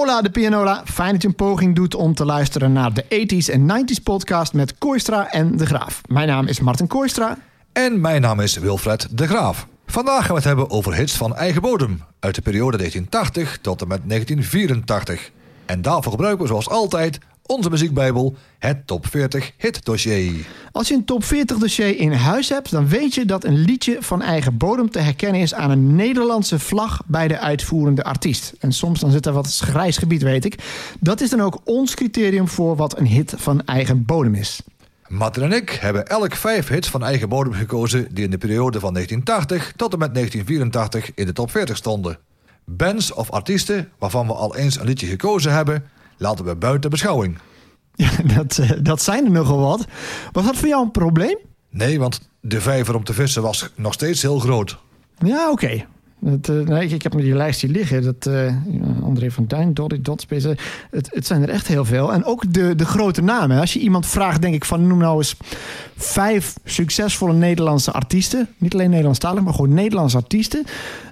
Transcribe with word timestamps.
Hola 0.00 0.22
de 0.22 0.30
Pianola, 0.30 0.82
fijn 0.84 1.12
dat 1.12 1.22
je 1.22 1.28
een 1.28 1.34
poging 1.34 1.74
doet 1.74 1.94
om 1.94 2.14
te 2.14 2.24
luisteren 2.24 2.72
naar 2.72 2.94
de 2.94 3.04
80s 3.04 3.52
en 3.52 3.70
90s 3.70 4.02
podcast 4.02 4.52
met 4.52 4.78
Koistra 4.78 5.30
en 5.30 5.56
De 5.56 5.66
Graaf. 5.66 6.00
Mijn 6.08 6.28
naam 6.28 6.46
is 6.46 6.60
Martin 6.60 6.86
Koistra. 6.86 7.38
En 7.72 8.00
mijn 8.00 8.20
naam 8.20 8.40
is 8.40 8.56
Wilfred 8.56 9.06
De 9.10 9.26
Graaf. 9.26 9.66
Vandaag 9.86 10.20
gaan 10.20 10.28
we 10.28 10.34
het 10.34 10.44
hebben 10.44 10.70
over 10.70 10.94
hits 10.94 11.16
van 11.16 11.36
eigen 11.36 11.62
bodem 11.62 12.02
uit 12.20 12.34
de 12.34 12.42
periode 12.42 12.76
1980 12.76 13.58
tot 13.62 13.82
en 13.82 13.88
met 13.88 14.00
1984. 14.08 15.30
En 15.66 15.82
daarvoor 15.82 16.12
gebruiken 16.12 16.42
we 16.42 16.48
zoals 16.48 16.68
altijd 16.68 17.18
onze 17.50 17.70
muziekbijbel, 17.70 18.34
het 18.58 18.86
Top 18.86 19.06
40 19.06 19.52
Hit 19.56 19.84
Dossier. 19.84 20.46
Als 20.72 20.88
je 20.88 20.94
een 20.94 21.04
Top 21.04 21.24
40 21.24 21.58
dossier 21.58 21.98
in 21.98 22.12
huis 22.12 22.48
hebt, 22.48 22.70
dan 22.70 22.88
weet 22.88 23.14
je 23.14 23.24
dat 23.24 23.44
een 23.44 23.58
liedje 23.58 23.96
van 24.00 24.22
eigen 24.22 24.56
bodem 24.56 24.90
te 24.90 24.98
herkennen 24.98 25.40
is 25.40 25.54
aan 25.54 25.70
een 25.70 25.96
Nederlandse 25.96 26.58
vlag 26.58 27.02
bij 27.06 27.28
de 27.28 27.38
uitvoerende 27.38 28.04
artiest. 28.04 28.52
En 28.58 28.72
soms 28.72 29.00
dan 29.00 29.10
zit 29.10 29.26
er 29.26 29.32
wat 29.32 29.56
grijs 29.56 29.96
gebied, 29.96 30.22
weet 30.22 30.44
ik. 30.44 30.54
Dat 31.00 31.20
is 31.20 31.30
dan 31.30 31.42
ook 31.42 31.60
ons 31.64 31.94
criterium 31.94 32.48
voor 32.48 32.76
wat 32.76 32.98
een 32.98 33.06
hit 33.06 33.34
van 33.36 33.64
eigen 33.64 34.04
bodem 34.04 34.34
is. 34.34 34.60
Martin 35.08 35.42
en 35.42 35.52
ik 35.52 35.70
hebben 35.70 36.06
elk 36.06 36.34
vijf 36.34 36.68
hits 36.68 36.88
van 36.88 37.04
eigen 37.04 37.28
bodem 37.28 37.52
gekozen 37.52 38.14
die 38.14 38.24
in 38.24 38.30
de 38.30 38.38
periode 38.38 38.80
van 38.80 38.92
1980 38.92 39.72
tot 39.76 39.92
en 39.92 39.98
met 39.98 40.14
1984 40.14 41.14
in 41.14 41.26
de 41.26 41.32
top 41.32 41.50
40 41.50 41.76
stonden. 41.76 42.18
Bands 42.64 43.12
of 43.12 43.30
artiesten 43.30 43.88
waarvan 43.98 44.26
we 44.26 44.32
al 44.32 44.56
eens 44.56 44.78
een 44.78 44.86
liedje 44.86 45.06
gekozen 45.06 45.52
hebben, 45.52 45.84
laten 46.20 46.44
we 46.44 46.56
buiten 46.56 46.90
beschouwing. 46.90 47.38
Ja, 47.94 48.10
dat, 48.34 48.58
eh, 48.58 48.70
dat 48.82 49.02
zijn 49.02 49.24
er 49.24 49.30
nogal 49.30 49.58
wat. 49.58 49.84
Was 50.32 50.44
dat 50.44 50.56
voor 50.56 50.68
jou 50.68 50.84
een 50.84 50.90
probleem? 50.90 51.38
Nee, 51.70 51.98
want 51.98 52.30
de 52.40 52.60
vijver 52.60 52.94
om 52.94 53.04
te 53.04 53.12
vissen 53.12 53.42
was 53.42 53.70
nog 53.74 53.92
steeds 53.92 54.22
heel 54.22 54.38
groot. 54.38 54.78
Ja, 55.18 55.50
oké. 55.50 55.86
Het, 56.24 56.48
uh, 56.48 56.66
nee, 56.66 56.84
ik, 56.84 56.90
ik 56.90 57.02
heb 57.02 57.14
met 57.14 57.24
die 57.24 57.34
lijst 57.34 57.60
hier 57.60 57.70
liggen. 57.70 58.02
Dat, 58.02 58.26
uh, 58.26 58.54
André 59.02 59.30
van 59.30 59.46
Duin, 59.46 59.74
Dottie 59.74 60.00
Dotspace. 60.00 60.56
Het, 60.90 61.10
het 61.12 61.26
zijn 61.26 61.42
er 61.42 61.48
echt 61.48 61.66
heel 61.66 61.84
veel. 61.84 62.12
En 62.12 62.24
ook 62.24 62.52
de, 62.52 62.74
de 62.74 62.84
grote 62.84 63.22
namen. 63.22 63.60
Als 63.60 63.72
je 63.72 63.78
iemand 63.78 64.06
vraagt, 64.06 64.42
denk 64.42 64.54
ik 64.54 64.64
van 64.64 64.86
noem 64.86 64.98
nou 64.98 65.16
eens 65.16 65.36
vijf 65.96 66.54
succesvolle 66.64 67.32
Nederlandse 67.32 67.92
artiesten. 67.92 68.48
Niet 68.58 68.74
alleen 68.74 68.90
Nederlandstalig, 68.90 69.42
maar 69.42 69.54
gewoon 69.54 69.74
Nederlandse 69.74 70.16
artiesten. 70.16 70.64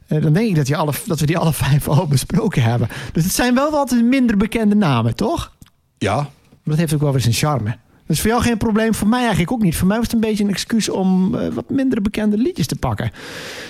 Uh, 0.08 0.22
dan 0.22 0.32
denk 0.32 0.48
ik 0.48 0.54
dat, 0.54 0.66
die 0.66 0.76
alle, 0.76 0.92
dat 1.06 1.20
we 1.20 1.26
die 1.26 1.38
alle 1.38 1.52
vijf 1.64 1.88
al 1.88 2.06
besproken 2.06 2.62
hebben. 2.62 2.88
Dus 3.12 3.24
het 3.24 3.32
zijn 3.32 3.54
wel 3.54 3.70
wat 3.70 3.90
minder 3.90 4.36
bekende 4.36 4.74
namen, 4.74 5.14
toch? 5.14 5.52
Ja. 5.98 6.16
Maar 6.16 6.76
dat 6.76 6.76
heeft 6.76 6.94
ook 6.94 7.00
wel 7.00 7.12
weer 7.12 7.20
zijn 7.20 7.34
charme. 7.34 7.76
Dus 8.08 8.20
voor 8.20 8.30
jou 8.30 8.42
geen 8.42 8.56
probleem, 8.56 8.94
voor 8.94 9.08
mij 9.08 9.20
eigenlijk 9.20 9.52
ook 9.52 9.62
niet. 9.62 9.76
Voor 9.76 9.86
mij 9.86 9.96
was 9.96 10.06
het 10.06 10.14
een 10.14 10.20
beetje 10.20 10.44
een 10.44 10.50
excuus 10.50 10.88
om 10.88 11.34
uh, 11.34 11.48
wat 11.48 11.70
minder 11.70 12.02
bekende 12.02 12.36
liedjes 12.36 12.66
te 12.66 12.76
pakken. 12.76 13.10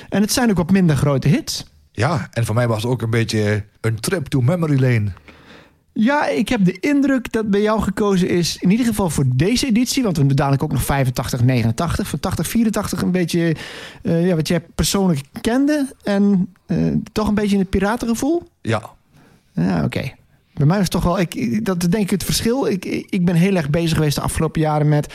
En 0.09 0.21
het 0.21 0.33
zijn 0.33 0.51
ook 0.51 0.57
wat 0.57 0.71
minder 0.71 0.97
grote 0.97 1.29
hits. 1.29 1.67
Ja, 1.93 2.29
en 2.33 2.45
voor 2.45 2.55
mij 2.55 2.69
was 2.69 2.83
het 2.83 2.93
ook 2.93 3.03
een 3.03 3.11
beetje 3.11 3.65
een 3.81 4.01
trip 4.01 4.27
to 4.27 4.41
memory 4.41 4.81
lane. 4.81 5.13
Ja, 5.93 6.27
ik 6.27 6.49
heb 6.49 6.65
de 6.65 6.81
indruk 6.81 7.33
dat 7.33 7.51
bij 7.51 7.63
jou 7.63 7.81
gekozen 7.81 8.29
is, 8.29 8.57
in 8.57 8.71
ieder 8.71 8.87
geval 8.87 9.11
voor 9.11 9.25
deze 9.35 9.67
editie, 9.67 10.03
want 10.03 10.15
we 10.15 10.19
hebben 10.19 10.37
dadelijk 10.37 10.63
ook 10.63 10.73
nog 10.73 10.85
85, 10.85 11.43
89, 11.43 12.09
van 12.09 12.21
80, 12.21 12.49
84 12.49 13.03
een 13.03 13.11
beetje 13.11 13.57
uh, 14.03 14.27
ja, 14.27 14.35
wat 14.35 14.49
jij 14.49 14.61
persoonlijk 14.61 15.21
kende 15.41 15.95
en 16.03 16.55
uh, 16.67 16.95
toch 17.13 17.29
een 17.29 17.35
beetje 17.35 17.55
in 17.55 17.61
het 17.61 17.71
piratengevoel. 17.71 18.43
Ja. 18.61 18.91
Ja, 19.53 19.77
oké. 19.77 19.85
Okay. 19.85 20.15
Bij 20.59 20.67
mij 20.67 20.81
is 20.81 20.89
toch 20.89 21.03
wel, 21.03 21.21
ik, 21.21 21.65
dat 21.65 21.81
denk 21.81 22.05
ik 22.05 22.11
het 22.11 22.25
verschil. 22.25 22.67
Ik, 22.67 22.85
ik 23.11 23.25
ben 23.25 23.35
heel 23.35 23.57
erg 23.57 23.71
bezig 23.71 23.97
geweest 23.97 24.17
de 24.17 24.23
afgelopen 24.23 24.61
jaren 24.61 24.89
met 24.89 25.15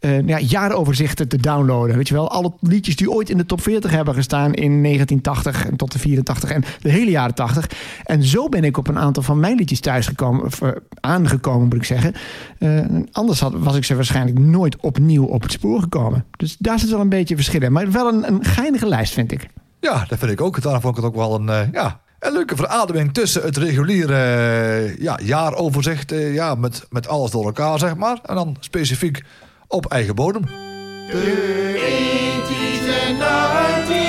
uh, 0.00 0.26
ja, 0.26 0.38
jaaroverzichten 0.38 1.28
te 1.28 1.36
downloaden. 1.36 1.96
Weet 1.96 2.08
je 2.08 2.14
wel, 2.14 2.30
alle 2.30 2.52
liedjes 2.60 2.96
die 2.96 3.10
ooit 3.10 3.30
in 3.30 3.36
de 3.36 3.46
top 3.46 3.62
40 3.62 3.90
hebben 3.90 4.14
gestaan 4.14 4.54
in 4.54 4.82
1980 4.82 5.66
en 5.66 5.76
tot 5.76 5.92
de 5.92 5.98
84 5.98 6.50
en 6.50 6.64
de 6.80 6.90
hele 6.90 7.10
jaren 7.10 7.34
80. 7.34 7.70
En 8.04 8.22
zo 8.22 8.48
ben 8.48 8.64
ik 8.64 8.76
op 8.76 8.88
een 8.88 8.98
aantal 8.98 9.22
van 9.22 9.40
mijn 9.40 9.56
liedjes 9.56 9.80
thuisgekomen, 9.80 10.50
uh, 10.62 10.70
aangekomen 11.00 11.64
moet 11.64 11.74
ik 11.74 11.84
zeggen. 11.84 12.14
Uh, 12.58 12.84
anders 13.12 13.40
had, 13.40 13.52
was 13.56 13.76
ik 13.76 13.84
ze 13.84 13.94
waarschijnlijk 13.94 14.38
nooit 14.38 14.76
opnieuw 14.76 15.24
op 15.24 15.42
het 15.42 15.52
spoor 15.52 15.80
gekomen. 15.80 16.24
Dus 16.36 16.56
daar 16.58 16.78
zit 16.78 16.90
wel 16.90 17.00
een 17.00 17.08
beetje 17.08 17.34
verschil 17.34 17.62
in. 17.62 17.72
Maar 17.72 17.90
wel 17.90 18.08
een, 18.08 18.28
een 18.28 18.44
geinige 18.44 18.86
lijst, 18.86 19.12
vind 19.12 19.32
ik. 19.32 19.46
Ja, 19.80 20.04
dat 20.08 20.18
vind 20.18 20.30
ik 20.30 20.40
ook. 20.40 20.62
Daarom 20.62 20.80
vond 20.80 20.96
ik 20.96 21.02
het 21.02 21.12
ook 21.12 21.18
wel 21.18 21.34
een, 21.34 21.68
ja, 21.72 22.00
een 22.18 22.32
leuke 22.32 22.56
verademing 22.56 23.14
tussen 23.14 23.42
het 23.42 23.56
reguliere 23.56 24.94
ja, 24.98 25.18
jaaroverzicht, 25.22 26.10
ja, 26.10 26.54
met, 26.54 26.86
met 26.90 27.08
alles 27.08 27.30
door 27.30 27.44
elkaar, 27.44 27.78
zeg 27.78 27.96
maar. 27.96 28.18
En 28.24 28.34
dan 28.34 28.56
specifiek 28.60 29.22
op 29.66 29.86
eigen 29.86 30.14
bodem. 30.14 30.42
De 30.42 31.74
ethisch 31.74 32.94
en 33.06 33.16
90's 33.16 34.07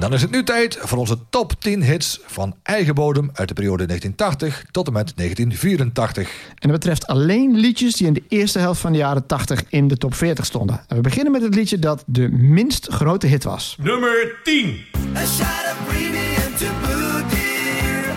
Dan 0.00 0.12
is 0.12 0.22
het 0.22 0.30
nu 0.30 0.44
tijd 0.44 0.78
voor 0.80 0.98
onze 0.98 1.16
top 1.30 1.52
10 1.58 1.82
hits 1.82 2.20
van 2.26 2.56
eigen 2.62 2.94
bodem 2.94 3.30
uit 3.32 3.48
de 3.48 3.54
periode 3.54 3.86
1980 3.86 4.70
tot 4.70 4.86
en 4.86 4.92
met 4.92 5.12
1984. 5.16 6.28
En 6.48 6.68
dat 6.68 6.70
betreft 6.70 7.06
alleen 7.06 7.56
liedjes 7.56 7.94
die 7.94 8.06
in 8.06 8.12
de 8.12 8.22
eerste 8.28 8.58
helft 8.58 8.80
van 8.80 8.92
de 8.92 8.98
jaren 8.98 9.26
80 9.26 9.64
in 9.68 9.88
de 9.88 9.96
top 9.96 10.14
40 10.14 10.44
stonden. 10.44 10.80
En 10.88 10.96
we 10.96 11.02
beginnen 11.02 11.32
met 11.32 11.42
het 11.42 11.54
liedje 11.54 11.78
dat 11.78 12.04
de 12.06 12.28
minst 12.28 12.86
grote 12.90 13.26
hit 13.26 13.44
was. 13.44 13.76
Nummer 13.82 14.40
10. 14.42 14.80
A 15.16 15.26
shot 15.26 15.46
of 15.46 15.76
premium 15.88 16.56
to 16.58 16.66
boot 16.80 17.30
dear. 17.30 18.14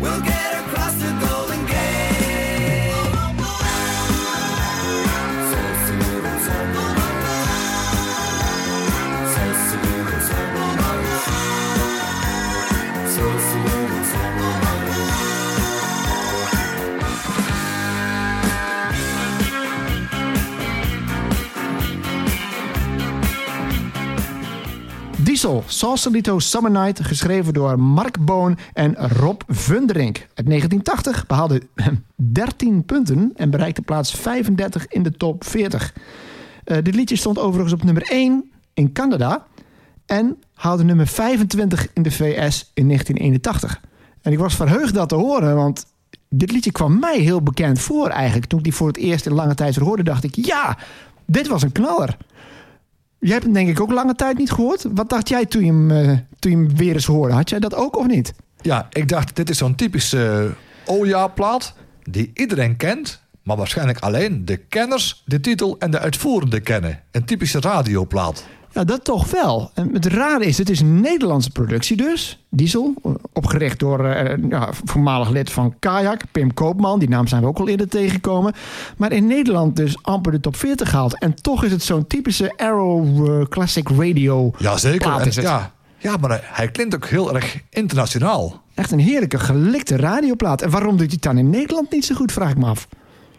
We'll 0.00 0.20
get 0.24 0.33
Diesel, 25.44 25.64
Sausalito 25.66 26.38
Summer 26.38 26.70
Night, 26.70 27.04
geschreven 27.04 27.52
door 27.52 27.78
Mark 27.78 28.24
Boon 28.24 28.58
en 28.72 28.96
Rob 28.96 29.40
Vunderink. 29.48 30.16
Uit 30.34 30.46
1980 30.46 31.26
behaalde 31.26 31.62
13 32.16 32.84
punten 32.84 33.32
en 33.36 33.50
bereikte 33.50 33.82
plaats 33.82 34.10
35 34.10 34.86
in 34.88 35.02
de 35.02 35.10
top 35.12 35.44
40. 35.44 35.94
Uh, 36.64 36.76
dit 36.82 36.94
liedje 36.94 37.16
stond 37.16 37.38
overigens 37.38 37.72
op 37.72 37.84
nummer 37.84 38.02
1 38.02 38.50
in 38.74 38.92
Canada 38.92 39.46
en 40.06 40.36
haalde 40.54 40.84
nummer 40.84 41.06
25 41.06 41.88
in 41.92 42.02
de 42.02 42.10
VS 42.10 42.70
in 42.74 42.86
1981. 42.86 43.80
En 44.22 44.32
ik 44.32 44.38
was 44.38 44.54
verheugd 44.54 44.94
dat 44.94 45.08
te 45.08 45.14
horen, 45.14 45.56
want 45.56 45.86
dit 46.28 46.52
liedje 46.52 46.72
kwam 46.72 46.98
mij 46.98 47.18
heel 47.18 47.42
bekend 47.42 47.80
voor 47.80 48.08
eigenlijk. 48.08 48.46
Toen 48.46 48.58
ik 48.58 48.64
die 48.64 48.74
voor 48.74 48.86
het 48.86 48.96
eerst 48.96 49.26
in 49.26 49.34
lange 49.34 49.54
tijd 49.54 49.76
hoorde, 49.76 50.02
dacht 50.02 50.24
ik, 50.24 50.34
ja, 50.46 50.78
dit 51.26 51.46
was 51.46 51.62
een 51.62 51.72
knaller. 51.72 52.16
Jij 53.24 53.32
hebt 53.32 53.44
hem 53.44 53.54
denk 53.54 53.68
ik 53.68 53.80
ook 53.80 53.92
lange 53.92 54.14
tijd 54.14 54.38
niet 54.38 54.50
gehoord. 54.50 54.84
Wat 54.94 55.08
dacht 55.08 55.28
jij 55.28 55.46
toen 55.46 55.64
je 55.64 55.72
hem, 55.72 55.90
uh, 55.90 56.18
toen 56.38 56.50
je 56.50 56.56
hem 56.56 56.76
weer 56.76 56.94
eens 56.94 57.06
hoorde? 57.06 57.34
Had 57.34 57.50
jij 57.50 57.58
dat 57.58 57.74
ook 57.74 57.96
of 57.96 58.06
niet? 58.06 58.34
Ja, 58.60 58.86
ik 58.90 59.08
dacht, 59.08 59.36
dit 59.36 59.50
is 59.50 59.58
zo'n 59.58 59.74
typische 59.74 60.54
uh, 60.86 60.94
Oja-plaat 60.94 61.74
die 62.02 62.30
iedereen 62.34 62.76
kent, 62.76 63.22
maar 63.42 63.56
waarschijnlijk 63.56 63.98
alleen 63.98 64.44
de 64.44 64.56
kenners 64.56 65.22
de 65.26 65.40
titel 65.40 65.76
en 65.78 65.90
de 65.90 65.98
uitvoerende 65.98 66.60
kennen. 66.60 67.00
Een 67.10 67.24
typische 67.24 67.60
radioplaat. 67.60 68.44
Ja, 68.74 68.84
dat 68.84 69.04
toch 69.04 69.30
wel. 69.30 69.70
En 69.74 69.90
het 69.92 70.06
rare 70.06 70.44
is, 70.44 70.58
het 70.58 70.70
is 70.70 70.80
een 70.80 71.00
Nederlandse 71.00 71.50
productie 71.50 71.96
dus. 71.96 72.44
Diesel, 72.48 72.94
opgericht 73.32 73.78
door 73.78 74.04
uh, 74.04 74.32
ja, 74.48 74.68
voormalig 74.84 75.30
lid 75.30 75.52
van 75.52 75.74
Kajak, 75.78 76.22
Pim 76.32 76.54
Koopman. 76.54 76.98
Die 76.98 77.08
naam 77.08 77.26
zijn 77.26 77.42
we 77.42 77.48
ook 77.48 77.58
al 77.58 77.68
eerder 77.68 77.88
tegengekomen. 77.88 78.52
Maar 78.96 79.12
in 79.12 79.26
Nederland 79.26 79.76
dus 79.76 80.02
amper 80.02 80.32
de 80.32 80.40
top 80.40 80.56
40 80.56 80.90
gehaald. 80.90 81.18
En 81.18 81.34
toch 81.34 81.64
is 81.64 81.70
het 81.70 81.82
zo'n 81.82 82.06
typische 82.06 82.52
Arrow 82.56 83.28
uh, 83.28 83.44
Classic 83.46 83.88
Radio 83.88 84.52
Ja, 84.58 84.76
zeker. 84.76 85.42
Ja, 85.42 85.72
ja, 85.98 86.16
maar 86.16 86.40
hij 86.42 86.68
klinkt 86.68 86.94
ook 86.94 87.06
heel 87.06 87.34
erg 87.34 87.60
internationaal. 87.70 88.62
Echt 88.74 88.90
een 88.90 88.98
heerlijke, 88.98 89.38
gelikte 89.38 89.96
radioplaat. 89.96 90.62
En 90.62 90.70
waarom 90.70 90.90
doet 90.96 90.98
hij 90.98 91.08
het 91.10 91.22
dan 91.22 91.38
in 91.38 91.50
Nederland 91.50 91.90
niet 91.90 92.04
zo 92.04 92.14
goed, 92.14 92.32
vraag 92.32 92.50
ik 92.50 92.56
me 92.56 92.66
af. 92.66 92.88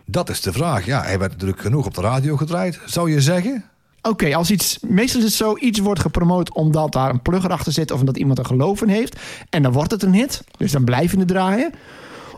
Dat 0.05 0.29
is 0.29 0.41
de 0.41 0.51
vraag. 0.51 0.85
Ja, 0.85 1.01
hij 1.01 1.19
werd 1.19 1.31
natuurlijk 1.31 1.61
genoeg 1.61 1.85
op 1.85 1.93
de 1.93 2.01
radio 2.01 2.37
gedraaid, 2.37 2.79
zou 2.85 3.11
je 3.11 3.21
zeggen? 3.21 3.63
Oké, 4.07 4.35
als 4.35 4.51
iets, 4.51 4.79
meestal 4.81 5.19
is 5.19 5.25
het 5.25 5.35
zo, 5.35 5.57
iets 5.57 5.79
wordt 5.79 5.99
gepromoot 5.99 6.53
omdat 6.53 6.91
daar 6.91 7.09
een 7.09 7.21
plugger 7.21 7.51
achter 7.51 7.71
zit 7.71 7.91
of 7.91 7.99
omdat 7.99 8.17
iemand 8.17 8.39
er 8.39 8.45
geloof 8.45 8.81
in 8.81 8.87
heeft. 8.87 9.19
En 9.49 9.63
dan 9.63 9.71
wordt 9.71 9.91
het 9.91 10.03
een 10.03 10.13
hit, 10.13 10.43
dus 10.57 10.71
dan 10.71 10.83
blijf 10.83 11.11
je 11.11 11.17
het 11.17 11.27
draaien. 11.27 11.71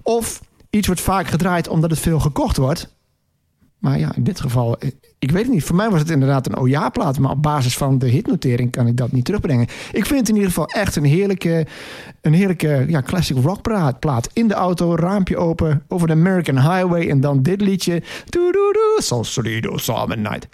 Of 0.04 0.42
iets 0.70 0.88
wordt 0.88 1.02
vaak 1.02 1.28
gedraaid 1.28 1.68
omdat 1.68 1.90
het 1.90 2.00
veel 2.00 2.20
gekocht 2.20 2.58
wordt. 2.58 2.96
Maar 3.78 4.00
ja, 4.00 4.16
in 4.16 4.24
dit 4.24 4.40
geval, 4.40 4.78
ik 5.20 5.32
weet 5.32 5.44
het 5.44 5.54
niet. 5.54 5.64
Voor 5.64 5.76
mij 5.76 5.90
was 5.90 6.00
het 6.00 6.10
inderdaad 6.10 6.48
een 6.48 6.58
OJA-plaat, 6.58 7.20
maar 7.20 7.32
op 7.32 7.42
basis 7.42 7.78
van 7.78 8.00
de 8.00 8.08
hitnotering 8.08 8.72
kan 8.72 8.88
ik 8.88 8.98
dat 8.98 9.12
niet 9.12 9.26
terugbrengen. 9.26 9.68
Ik 9.92 10.06
vind 10.06 10.20
het 10.20 10.30
in 10.30 10.36
ieder 10.36 10.50
geval 10.50 10.68
echt 10.68 10.96
een 10.96 11.06
heerlijke, 11.06 11.68
een 12.22 12.34
heerlijke 12.34 12.86
ja, 12.88 13.02
classic 13.02 13.38
rock 13.38 13.62
plaat. 14.00 14.30
In 14.34 14.48
de 14.48 14.54
auto, 14.54 14.96
raampje 14.96 15.38
open, 15.38 15.84
over 15.88 16.08
de 16.08 16.14
American 16.14 16.56
Highway 16.56 17.10
en 17.10 17.22
dan 17.22 17.42
dit 17.42 17.62
liedje. 17.62 18.04
Doe 18.26 18.52
doe 18.52 18.74
doe, 18.74 20.18
Night. 20.18 20.48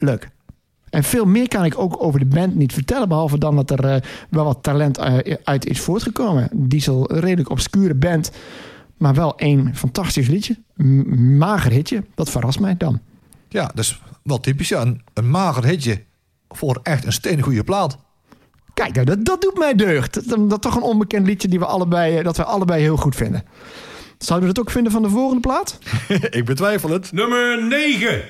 Heerlijk. 0.00 0.28
En 0.90 1.04
veel 1.04 1.24
meer 1.24 1.48
kan 1.48 1.64
ik 1.64 1.78
ook 1.78 2.02
over 2.02 2.18
de 2.18 2.26
band 2.26 2.54
niet 2.54 2.72
vertellen. 2.72 3.08
Behalve 3.08 3.38
dan 3.38 3.56
dat 3.56 3.70
er 3.70 3.84
eh, 3.84 4.00
wel 4.30 4.44
wat 4.44 4.62
talent 4.62 4.98
eh, 4.98 5.34
uit 5.44 5.66
is 5.66 5.80
voortgekomen. 5.80 6.48
Diesel, 6.52 7.10
een 7.12 7.20
redelijk 7.20 7.50
obscure 7.50 7.94
band. 7.94 8.30
Maar 8.96 9.14
wel 9.14 9.36
één 9.36 9.74
fantastisch 9.74 10.28
liedje. 10.28 10.58
M- 10.76 11.36
mager 11.38 11.70
hitje. 11.70 12.04
Dat 12.14 12.30
verrast 12.30 12.60
mij 12.60 12.76
dan. 12.76 13.00
Ja, 13.48 13.70
dus 13.74 14.00
wel 14.22 14.40
typisch. 14.40 14.68
Ja, 14.68 14.80
een, 14.80 15.02
een 15.14 15.30
mager 15.30 15.64
hitje 15.64 16.02
voor 16.48 16.80
echt 16.82 17.04
een 17.04 17.12
steengoede 17.12 17.64
plaat. 17.64 17.98
Kijk, 18.74 18.94
nou, 18.94 19.06
dat, 19.06 19.24
dat 19.24 19.40
doet 19.40 19.58
mij 19.58 19.74
deugd. 19.74 20.28
Dat, 20.28 20.50
dat 20.50 20.62
toch 20.62 20.76
een 20.76 20.82
onbekend 20.82 21.26
liedje 21.26 21.48
die 21.48 21.58
we 21.58 21.66
allebei, 21.66 22.16
eh, 22.16 22.24
dat 22.24 22.36
we 22.36 22.44
allebei 22.44 22.82
heel 22.82 22.96
goed 22.96 23.16
vinden. 23.16 23.44
Zouden 24.18 24.48
we 24.48 24.54
dat 24.54 24.64
ook 24.64 24.70
vinden 24.72 24.92
van 24.92 25.02
de 25.02 25.08
volgende 25.10 25.40
plaat? 25.40 25.78
ik 26.30 26.44
betwijfel 26.44 26.90
het. 26.90 27.12
Nummer 27.12 27.66
9. 27.68 28.22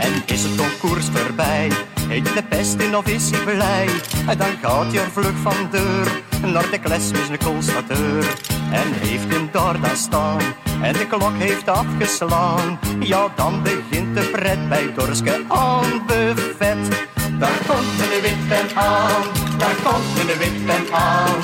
En 0.00 0.12
is 0.26 0.42
het 0.42 0.56
concours 0.56 1.06
voorbij? 1.12 1.70
Heet 2.08 2.34
de 2.34 2.42
pest 2.48 2.74
in 2.74 2.96
of 2.96 3.06
is 3.06 3.30
hij 3.30 3.54
blij? 3.54 3.88
En 4.28 4.38
dan 4.38 4.54
gaat 4.62 4.92
je 4.92 5.04
vlug 5.12 5.36
van 5.42 5.68
deur 5.70 6.22
naar 6.52 6.70
de 6.70 6.78
kles 6.78 7.10
met 7.10 7.28
een 7.30 7.44
constateur. 7.44 8.24
En 8.72 8.92
heeft 8.92 9.32
hem 9.34 9.48
daar 9.52 9.80
dan 9.80 9.96
staan 9.96 10.40
en 10.82 10.92
de 10.92 11.06
klok 11.06 11.36
heeft 11.38 11.68
afgeslaan. 11.68 12.78
Ja, 13.00 13.28
dan 13.36 13.62
begint 13.62 14.14
de 14.16 14.22
pret 14.32 14.68
bij 14.68 14.92
Dorske 14.94 15.44
aan 15.48 16.02
buffet. 16.06 17.06
Daar 17.38 17.58
komt 17.66 18.00
een 18.00 18.22
witpen 18.22 18.76
aan, 18.76 19.22
daar 19.58 19.76
komt 19.82 20.18
een 20.18 20.38
witpen 20.38 20.94
aan. 20.94 21.36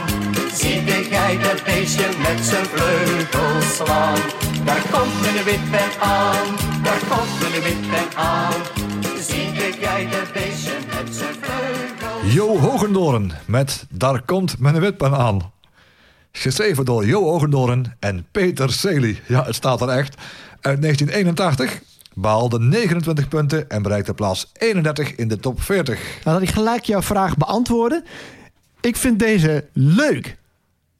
Zie 0.52 0.84
de 0.84 1.06
gij 1.10 1.38
dat 1.38 1.64
beestje 1.64 2.08
met 2.18 2.44
zijn 2.44 2.64
vleugels 2.64 3.74
slaan. 3.76 4.45
Daar 4.66 4.82
komt 4.90 5.26
een 5.26 5.44
witpen 5.44 6.00
aan, 6.00 6.46
daar 6.82 7.00
komt 7.08 7.54
een 7.54 7.62
witpen 7.62 8.16
aan. 8.16 8.52
Zie 9.18 9.52
de 9.52 10.22
beestje 10.32 10.72
met 10.86 11.14
zijn 11.14 11.34
vleugels 11.40 12.32
Jo 12.32 12.58
Hogendoren 12.58 13.30
met 13.44 13.86
Daar 13.90 14.22
komt 14.22 14.58
mijn 14.58 14.80
witpen 14.80 15.16
aan. 15.16 15.52
Geschreven 16.32 16.84
door 16.84 17.06
Jo 17.06 17.22
Hogendoren 17.22 17.96
en 18.00 18.26
Peter 18.32 18.72
Celi. 18.72 19.20
Ja, 19.26 19.44
het 19.44 19.54
staat 19.54 19.80
er 19.80 19.88
echt. 19.88 20.14
Uit 20.60 20.82
1981 20.82 21.80
behaalde 22.14 22.58
29 22.60 23.28
punten 23.28 23.70
en 23.70 23.82
bereikte 23.82 24.14
plaats 24.14 24.50
31 24.52 25.14
in 25.14 25.28
de 25.28 25.38
top 25.38 25.62
40. 25.62 26.00
Nou, 26.24 26.38
dat 26.38 26.48
ik 26.48 26.54
gelijk 26.54 26.84
jouw 26.84 27.02
vraag 27.02 27.36
beantwoorden. 27.36 28.04
Ik 28.80 28.96
vind 28.96 29.18
deze 29.18 29.68
leuk. 29.72 30.36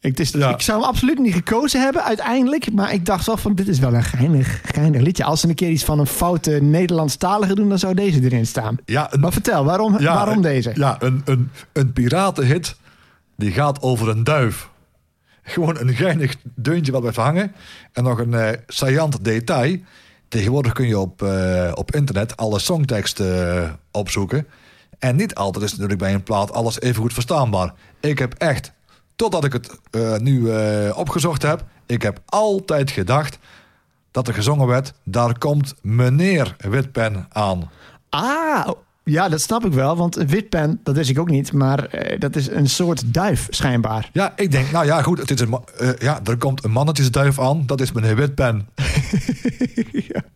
Ik, 0.07 0.19
Ja. 0.19 0.51
ik 0.51 0.61
zou 0.61 0.81
hem 0.81 0.89
absoluut 0.89 1.19
niet 1.19 1.35
gekozen 1.35 1.81
hebben 1.81 2.05
uiteindelijk. 2.05 2.73
Maar 2.73 2.93
ik 2.93 3.07
dacht 3.07 3.27
wel 3.27 3.37
van, 3.37 3.55
dit 3.55 3.69
is 3.69 3.79
wel 3.79 3.95
een 3.95 4.03
geinig, 4.03 4.61
geinig 4.65 5.01
liedje. 5.01 5.25
Als 5.25 5.41
ze 5.41 5.49
een 5.49 5.55
keer 5.55 5.71
iets 5.71 5.85
van 5.85 5.99
een 5.99 6.07
foute 6.07 6.51
Nederlandstalige 6.51 7.55
doen, 7.55 7.69
dan 7.69 7.79
zou 7.79 7.95
deze 7.95 8.23
erin 8.23 8.47
staan. 8.47 8.77
Ja, 8.85 9.13
een- 9.13 9.21
Maar 9.21 9.33
vertel, 9.33 9.65
waarom, 9.65 9.99
Ja, 9.99 10.15
waarom 10.15 10.43
deze? 10.43 10.71
Ja, 10.75 10.97
een, 10.99 11.23
een, 11.25 11.51
een 11.73 11.93
piratenhit 11.93 12.77
die 13.37 13.53
gaat 13.53 13.83
over 13.83 14.09
een 14.09 14.25
duif. 14.25 14.69
Gewoon 15.43 15.79
een 15.79 15.95
geinig 15.95 16.35
deuntje 16.55 16.93
wat 16.93 17.01
blijft 17.01 17.19
hangen. 17.19 17.53
En 17.93 18.05
nog 18.05 18.19
een 18.19 18.35
eh 18.35 18.49
saillant 18.67 19.25
detail. 19.25 19.79
Tegenwoordig 20.29 20.73
kun 20.73 20.87
je 20.87 20.99
op, 20.99 21.23
eh, 21.23 21.71
op 21.75 21.95
internet 21.95 22.37
alle 22.37 22.59
songteksten 22.59 23.63
eh, 23.63 23.71
opzoeken. 23.91 24.47
En 24.99 25.17
niet 25.17 25.35
altijd 25.35 25.65
is 25.65 25.71
natuurlijk 25.71 25.99
bij 25.99 26.15
een 26.15 26.23
plaat 26.23 26.53
alles 26.53 26.81
even 26.81 27.03
goed 27.03 27.13
verstaanbaar. 27.13 27.73
Ik 28.01 28.19
heb 28.19 28.35
echt, 28.35 28.73
totdat 29.17 29.45
ik 29.45 29.53
het 29.53 29.79
eh, 29.91 30.17
nu 30.17 30.51
eh, 30.51 30.99
opgezocht 30.99 31.43
heb... 31.43 31.65
ik 31.87 32.03
heb 32.03 32.21
altijd 32.27 32.91
gedacht 32.91 33.39
dat 34.11 34.29
er 34.29 34.35
gezongen 34.35 34.67
werd... 34.67 34.93
daar 35.05 35.39
komt 35.39 35.75
meneer 35.83 36.57
Witpen 36.59 37.27
aan. 37.29 37.71
Ah, 38.09 38.69
ja, 39.05 39.29
dat 39.29 39.41
snap 39.41 39.65
ik 39.65 39.73
wel. 39.73 39.97
Want 39.97 40.17
een 40.17 40.29
witpen, 40.29 40.81
dat 40.83 40.95
wist 40.95 41.11
ik 41.11 41.19
ook 41.19 41.31
niet. 41.31 41.53
Maar 41.53 41.85
eh, 41.85 42.21
dat 42.21 42.37
is 42.37 42.51
een 42.51 42.69
soort 42.69 43.15
duif, 43.15 43.47
schijnbaar. 43.51 44.11
Ja, 44.13 44.33
ik 44.37 44.51
denk, 44.51 44.71
nou 44.71 44.87
ja, 44.87 45.03
goed, 45.03 45.19
het 45.19 45.31
is 45.31 45.41
een, 45.41 45.59
ja, 45.99 46.21
er 46.25 46.37
komt 46.37 46.65
een 46.65 46.71
mannetjesduif 46.71 47.41
aan. 47.41 47.63
Dat 47.67 47.81
is 47.81 47.93
meneer 47.93 48.17
Witpen. 48.17 48.69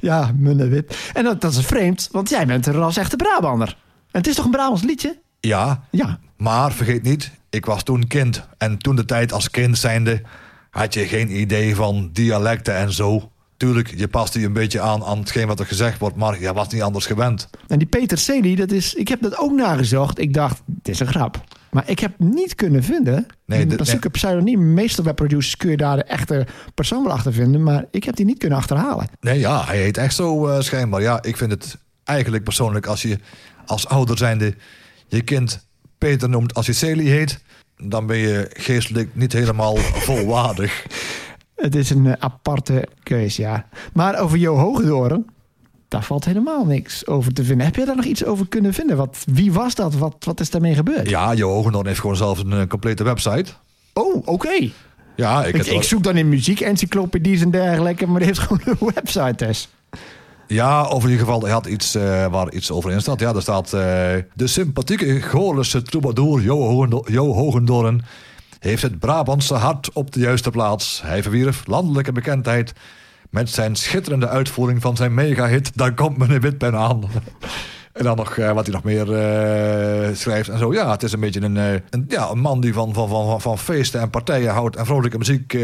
Ja, 0.00 0.30
munne 0.36 0.68
wit. 0.68 1.10
En 1.12 1.24
dat, 1.24 1.40
dat 1.40 1.52
is 1.52 1.66
vreemd, 1.66 2.08
want 2.12 2.28
jij 2.28 2.46
bent 2.46 2.66
er 2.66 2.80
als 2.80 2.96
echte 2.96 3.16
Brabander. 3.16 3.68
En 4.10 4.18
het 4.18 4.26
is 4.26 4.34
toch 4.34 4.44
een 4.44 4.50
Brabants 4.50 4.82
liedje? 4.82 5.18
Ja, 5.40 5.84
Ja. 5.90 6.18
Maar 6.40 6.72
vergeet 6.72 7.02
niet, 7.02 7.30
ik 7.50 7.66
was 7.66 7.82
toen 7.82 8.06
kind. 8.06 8.46
En 8.58 8.78
toen 8.78 8.96
de 8.96 9.04
tijd 9.04 9.32
als 9.32 9.50
kind 9.50 9.78
zijnde 9.78 10.22
had 10.70 10.94
je 10.94 11.06
geen 11.06 11.40
idee 11.40 11.74
van 11.74 12.10
dialecten 12.12 12.76
en 12.76 12.92
zo. 12.92 13.30
Tuurlijk, 13.56 13.92
je 13.96 14.08
paste 14.08 14.40
je 14.40 14.46
een 14.46 14.52
beetje 14.52 14.80
aan 14.80 15.04
aan 15.04 15.18
hetgeen 15.18 15.46
wat 15.46 15.60
er 15.60 15.66
gezegd 15.66 15.98
wordt, 15.98 16.16
maar 16.16 16.40
je 16.40 16.52
was 16.52 16.68
niet 16.68 16.82
anders 16.82 17.06
gewend. 17.06 17.48
En 17.66 17.78
die 17.78 17.88
Peter 17.88 18.18
Celi, 18.18 18.56
dat 18.56 18.70
is, 18.70 18.94
ik 18.94 19.08
heb 19.08 19.22
dat 19.22 19.38
ook 19.38 19.52
nagezocht. 19.52 20.18
Ik 20.18 20.34
dacht, 20.34 20.62
het 20.76 20.88
is 20.88 21.00
een 21.00 21.06
grap. 21.06 21.44
Maar 21.70 21.88
ik 21.88 21.98
heb 21.98 22.12
niet 22.18 22.54
kunnen 22.54 22.82
vinden. 22.82 23.26
Nee, 23.46 23.62
dat 23.62 23.72
is 23.72 23.78
natuurlijk 23.78 24.04
een 24.04 24.10
pseudoniem. 24.10 24.74
Meestal 24.74 25.04
bij 25.04 25.14
producers 25.14 25.56
kun 25.56 25.70
je 25.70 25.76
daar 25.76 25.96
de 25.96 26.04
echte 26.04 26.46
persoon 26.74 27.02
wel 27.02 27.12
achter 27.12 27.32
vinden. 27.32 27.62
Maar 27.62 27.84
ik 27.90 28.04
heb 28.04 28.16
die 28.16 28.26
niet 28.26 28.38
kunnen 28.38 28.58
achterhalen. 28.58 29.08
Nee, 29.20 29.38
ja, 29.38 29.64
hij 29.64 29.78
heet 29.78 29.96
echt 29.96 30.14
zo 30.14 30.46
eh, 30.46 30.60
schijnbaar. 30.60 31.00
Ja, 31.00 31.22
ik 31.22 31.36
vind 31.36 31.50
het 31.50 31.78
eigenlijk 32.04 32.44
persoonlijk 32.44 32.86
als 32.86 33.02
je 33.02 33.18
als 33.66 33.88
ouder 33.88 34.18
zijnde 34.18 34.54
je 35.08 35.22
kind 35.22 35.68
Peter 36.00 36.28
noemt 36.28 36.54
als 36.54 36.66
je 36.66 36.72
Celi 36.72 37.08
heet, 37.08 37.42
dan 37.76 38.06
ben 38.06 38.16
je 38.16 38.50
geestelijk 38.52 39.08
niet 39.12 39.32
helemaal 39.32 39.76
volwaardig. 40.08 40.86
Het 41.56 41.74
is 41.74 41.90
een 41.90 42.22
aparte 42.22 42.88
keus, 43.02 43.36
ja. 43.36 43.68
Maar 43.92 44.18
over 44.18 44.38
Jo 44.38 44.56
Hoogdoren, 44.56 45.26
daar 45.88 46.04
valt 46.04 46.24
helemaal 46.24 46.64
niks 46.64 47.06
over 47.06 47.32
te 47.32 47.44
vinden. 47.44 47.66
Heb 47.66 47.76
je 47.76 47.84
daar 47.84 47.96
nog 47.96 48.04
iets 48.04 48.24
over 48.24 48.48
kunnen 48.48 48.74
vinden? 48.74 48.96
Wat, 48.96 49.24
wie 49.32 49.52
was 49.52 49.74
dat? 49.74 49.94
Wat, 49.94 50.16
wat 50.24 50.40
is 50.40 50.50
daarmee 50.50 50.74
gebeurd? 50.74 51.08
Ja, 51.08 51.34
Jo 51.34 51.50
Hogendoorn 51.52 51.86
heeft 51.86 52.00
gewoon 52.00 52.16
zelf 52.16 52.38
een 52.38 52.52
eh, 52.52 52.66
complete 52.66 53.04
website. 53.04 53.52
Oh, 53.92 54.26
oké. 54.26 54.70
Ja, 55.16 55.44
ik, 55.44 55.56
Ik, 55.56 55.82
zoek 55.82 56.02
dan 56.02 56.16
in 56.16 56.28
muziek, 56.28 56.60
encyclopedies 56.60 57.40
en 57.40 57.50
dergelijke. 57.50 58.06
Maar 58.06 58.18
die 58.18 58.26
heeft 58.26 58.40
gewoon 58.46 58.60
een 58.64 58.92
website 58.94 59.46
dus. 59.46 59.68
Ja, 60.50 60.84
of 60.84 61.02
in 61.04 61.10
ieder 61.10 61.24
geval, 61.24 61.40
hij 61.42 61.50
had 61.50 61.66
iets 61.66 61.94
eh, 61.94 62.26
waar 62.26 62.52
iets 62.52 62.70
over 62.70 62.90
in 62.90 63.00
staat. 63.00 63.20
Ja, 63.20 63.34
er 63.34 63.42
staat 63.42 63.64
eh, 63.64 63.80
de 64.34 64.46
sympathieke 64.46 65.20
Goorlense 65.20 65.82
troubadour 65.82 66.42
Jo, 66.42 66.58
Hogendor- 66.58 67.12
Jo 67.12 67.32
Hogendoorn 67.34 68.02
heeft 68.58 68.82
het 68.82 68.98
Brabantse 68.98 69.54
hart 69.54 69.92
op 69.92 70.12
de 70.12 70.20
juiste 70.20 70.50
plaats. 70.50 71.00
Hij 71.04 71.22
verwierf 71.22 71.66
landelijke 71.66 72.12
bekendheid 72.12 72.72
met 73.30 73.50
zijn 73.50 73.76
schitterende 73.76 74.28
uitvoering 74.28 74.82
van 74.82 74.96
zijn 74.96 75.14
mega-hit 75.14 75.70
Daar 75.74 75.94
komt 75.94 76.16
meneer 76.16 76.40
Witpen 76.40 76.76
aan. 76.76 77.00
En 77.92 78.04
dan 78.04 78.16
nog 78.16 78.36
eh, 78.36 78.52
wat 78.52 78.66
hij 78.66 78.74
nog 78.74 78.84
meer 78.84 79.12
eh, 79.12 80.14
schrijft 80.14 80.48
en 80.48 80.58
zo. 80.58 80.72
Ja, 80.72 80.90
het 80.90 81.02
is 81.02 81.12
een 81.12 81.20
beetje 81.20 81.40
een, 81.40 81.56
eh, 81.56 81.72
een, 81.90 82.04
ja, 82.08 82.30
een 82.30 82.38
man 82.38 82.60
die 82.60 82.72
van, 82.72 82.94
van, 82.94 83.08
van, 83.08 83.40
van, 83.40 83.58
feesten 83.58 84.00
en 84.00 84.10
partijen 84.10 84.52
houdt 84.52 84.76
en 84.76 84.86
vrolijke 84.86 85.18
muziek 85.18 85.58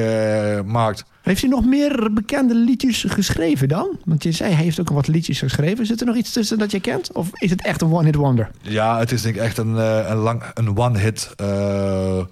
maakt. 0.64 1.04
Heeft 1.22 1.40
hij 1.40 1.50
nog 1.50 1.64
meer 1.64 2.12
bekende 2.12 2.54
liedjes 2.54 3.04
geschreven 3.08 3.68
dan? 3.68 3.98
Want 4.04 4.22
je 4.22 4.32
zei, 4.32 4.52
hij 4.52 4.64
heeft 4.64 4.80
ook 4.80 4.90
wat 4.90 5.06
liedjes 5.06 5.38
geschreven. 5.38 5.86
Zit 5.86 6.00
er 6.00 6.06
nog 6.06 6.16
iets 6.16 6.32
tussen 6.32 6.58
dat 6.58 6.70
je 6.70 6.80
kent? 6.80 7.12
Of 7.12 7.28
is 7.32 7.50
het 7.50 7.64
echt 7.64 7.80
een 7.80 7.92
one-hit 7.92 8.14
wonder? 8.14 8.50
Ja, 8.62 8.98
het 8.98 9.12
is 9.12 9.22
denk 9.22 9.34
ik 9.34 9.42
echt 9.42 9.58
een, 9.58 9.74
een, 10.10 10.16
lang, 10.16 10.42
een 10.54 10.78
one-hit 10.78 11.32
eh, 11.36 12.24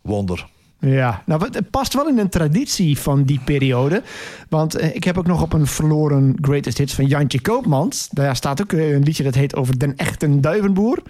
wonder. 0.00 0.46
Ja, 0.86 1.22
nou, 1.26 1.44
het 1.50 1.70
past 1.70 1.94
wel 1.94 2.08
in 2.08 2.18
een 2.18 2.28
traditie 2.28 2.98
van 2.98 3.22
die 3.22 3.40
periode. 3.44 4.02
Want 4.48 4.74
eh, 4.74 4.94
ik 4.94 5.04
heb 5.04 5.18
ook 5.18 5.26
nog 5.26 5.42
op 5.42 5.52
een 5.52 5.66
verloren 5.66 6.36
greatest 6.40 6.78
hits 6.78 6.94
van 6.94 7.06
Jantje 7.06 7.40
Koopmans. 7.40 8.08
Daar 8.10 8.36
staat 8.36 8.62
ook 8.62 8.72
eh, 8.72 8.92
een 8.92 9.02
liedje 9.02 9.22
dat 9.22 9.34
heet 9.34 9.56
over 9.56 9.78
den 9.78 9.96
echte 9.96 10.40
duivenboer. 10.40 11.02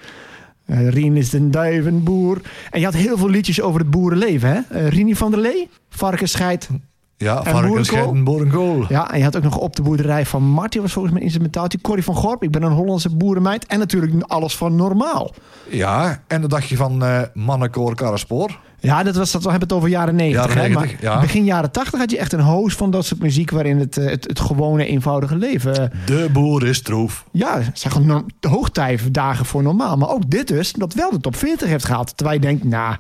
Eh 0.67 0.89
Rien 0.89 1.17
is 1.17 1.31
de 1.31 1.51
duivenboer. 1.51 2.41
En 2.71 2.79
je 2.79 2.85
had 2.85 2.95
heel 2.95 3.17
veel 3.17 3.29
liedjes 3.29 3.61
over 3.61 3.81
het 3.81 3.91
boerenleven, 3.91 4.49
hè? 4.51 4.79
Eh 4.79 4.89
Rini 4.89 5.17
van 5.17 5.31
der 5.31 5.41
Lee, 5.41 5.69
Varkenscheid. 5.89 6.69
Ja, 7.17 7.45
En 7.45 7.53
varkens, 7.53 7.89
boerenkool? 7.89 8.15
en 8.15 8.25
boerenkool. 8.25 8.85
Ja, 8.89 9.11
en 9.13 9.19
je 9.19 9.25
had 9.25 9.37
ook 9.37 9.43
nog 9.43 9.59
op 9.59 9.77
de 9.77 9.83
boerderij 9.83 10.27
van 10.27 10.43
Marty, 10.43 10.81
was 10.81 10.93
volgens 10.93 11.15
mij 11.15 11.23
instrumentaaltje. 11.23 11.81
Corrie 11.81 12.05
van 12.05 12.15
Gorp, 12.15 12.43
ik 12.43 12.51
ben 12.51 12.63
een 12.63 12.73
Hollandse 12.73 13.17
boerenmeid. 13.17 13.67
En 13.67 13.79
natuurlijk 13.79 14.23
alles 14.27 14.57
van 14.57 14.77
normaal. 14.77 15.35
Ja, 15.69 16.23
en 16.27 16.41
dan 16.41 16.51
dacht 16.51 16.69
je 16.69 16.77
van 16.77 17.05
eh 17.05 17.23
mannenkoor 17.35 17.95
Karrespoor. 17.95 18.59
Ja, 18.83 19.03
dat 19.03 19.17
was 19.17 19.31
dat. 19.33 19.43
We 19.43 19.51
hebben 19.51 19.69
het 19.69 19.77
over 19.77 19.89
jaren 19.89 20.15
90. 20.15 20.45
Jaren 20.55 20.63
hè, 20.63 20.69
90, 20.69 21.01
maar 21.03 21.13
ja. 21.13 21.21
begin 21.21 21.45
jaren 21.45 21.71
80 21.71 21.99
had 21.99 22.11
je 22.11 22.19
echt 22.19 22.33
een 22.33 22.41
hoos 22.41 22.75
van 22.75 22.91
dat 22.91 23.05
soort 23.05 23.21
muziek 23.21 23.51
waarin 23.51 23.79
het, 23.79 23.97
eh, 23.97 24.11
het, 24.11 24.25
het 24.29 24.41
gewone, 24.41 24.85
eenvoudige 24.87 25.37
leven. 25.37 25.93
eh, 25.93 26.07
De 26.07 26.29
boer 26.33 26.67
is 26.67 26.83
troef. 26.83 27.25
ja, 27.33 27.61
zeg 27.75 27.93
gewoon 27.93 28.07
no- 28.07 28.51
hoogtijdagen 28.51 29.45
voor 29.47 29.63
normaal. 29.63 29.97
Maar 29.97 30.09
ook 30.09 30.31
dit 30.31 30.49
dus, 30.49 30.73
dat 30.73 30.95
wel 30.95 31.11
de 31.11 31.21
top 31.21 31.37
40 31.37 31.69
heeft 31.69 31.85
gehaald. 31.85 32.17
Terwijl 32.17 32.41
je 32.41 32.47
denkt, 32.47 32.65
nou, 32.65 32.97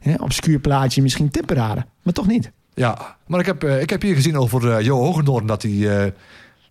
hè, 0.00 0.14
obscuur 0.14 0.58
plaatje, 0.58 1.02
misschien 1.02 1.30
tipperaden. 1.30 1.86
Maar 2.02 2.12
toch 2.12 2.26
niet. 2.26 2.50
Ja, 2.74 3.16
maar 3.26 3.40
ik 3.40 3.46
heb, 3.46 3.64
eh, 3.64 3.80
ik 3.80 3.90
heb 3.90 4.02
hier 4.02 4.14
gezien 4.14 4.36
over 4.38 4.82
Jo 4.82 4.96
Hogendoorn 4.96 5.46
dat 5.46 5.62
hij... 5.62 6.12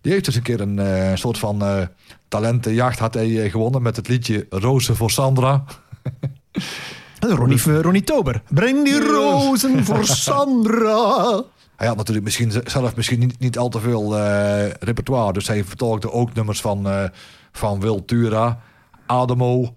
die 0.00 0.12
heeft 0.12 0.24
dus 0.24 0.34
een 0.34 0.42
keer 0.42 0.60
een 0.60 1.18
soort 1.18 1.38
van 1.38 1.88
talentenjacht 2.28 2.98
had 2.98 3.14
hij 3.14 3.50
gewonnen 3.50 3.82
met 3.82 3.96
het 3.96 4.08
liedje 4.08 4.46
Rozen 4.50 4.96
voor 4.96 5.10
Sandra. 5.10 5.64
Ronnie, 7.20 7.62
eh, 7.66 7.80
Ronnie 7.80 8.04
Tober. 8.04 8.42
Breng 8.48 8.84
die 8.84 9.00
rozen 9.00 9.84
voor 9.84 10.04
Sandra. 10.24 11.42
Hij 11.76 11.86
had 11.86 11.96
natuurlijk 11.96 12.24
misschien 12.24 12.52
zelf 12.64 12.96
misschien 12.96 13.18
niet, 13.18 13.38
niet 13.38 13.58
al 13.58 13.68
te 13.68 13.80
veel 13.80 14.18
eh, 14.18 14.70
repertoire. 14.80 15.32
Dus 15.32 15.48
hij 15.48 15.64
vertolkte 15.64 16.12
ook 16.12 16.34
nummers 16.34 16.60
van, 16.60 16.88
eh, 16.88 17.04
van 17.52 17.80
Wil 17.80 18.04
Tura, 18.04 18.60
Ademo, 19.06 19.74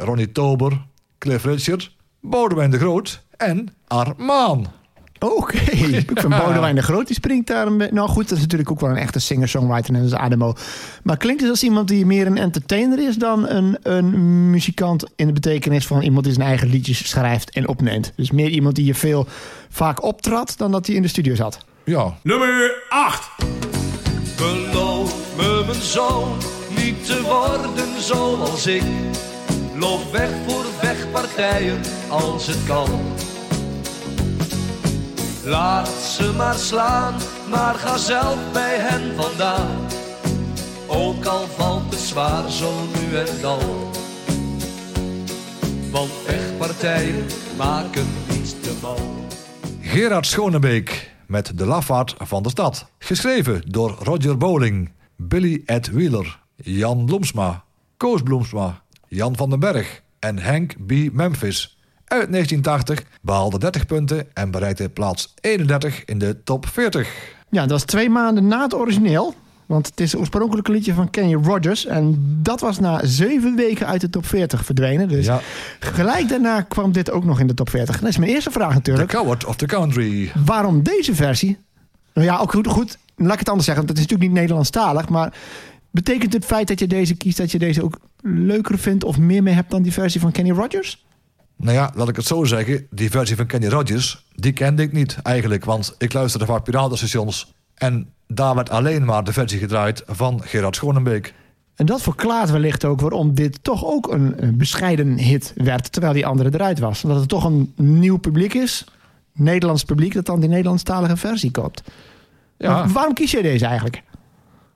Ronnie 0.00 0.32
Tober, 0.32 0.86
Cliff 1.18 1.44
Richard, 1.44 1.96
Boudewijn 2.20 2.70
de 2.70 2.78
Groot 2.78 3.24
en 3.36 3.74
Armaan. 3.86 4.66
Oké, 5.22 5.56
ik 6.02 6.10
vind 6.14 6.28
Boudewijn 6.28 6.74
de 6.74 6.82
Groot, 6.82 7.06
die 7.06 7.16
springt 7.16 7.46
daar 7.46 7.66
een 7.66 7.78
beetje... 7.78 7.94
Nou 7.94 8.08
goed, 8.08 8.28
dat 8.28 8.36
is 8.36 8.42
natuurlijk 8.42 8.70
ook 8.70 8.80
wel 8.80 8.90
een 8.90 8.96
echte 8.96 9.18
singer-songwriter, 9.18 9.92
net 9.92 10.02
als 10.02 10.14
Ademo. 10.14 10.54
Maar 11.02 11.16
klinkt 11.16 11.40
het 11.40 11.50
als 11.50 11.62
iemand 11.62 11.88
die 11.88 12.06
meer 12.06 12.26
een 12.26 12.38
entertainer 12.38 12.98
is... 12.98 13.16
dan 13.16 13.48
een, 13.48 13.78
een 13.82 14.50
muzikant 14.50 15.04
in 15.16 15.26
de 15.26 15.32
betekenis 15.32 15.86
van 15.86 16.02
iemand 16.02 16.24
die 16.24 16.34
zijn 16.34 16.46
eigen 16.46 16.68
liedjes 16.68 17.08
schrijft 17.08 17.50
en 17.50 17.68
opneemt. 17.68 18.12
Dus 18.16 18.30
meer 18.30 18.48
iemand 18.48 18.74
die 18.74 18.84
je 18.84 18.94
veel 18.94 19.26
vaak 19.68 20.02
optrad 20.02 20.54
dan 20.56 20.72
dat 20.72 20.86
hij 20.86 20.94
in 20.94 21.02
de 21.02 21.08
studio 21.08 21.34
zat. 21.34 21.64
Ja, 21.84 22.14
Nummer 22.22 22.74
8. 22.88 23.30
Beloof 24.36 25.36
me, 25.36 25.62
mijn 25.66 25.82
zoon, 25.82 26.36
niet 26.76 27.06
te 27.06 27.22
worden 27.22 28.02
zoals 28.02 28.66
ik. 28.66 28.82
Loop 29.78 30.12
weg 30.12 30.30
voor 30.46 30.64
vechtpartijen 30.78 31.80
als 32.08 32.46
het 32.46 32.64
kan. 32.66 32.88
Laat 35.44 35.88
ze 35.88 36.32
maar 36.36 36.54
slaan, 36.54 37.14
maar 37.50 37.74
ga 37.74 37.96
zelf 37.96 38.52
bij 38.52 38.76
hen 38.78 39.14
vandaan. 39.16 39.86
Ook 40.88 41.24
al 41.24 41.46
valt 41.46 41.90
het 41.90 42.00
zwaar 42.00 42.50
zo 42.50 42.72
nu 42.84 43.16
en 43.16 43.40
dan. 43.40 43.60
Want 45.90 46.10
vechtpartijen 46.24 47.26
maken 47.56 48.06
niet 48.28 48.62
te 48.62 48.78
man. 48.82 48.98
Gerard 49.80 50.26
Schonebeek 50.26 51.10
met 51.26 51.58
De 51.58 51.66
Lafaard 51.66 52.14
van 52.18 52.42
de 52.42 52.48
Stad. 52.48 52.86
Geschreven 52.98 53.62
door 53.66 53.90
Roger 54.02 54.38
Bowling, 54.38 54.92
Billy 55.16 55.62
Ed 55.66 55.90
Wheeler, 55.90 56.40
Jan 56.56 57.04
Bloemsma, 57.04 57.64
Koos 57.96 58.22
Bloemsma, 58.22 58.82
Jan 59.08 59.36
van 59.36 59.50
den 59.50 59.60
Berg 59.60 60.02
en 60.18 60.38
Henk 60.38 60.86
B. 60.86 60.92
Memphis. 61.12 61.76
Uit 62.12 62.30
1980 62.32 63.02
behaalde 63.20 63.58
30 63.58 63.86
punten 63.86 64.26
en 64.34 64.50
bereikte 64.50 64.88
plaats 64.88 65.34
31 65.40 66.04
in 66.04 66.18
de 66.18 66.36
top 66.44 66.66
40. 66.66 67.08
Ja, 67.50 67.60
dat 67.60 67.70
was 67.70 67.84
twee 67.84 68.10
maanden 68.10 68.46
na 68.46 68.62
het 68.62 68.74
origineel. 68.74 69.34
Want 69.66 69.86
het 69.86 70.00
is 70.00 70.12
het 70.12 70.20
oorspronkelijke 70.20 70.72
liedje 70.72 70.94
van 70.94 71.10
Kenny 71.10 71.34
Rogers. 71.34 71.86
En 71.86 72.16
dat 72.42 72.60
was 72.60 72.78
na 72.78 73.00
zeven 73.06 73.56
weken 73.56 73.86
uit 73.86 74.00
de 74.00 74.10
top 74.10 74.26
40 74.26 74.64
verdwenen. 74.64 75.08
Dus 75.08 75.26
Ja. 75.26 75.40
gelijk 75.80 76.28
daarna 76.28 76.60
kwam 76.60 76.92
dit 76.92 77.10
ook 77.10 77.24
nog 77.24 77.40
in 77.40 77.46
de 77.46 77.54
top 77.54 77.70
40. 77.70 78.00
Dat 78.00 78.08
is 78.08 78.16
mijn 78.16 78.30
eerste 78.30 78.50
vraag 78.50 78.68
The 78.68 78.74
natuurlijk. 78.74 79.10
Coward 79.12 79.44
of 79.44 79.56
the 79.56 79.66
Country. 79.66 80.32
Waarom 80.44 80.82
deze 80.82 81.14
versie? 81.14 81.58
Nou 82.14 82.26
ja, 82.26 82.38
ook 82.38 82.52
goed, 82.52 82.66
goed. 82.66 82.98
Laat 83.16 83.32
ik 83.32 83.38
het 83.38 83.48
anders 83.48 83.66
zeggen. 83.66 83.86
want 83.86 83.98
Het 83.98 83.98
is 83.98 84.04
natuurlijk 84.04 84.30
niet 84.30 84.40
Nederlandstalig. 84.40 85.08
Maar 85.08 85.32
betekent 85.90 86.32
het 86.32 86.44
feit 86.44 86.68
dat 86.68 86.78
je 86.78 86.86
deze 86.86 87.14
kiest... 87.14 87.36
dat 87.36 87.50
je 87.50 87.58
deze 87.58 87.84
ook 87.84 87.98
leuker 88.22 88.78
vindt 88.78 89.04
of 89.04 89.18
meer 89.18 89.42
mee 89.42 89.54
hebt 89.54 89.70
dan 89.70 89.82
die 89.82 89.92
versie 89.92 90.20
van 90.20 90.32
Kenny 90.32 90.50
Rogers? 90.50 91.04
Nou 91.62 91.74
ja, 91.74 91.90
laat 91.94 92.08
ik 92.08 92.16
het 92.16 92.26
zo 92.26 92.44
zeggen. 92.44 92.86
Die 92.90 93.10
versie 93.10 93.36
van 93.36 93.46
Kenny 93.46 93.66
Rogers, 93.66 94.24
die 94.34 94.52
kende 94.52 94.82
ik 94.82 94.92
niet 94.92 95.18
eigenlijk. 95.22 95.64
Want 95.64 95.94
ik 95.98 96.12
luisterde 96.12 96.46
vaak 96.46 96.64
piratenstations. 96.64 97.54
En 97.74 98.12
daar 98.26 98.54
werd 98.54 98.70
alleen 98.70 99.04
maar 99.04 99.24
de 99.24 99.32
versie 99.32 99.58
gedraaid 99.58 100.02
van 100.06 100.40
Gerard 100.44 100.76
Schonebeek. 100.76 101.34
En 101.74 101.86
dat 101.86 102.02
verklaart 102.02 102.50
wellicht 102.50 102.84
ook 102.84 103.00
waarom 103.00 103.34
dit 103.34 103.64
toch 103.64 103.84
ook 103.84 104.12
een, 104.12 104.54
bescheiden 104.56 105.18
hit 105.18 105.52
werd, 105.56 105.92
terwijl 105.92 106.12
die 106.12 106.26
andere 106.26 106.50
eruit 106.52 106.78
was. 106.78 107.04
Omdat 107.04 107.18
het 107.20 107.28
toch 107.28 107.44
een 107.44 107.72
nieuw 107.76 108.16
publiek 108.16 108.54
is, 108.54 108.84
Nederlands 109.32 109.84
publiek, 109.84 110.14
dat 110.14 110.26
dan 110.26 110.40
die 110.40 110.48
Nederlandstalige 110.48 111.16
versie 111.16 111.50
koopt. 111.50 111.82
Ja. 112.58 112.88
Waarom 112.88 113.14
kies 113.14 113.30
jij 113.30 113.42
deze 113.42 113.66
eigenlijk? 113.66 114.02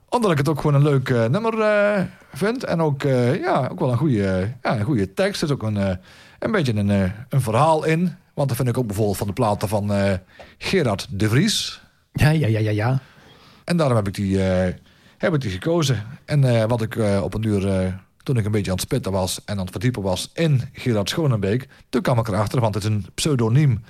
Omdat 0.09 0.31
ik 0.31 0.38
het 0.38 0.49
ook 0.49 0.61
gewoon 0.61 0.75
een 0.75 0.90
leuk 0.90 1.09
eh, 1.09 1.25
nummer 1.25 1.61
eh, 1.61 2.02
vind. 2.33 2.64
En 2.64 2.81
ook, 2.81 3.05
eh, 3.05 3.40
ja, 3.40 3.69
ook 3.71 3.78
wel 3.78 3.90
een 3.90 3.99
goede, 3.99 4.52
ja, 4.62 4.78
een 4.78 4.85
goede 4.85 5.14
tekst. 5.14 5.43
Er 5.43 5.49
is 5.49 5.55
ook 5.55 5.62
een, 5.62 5.99
een 6.38 6.50
beetje 6.50 6.75
een, 6.75 6.90
eh, 6.90 7.11
een 7.28 7.40
verhaal 7.40 7.85
in. 7.85 8.14
Want 8.35 8.49
dat 8.49 8.57
vind 8.57 8.69
ik 8.69 8.78
ook 8.78 8.87
bijvoorbeeld 8.87 9.16
van 9.16 9.26
de 9.26 9.33
platen 9.33 9.69
van 9.69 9.93
eh, 9.93 10.12
Gerard 10.59 11.07
de 11.11 11.28
Vries. 11.28 11.81
Ja, 12.12 12.31
ja, 12.31 12.47
ja, 12.47 12.59
ja, 12.59 12.71
ja. 12.71 13.00
En 13.64 13.76
daarom 13.76 13.97
heb 13.97 14.09
ik 14.09 14.14
die, 14.14 14.43
eh, 14.43 14.75
heb 15.19 15.35
ik 15.35 15.40
die 15.40 15.50
gekozen. 15.50 16.02
En 16.25 16.69
wat 16.69 16.83
ik 16.83 16.99
op 17.23 17.35
een 17.35 17.43
uur, 17.43 17.95
toen 18.23 18.37
ik 18.37 18.45
een 18.45 18.50
beetje 18.50 18.71
aan 18.71 18.76
het 18.76 18.87
spitten 18.87 19.12
was 19.12 19.45
en 19.45 19.55
aan 19.55 19.62
het 19.62 19.71
verdiepen 19.71 20.02
was 20.02 20.31
in 20.35 20.62
Gerard 20.73 21.09
Schonebeek, 21.09 21.69
toen 21.88 22.02
kwam 22.02 22.19
ik 22.19 22.28
erachter, 22.28 22.61
want 22.61 22.75
het 22.75 22.85
is 22.85 22.90
een 22.90 23.07
pseudoniem 23.14 23.83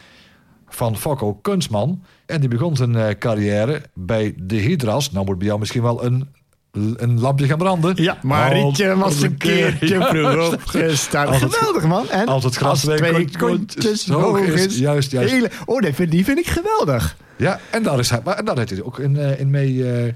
van 0.68 0.96
Fokko 0.96 1.34
Kunstman. 1.34 2.02
En 2.26 2.40
die 2.40 2.48
begon 2.48 2.76
zijn 2.76 3.18
carrière 3.18 3.82
bij 3.94 4.34
de 4.36 4.56
Hydras. 4.56 5.10
Nou 5.12 5.26
moet 5.26 5.38
bij 5.38 5.46
jou 5.46 5.58
misschien 5.58 5.82
wel 5.82 6.04
een, 6.04 6.28
een 6.96 7.20
lampje 7.20 7.46
gaan 7.46 7.58
branden. 7.58 7.92
Ja, 8.02 8.18
Marietje 8.22 8.90
Als- 8.92 9.00
was 9.00 9.22
een 9.22 9.36
keertje 9.36 10.02
vroeg 10.10 10.52
opgestaan. 10.52 11.34
Geweldig, 11.34 11.84
man. 11.84 12.08
En 12.10 12.26
als 12.26 12.44
het 12.44 12.56
gras 12.56 12.80
twee 12.80 13.28
kontjes 13.38 14.08
hoog 14.08 14.38
is. 14.40 14.78
Juist, 14.78 15.10
juist. 15.10 15.30
Hele, 15.32 15.50
oh, 15.64 15.80
die 15.80 15.94
vind, 15.94 16.10
die 16.10 16.24
vind 16.24 16.38
ik 16.38 16.46
geweldig. 16.46 17.16
Ja, 17.36 17.60
en 17.70 17.82
daar, 17.82 17.98
is 17.98 18.10
hij, 18.10 18.20
maar- 18.24 18.36
en 18.36 18.44
daar 18.44 18.56
heeft 18.56 18.70
hij 18.70 18.82
ook 18.82 18.98
in, 18.98 19.16
eh, 19.16 19.40
in 19.40 19.50
mee... 19.50 19.92
eh, 19.92 20.12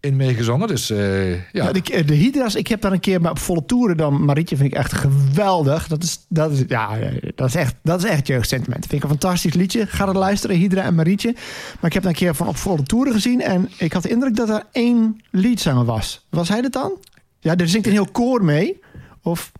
in 0.00 0.16
meegezongen. 0.16 0.68
Dus 0.68 0.90
eh, 0.90 1.32
ja. 1.32 1.40
Ja, 1.52 1.72
de, 1.72 2.04
de 2.04 2.14
Hydra's, 2.14 2.54
ik 2.54 2.66
heb 2.66 2.80
daar 2.80 2.92
een 2.92 3.00
keer 3.00 3.30
op 3.30 3.38
volle 3.38 3.64
toeren 3.64 3.96
dan. 3.96 4.24
Marietje 4.24 4.56
vind 4.56 4.72
ik 4.72 4.78
echt 4.78 4.92
geweldig. 4.92 5.88
Dat 5.88 6.02
is, 6.02 6.18
dat 6.28 6.52
is, 6.52 6.62
ja, 6.68 6.98
dat 7.34 7.48
is 7.48 7.54
echt, 7.54 7.74
dat 7.82 8.04
is 8.04 8.10
echt 8.10 8.26
jeugdsentiment. 8.26 8.80
Vind 8.86 8.92
ik 8.92 9.02
een 9.02 9.18
fantastisch 9.18 9.54
liedje. 9.54 9.86
Ga 9.86 10.06
er 10.06 10.18
luisteren, 10.18 10.56
Hydra 10.56 10.82
en 10.82 10.94
Marietje. 10.94 11.32
Maar 11.80 11.84
ik 11.84 11.92
heb 11.92 12.02
daar 12.02 12.12
een 12.12 12.18
keer 12.18 12.34
van 12.34 12.48
op 12.48 12.56
volle 12.56 12.82
toeren 12.82 13.12
gezien. 13.12 13.40
En 13.42 13.70
ik 13.78 13.92
had 13.92 14.02
de 14.02 14.08
indruk 14.08 14.36
dat 14.36 14.48
er 14.48 14.62
één 14.72 15.20
liedzanger 15.30 15.84
was. 15.84 16.26
Was 16.30 16.48
hij 16.48 16.60
dat 16.60 16.72
dan? 16.72 16.92
Ja, 17.40 17.56
er 17.56 17.68
zingt 17.68 17.86
een 17.86 17.92
heel 17.92 18.10
koor 18.12 18.44
mee. 18.44 18.80
Of, 19.22 19.52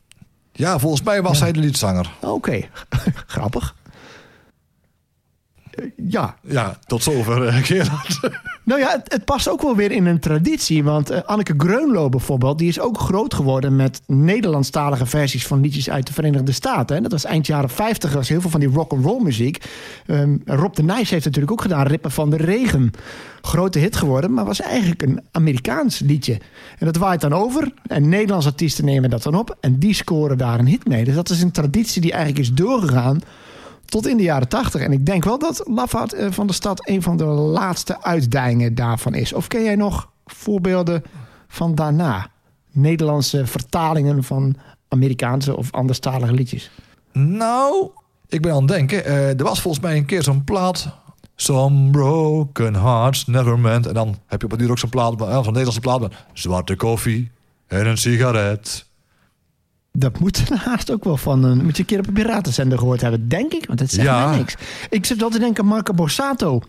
ja, 0.52 0.78
volgens 0.78 1.02
mij 1.02 1.22
was 1.22 1.40
hij 1.40 1.52
de 1.52 1.60
liedzanger. 1.60 2.12
oké, 2.20 2.60
grappig. 3.26 3.74
Eh, 5.70 5.84
Ja, 6.08 6.36
Ja, 6.42 6.78
tot 6.86 7.02
zover 7.02 7.46
eh, 7.46 7.56
Gerard. 7.56 8.20
Nou 8.66 8.80
ja, 8.80 9.02
het, 9.04 9.24
past 9.24 9.48
ook 9.48 9.62
wel 9.62 9.76
weer 9.76 9.90
in 9.90 10.06
een 10.06 10.18
traditie. 10.18 10.84
Want 10.84 11.10
eh, 11.10 11.22
Anneke 11.22 11.54
Greunlo 11.56 12.08
bijvoorbeeld, 12.08 12.58
die 12.58 12.68
is 12.68 12.80
ook 12.80 12.98
groot 12.98 13.34
geworden 13.34 13.76
met 13.76 14.00
Nederlandstalige 14.06 15.06
versies 15.06 15.46
van 15.46 15.60
liedjes 15.60 15.90
uit 15.90 16.06
de 16.06 16.12
Verenigde 16.12 16.52
Staten. 16.52 16.96
hè. 16.96 17.02
Dat 17.02 17.12
was 17.12 17.24
eind 17.24 17.46
jaren 17.46 17.70
50, 17.70 18.12
was 18.12 18.28
heel 18.28 18.40
veel 18.40 18.50
van 18.50 18.60
die 18.60 18.68
rock 18.68 18.92
and 18.92 19.04
roll 19.04 19.22
muziek. 19.22 19.64
Ehm, 20.06 20.36
Rob 20.44 20.74
de 20.74 20.82
Nijs 20.82 21.10
heeft 21.10 21.24
natuurlijk 21.24 21.52
ook 21.52 21.60
gedaan, 21.60 21.86
Rippen 21.86 22.10
van 22.10 22.30
de 22.30 22.36
Regen. 22.36 22.90
Grote 23.42 23.78
hit 23.78 23.96
geworden, 23.96 24.32
maar 24.32 24.44
was 24.44 24.60
eigenlijk 24.60 25.02
een 25.02 25.20
Amerikaans 25.30 25.98
liedje. 25.98 26.38
En 26.78 26.86
dat 26.86 26.96
waait 26.96 27.20
dan 27.20 27.32
over. 27.32 27.72
En 27.86 28.08
Nederlandse 28.08 28.48
artiesten 28.48 28.84
nemen 28.84 29.10
dat 29.10 29.22
dan 29.22 29.34
op. 29.34 29.56
En 29.60 29.78
die 29.78 29.94
scoren 29.94 30.38
daar 30.38 30.58
een 30.58 30.66
hit 30.66 30.88
mee. 30.88 31.04
Dus 31.04 31.14
dat 31.14 31.30
is 31.30 31.42
een 31.42 31.50
traditie 31.50 32.00
die 32.00 32.12
eigenlijk 32.12 32.42
is 32.42 32.52
doorgegaan 32.52 33.20
tot 33.86 34.06
in 34.06 34.16
de 34.16 34.22
jaren 34.22 34.48
tachtig. 34.48 34.80
En 34.80 34.92
ik 34.92 35.06
denk 35.06 35.24
wel 35.24 35.38
dat 35.38 35.62
Lafaard 35.64 36.12
eh, 36.12 36.30
van 36.30 36.46
de 36.46 36.52
Stad 36.52 36.88
een 36.88 37.02
van 37.02 37.16
de 37.16 37.24
laatste 37.24 38.02
uitdijingen 38.02 38.74
daarvan 38.74 39.14
is. 39.14 39.32
Of 39.32 39.48
ken 39.48 39.64
jij 39.64 39.76
nog 39.76 40.10
voorbeelden 40.26 41.02
van 41.48 41.74
daarna? 41.74 42.30
Nederlandse 42.72 43.46
vertalingen 43.46 44.24
van 44.24 44.56
Amerikaanse 44.88 45.56
of 45.56 45.72
anderstalige 45.72 46.32
liedjes. 46.32 46.70
Nou, 47.12 47.90
ik 48.28 48.42
ben 48.42 48.52
aan 48.52 48.58
het 48.58 48.68
denken. 48.68 49.04
eh, 49.04 49.28
er 49.38 49.44
was 49.44 49.60
volgens 49.60 49.82
mij 49.84 49.96
een 49.96 50.04
keer 50.04 50.22
zo'n 50.22 50.44
plaat. 50.44 50.88
Some 51.34 51.90
broken 51.90 52.74
hearts 52.74 53.26
never 53.26 53.58
meant. 53.58 53.86
En 53.86 53.94
dan 53.94 54.16
heb 54.26 54.40
je 54.40 54.44
op 54.46 54.50
het 54.50 54.60
duur 54.60 54.70
ook 54.70 54.78
zo'n 54.78 54.90
plaat, 54.90 55.20
eh, 55.20 55.32
zo'n 55.34 55.44
Nederlandse 55.44 55.80
plaat. 55.80 56.12
Zwarte 56.32 56.76
koffie 56.76 57.30
en 57.66 57.86
een 57.86 57.98
sigaret. 57.98 58.86
Dat 59.98 60.18
moet 60.18 60.48
haast 60.64 60.90
ook 60.92 61.04
wel 61.04 61.16
van 61.16 61.44
een. 61.44 61.64
Moet 61.64 61.76
je 61.76 61.82
een 61.82 61.88
keer 61.88 61.98
op 61.98 62.06
een 62.06 62.12
piratenzender 62.12 62.78
gehoord 62.78 63.00
hebben, 63.00 63.28
denk 63.28 63.52
ik. 63.52 63.66
Want 63.66 63.80
het 63.80 63.90
zegt 63.90 64.06
Ja. 64.06 64.28
mij 64.28 64.36
niks. 64.38 64.54
Ik 64.90 65.04
zit 65.04 65.20
wel 65.20 65.30
te 65.30 65.38
denken 65.38 65.62
aan 65.62 65.68
Marco 65.68 65.92
Borsato. 65.92 66.60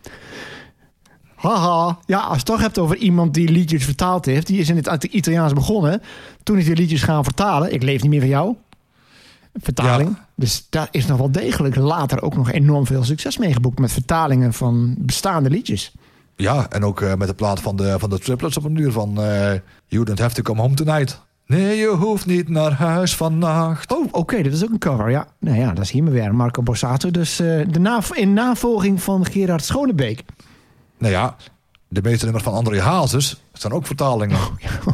Haha. 1.36 1.98
Ja, 2.06 2.18
als 2.18 2.28
je 2.30 2.36
het 2.36 2.46
toch 2.46 2.62
hebt 2.62 2.78
over 2.78 2.96
iemand 2.98 3.34
die 3.34 3.50
liedjes 3.50 3.86
vertaald 3.86 4.26
heeft. 4.26 4.48
Die 4.48 4.60
is 4.60 4.70
in 4.70 4.76
het 4.76 5.04
Italiaans 5.04 5.54
begonnen. 5.54 6.02
Toen 6.44 6.58
is 6.58 6.66
hij 6.68 6.76
liedjes 6.76 7.04
gaan 7.04 7.24
vertalen. 7.24 7.74
Ik 7.74 7.84
leef 7.84 8.02
niet 8.02 8.12
meer 8.12 8.20
van 8.20 8.30
jou. 8.30 8.56
Vertaling. 9.54 10.10
Ja. 10.10 10.28
Dus 10.36 10.68
daar 10.70 10.88
is 10.92 11.06
nog 11.06 11.18
wel 11.18 11.32
degelijk 11.32 11.76
later 11.76 12.22
ook 12.22 12.36
nog 12.36 12.52
enorm 12.52 12.86
veel 12.86 13.04
succes 13.04 13.38
mee 13.38 13.54
geboekt. 13.54 13.80
Met 13.80 13.92
vertalingen 13.92 14.54
van 14.54 14.96
bestaande 14.98 15.50
liedjes. 15.50 15.92
Ja, 16.36 16.70
en 16.70 16.84
ook 16.86 17.02
eh, 17.02 17.14
met 17.16 17.28
de 17.28 17.34
plaat 17.34 17.62
van 17.62 17.76
de, 17.76 17.96
van 18.00 18.10
de 18.10 18.20
triplets 18.20 18.58
op 18.58 18.64
een 18.64 18.76
uur 18.76 18.92
van... 18.92 19.22
eh 19.22 19.54
you 19.88 20.04
don't 20.06 20.20
have 20.20 20.36
to 20.36 20.42
come 20.42 20.62
home 20.62 20.74
tonight. 20.76 21.22
Nee, 21.48 21.78
je 21.78 21.88
hoeft 21.88 22.26
niet 22.26 22.50
naar 22.50 22.72
huis 22.74 23.16
vannacht. 23.16 23.92
Oh, 23.92 24.08
oké, 24.12 24.42
dat 24.44 24.54
is 24.54 24.64
ook 24.64 24.70
een 24.70 24.78
cover. 24.80 25.10
Ja, 25.10 25.28
nou 25.40 25.58
ja, 25.58 25.74
dat 25.74 25.84
is 25.84 25.92
hier 25.92 26.04
maar 26.04 26.12
weer. 26.12 26.36
Marco 26.36 26.62
Borsato. 26.64 27.12
Dus 27.12 27.40
eh, 27.40 27.62
de 27.70 27.80
nav- 27.80 28.12
in 28.12 28.34
navolging 28.34 29.02
van 29.02 29.26
Gerard 29.26 29.64
Schonebeek. 29.66 30.24
Nou 30.98 31.14
ja, 31.14 31.36
de 31.88 32.02
meeste 32.02 32.24
nummers 32.24 32.44
van 32.46 32.54
André 32.54 32.82
Hazes 32.82 33.42
zijn 33.54 33.74
ook 33.74 33.86
vertalingen. 33.86 34.38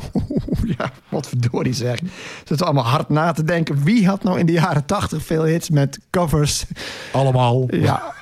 ja, 0.77 0.91
wat 1.10 1.27
verdorie 1.27 1.74
zeg. 1.74 2.00
Zitten 2.43 2.65
allemaal 2.65 2.83
hard 2.86 3.10
na 3.10 3.31
te 3.31 3.43
denken. 3.43 3.83
Wie 3.83 4.07
had 4.07 4.24
nou 4.24 4.39
in 4.39 4.45
de 4.45 4.51
jaren 4.51 4.86
tachtig 4.86 5.25
veel 5.25 5.43
hits 5.43 5.69
met 5.69 6.00
covers? 6.10 6.65
Allemaal. 7.12 7.67
Ja, 7.75 8.13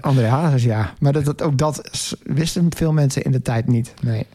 André 0.00 0.26
Hazes, 0.26 0.62
ja. 0.64 0.92
Maar 0.98 1.12
dat, 1.12 1.24
dat, 1.24 1.42
ook 1.42 1.58
dat 1.58 1.90
wisten 2.22 2.66
veel 2.76 2.92
mensen 2.92 3.22
in 3.22 3.30
de 3.32 3.42
tijd 3.42 3.66
niet. 3.68 3.94
Nee. 4.02 4.26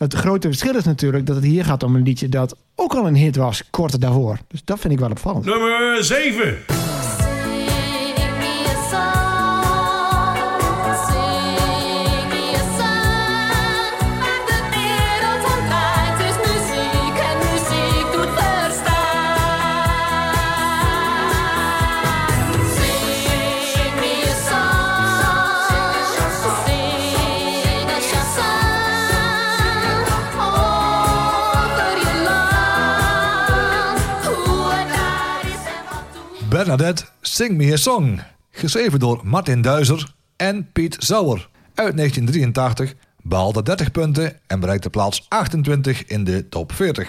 Het 0.00 0.14
grote 0.14 0.48
verschil 0.48 0.76
is 0.76 0.84
natuurlijk 0.84 1.26
dat 1.26 1.36
het 1.36 1.44
hier 1.44 1.64
gaat 1.64 1.82
om 1.82 1.94
een 1.94 2.02
liedje 2.02 2.28
dat 2.28 2.56
ook 2.74 2.94
al 2.94 3.06
een 3.06 3.16
hit 3.16 3.36
was, 3.36 3.62
kort 3.70 4.00
daarvoor. 4.00 4.38
Dus 4.48 4.64
dat 4.64 4.80
vind 4.80 4.92
ik 4.92 4.98
wel 4.98 5.10
opvallend. 5.10 5.44
Nummer 5.44 6.04
7. 6.04 6.56
Bernadette, 36.60 37.04
Sing 37.20 37.56
Me 37.56 37.72
A 37.72 37.76
Song. 37.76 38.20
Geschreven 38.50 38.98
door 38.98 39.20
Martin 39.22 39.62
Duizer 39.62 40.12
en 40.36 40.68
Piet 40.72 40.96
Sauer. 40.98 41.48
Uit 41.74 41.96
1983 41.96 42.94
behaalde 43.22 43.62
30 43.62 43.90
punten 43.90 44.32
en 44.46 44.60
bereikte 44.60 44.90
plaats 44.90 45.26
28 45.28 46.04
in 46.04 46.24
de 46.24 46.48
top 46.48 46.72
40. 46.72 47.08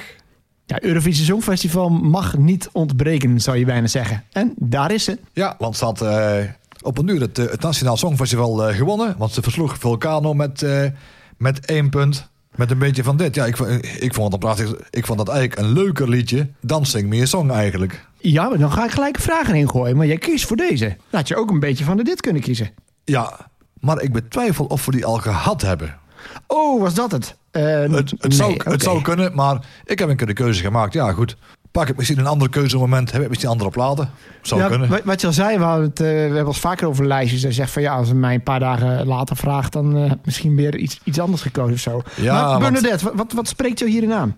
Ja, 0.66 0.84
Eurovisie 0.84 1.26
Songfestival 1.26 1.90
mag 1.90 2.38
niet 2.38 2.70
ontbreken, 2.72 3.42
zou 3.42 3.58
je 3.58 3.66
bijna 3.66 3.88
zeggen. 3.88 4.24
En 4.32 4.54
daar 4.58 4.92
is 4.92 5.04
ze. 5.04 5.20
Ja, 5.34 5.56
want 5.58 5.78
ze 5.78 5.86
had 5.86 6.02
eh, 6.02 6.38
op 6.82 6.98
een 6.98 7.08
uur 7.08 7.22
het, 7.22 7.40
eh, 7.40 7.46
het 7.46 7.62
Nationaal 7.62 7.98
Songfestival 7.98 8.68
eh, 8.68 8.76
gewonnen. 8.76 9.16
Want 9.18 9.32
ze 9.32 9.42
versloeg 9.42 9.78
Vulcano 9.78 10.34
met, 10.34 10.64
eh, 10.64 10.86
met 11.38 11.66
één 11.66 11.90
punt. 11.90 12.30
Met 12.56 12.72
een 12.72 12.80
beetje 12.80 13.04
van 13.04 13.18
dit. 13.18 13.36
Ja, 13.36 13.46
ik, 13.46 13.60
ik, 14.00 14.14
vond 14.14 14.32
het 14.32 14.40
prachtig, 14.40 14.76
ik 14.90 15.06
vond 15.06 15.18
dat 15.18 15.30
eigenlijk 15.30 15.60
een 15.60 15.74
leuker 15.74 16.10
liedje 16.10 16.50
dan 16.62 16.86
Sing 16.86 17.10
Me 17.10 17.22
A 17.22 17.26
Song 17.26 17.50
eigenlijk. 17.50 18.06
Ja, 18.22 18.50
maar 18.50 18.58
dan 18.58 18.72
ga 18.72 18.86
ik 18.86 18.92
gelijk 18.92 19.20
vragen 19.20 19.56
ingooien. 19.56 19.98
Maar 19.98 20.06
jij 20.08 20.18
kiest 20.18 20.46
voor 20.48 20.58
deze. 20.58 20.98
Laat 21.10 21.28
je 21.28 21.36
ook 21.36 21.50
een 21.50 21.60
beetje 21.60 21.84
van 21.84 21.98
de 21.98 22.04
dit 22.04 22.22
kunnen 22.22 22.42
kiezen. 22.42 22.70
Ja, 23.04 23.38
maar 23.80 24.02
ik 24.02 24.12
betwijfel 24.14 24.66
of 24.66 24.86
we 24.86 24.92
die 24.92 25.06
al 25.06 25.18
gehad 25.18 25.62
hebben. 25.62 25.98
Oh, 26.48 26.82
was 26.82 26.94
dat 26.94 27.12
het? 27.12 27.36
Eh, 27.52 27.64
Het, 27.64 27.92
het, 27.92 28.22
nee, 28.22 28.32
zou, 28.32 28.56
het 28.64 28.84
zou 28.84 29.02
kunnen, 29.02 29.36
maar 29.36 29.60
ik 29.86 30.00
heb 30.00 30.10
een 30.10 30.16
keer 30.16 30.28
de 30.28 30.34
keuze 30.34 30.62
gemaakt. 30.62 30.94
Ja, 30.94 31.12
goed. 31.12 31.38
Pak 31.72 31.88
ik 31.90 31.98
misschien 31.98 32.20
een 32.20 32.28
andere 32.28 32.50
keuzemoment, 32.52 33.12
heb 33.12 33.22
ik 33.22 33.30
misschien 33.30 33.50
andere 33.50 33.70
platen. 33.70 34.10
Zou 34.42 34.62
Ja, 34.62 34.68
kunnen. 34.68 35.04
wat- 35.06 35.22
je 35.22 35.28
al 35.28 35.34
zei, 35.34 35.58
we, 35.58 35.64
hadden 35.64 35.86
het, 35.88 36.00
eh, 36.00 36.06
we 36.08 36.14
hebben 36.14 36.46
ons 36.48 36.60
vaker 36.60 36.88
over 36.88 37.06
lijstjes. 37.08 37.44
En 37.44 37.54
zegt 37.54 37.72
van 37.72 37.82
ja, 37.82 37.94
als 37.96 38.08
je 38.08 38.14
mij 38.14 38.34
een 38.34 38.44
paar 38.44 38.60
dagen 38.60 39.08
later 39.08 39.36
vraagt, 39.36 39.74
dan 39.74 39.96
eh, 39.96 40.02
heb 40.10 40.18
ik 40.20 40.26
misschien 40.26 40.56
weer 40.56 40.78
iets, 40.78 41.00
iets 41.04 41.20
anders 41.20 41.42
gekozen 41.42 41.74
of 41.74 41.80
zo. 41.80 42.02
Ja, 42.16 42.34
maar 42.34 42.50
want- 42.50 42.60
Bernadette, 42.74 43.04
wat, 43.06 43.14
wat, 43.16 43.32
wat 43.34 43.48
spreekt 43.48 43.80
jou 43.80 43.92
hierin 43.92 44.14
aan? 44.14 44.36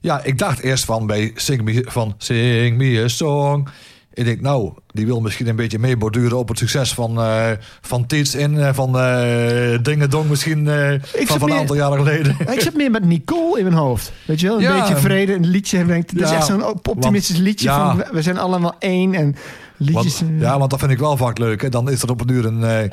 Ja, 0.00 0.22
ik 0.24 0.38
dacht 0.38 0.60
eerst 0.60 0.84
van 0.84 1.06
bij 1.06 1.32
Sing 1.34 1.62
Me, 1.62 1.84
van 1.88 2.14
Sing 2.18 2.76
Me 2.76 3.02
a 3.04 3.08
Song. 3.08 3.68
Ik 4.14 4.24
denk, 4.24 4.40
nou, 4.40 4.72
die 4.86 5.06
wil 5.06 5.20
misschien 5.20 5.46
een 5.48 5.56
beetje 5.56 5.78
meeborduren 5.78 6.38
op 6.38 6.48
het 6.48 6.58
succes 6.58 6.94
van, 6.94 7.18
eh 7.20 7.50
van 7.80 8.06
Tiets 8.06 8.34
in, 8.34 8.58
eh, 8.58 8.74
van 8.74 8.98
eh 8.98 9.78
Dingen 9.82 10.10
Dong 10.10 10.28
misschien 10.28 10.66
van, 11.02 11.38
van 11.38 11.50
een 11.50 11.56
aantal 11.58 11.76
jaren 11.76 11.98
geleden. 11.98 12.36
Ik 12.52 12.60
zit 12.60 12.76
meer 12.76 12.90
met 12.90 13.04
Nicole 13.04 13.58
in 13.58 13.64
mijn 13.64 13.76
hoofd. 13.76 14.12
Weet 14.26 14.40
je 14.40 14.46
wel, 14.46 14.56
een 14.56 14.62
Ja. 14.62 14.80
beetje 14.80 14.96
vrede, 14.96 15.34
een 15.34 15.46
liedje. 15.46 15.78
En 15.78 15.86
dat 15.86 16.28
is 16.28 16.30
echt 16.30 16.46
zo'n 16.46 16.64
op- 16.66 16.88
optimistisch 16.88 17.34
want- 17.36 17.46
liedje 17.48 17.68
ja. 17.68 17.94
van 17.96 18.04
we- 18.12 18.22
zijn 18.22 18.38
allemaal 18.38 18.74
één. 18.78 19.14
En 19.14 19.36
liedjes... 19.76 20.20
Want, 20.20 20.40
ja, 20.40 20.58
want 20.58 20.70
dat 20.70 20.78
vind 20.78 20.90
ik 20.92 20.98
wel 20.98 21.16
vaak 21.16 21.38
leuk. 21.38 21.62
Hè. 21.62 21.68
Dan 21.68 21.90
is 21.90 22.02
er 22.02 22.10
op 22.10 22.20
een 22.20 22.30
uur 22.30 22.44
een, 22.44 22.90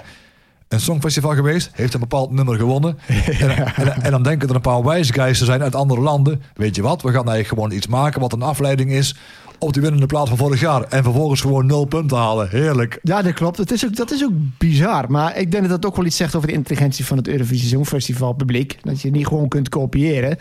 een 0.67 0.79
songfestival 0.79 1.35
geweest. 1.35 1.69
Heeft 1.73 1.93
een 1.93 1.99
bepaald 1.99 2.31
nummer 2.31 2.55
gewonnen. 2.57 2.97
En, 3.39 3.75
en, 3.75 4.01
en 4.01 4.11
dan 4.11 4.23
denken 4.23 4.49
er 4.49 4.55
een 4.55 4.61
paar 4.61 4.83
wijze 4.83 5.45
zijn 5.45 5.63
uit 5.63 5.75
andere 5.75 6.01
landen. 6.01 6.41
Weet 6.53 6.75
je 6.75 6.81
wat, 6.81 7.01
we 7.01 7.11
gaan 7.11 7.29
eigenlijk 7.29 7.47
gewoon 7.47 7.71
iets 7.71 7.87
maken 7.87 8.21
wat 8.21 8.33
een 8.33 8.41
afleiding 8.41 8.91
is 8.91 9.15
op 9.59 9.73
die 9.73 9.81
winnende 9.81 10.05
plaat 10.05 10.27
van 10.27 10.37
vorig 10.37 10.59
jaar. 10.59 10.83
En 10.83 11.03
vervolgens 11.03 11.41
gewoon 11.41 11.65
nul 11.65 11.85
punten 11.85 12.17
halen. 12.17 12.49
Heerlijk. 12.49 12.99
Ja, 13.01 13.21
dat 13.21 13.33
klopt. 13.33 13.57
Dat 13.57 13.71
is, 13.71 13.85
ook, 13.85 13.95
dat 13.95 14.11
is 14.11 14.23
ook 14.23 14.31
bizar. 14.57 15.11
Maar 15.11 15.37
ik 15.37 15.51
denk 15.51 15.63
dat 15.69 15.81
dat 15.81 15.91
ook 15.91 15.97
wel 15.97 16.05
iets 16.05 16.17
zegt 16.17 16.35
over 16.35 16.47
de 16.47 16.53
intelligentie 16.53 17.05
van 17.05 17.17
het 17.17 17.27
Eurovisie 17.27 17.67
Songfestival 17.67 18.33
publiek. 18.33 18.77
Dat 18.83 19.01
je 19.01 19.11
niet 19.11 19.27
gewoon 19.27 19.47
kunt 19.47 19.69
kopiëren. 19.69 20.37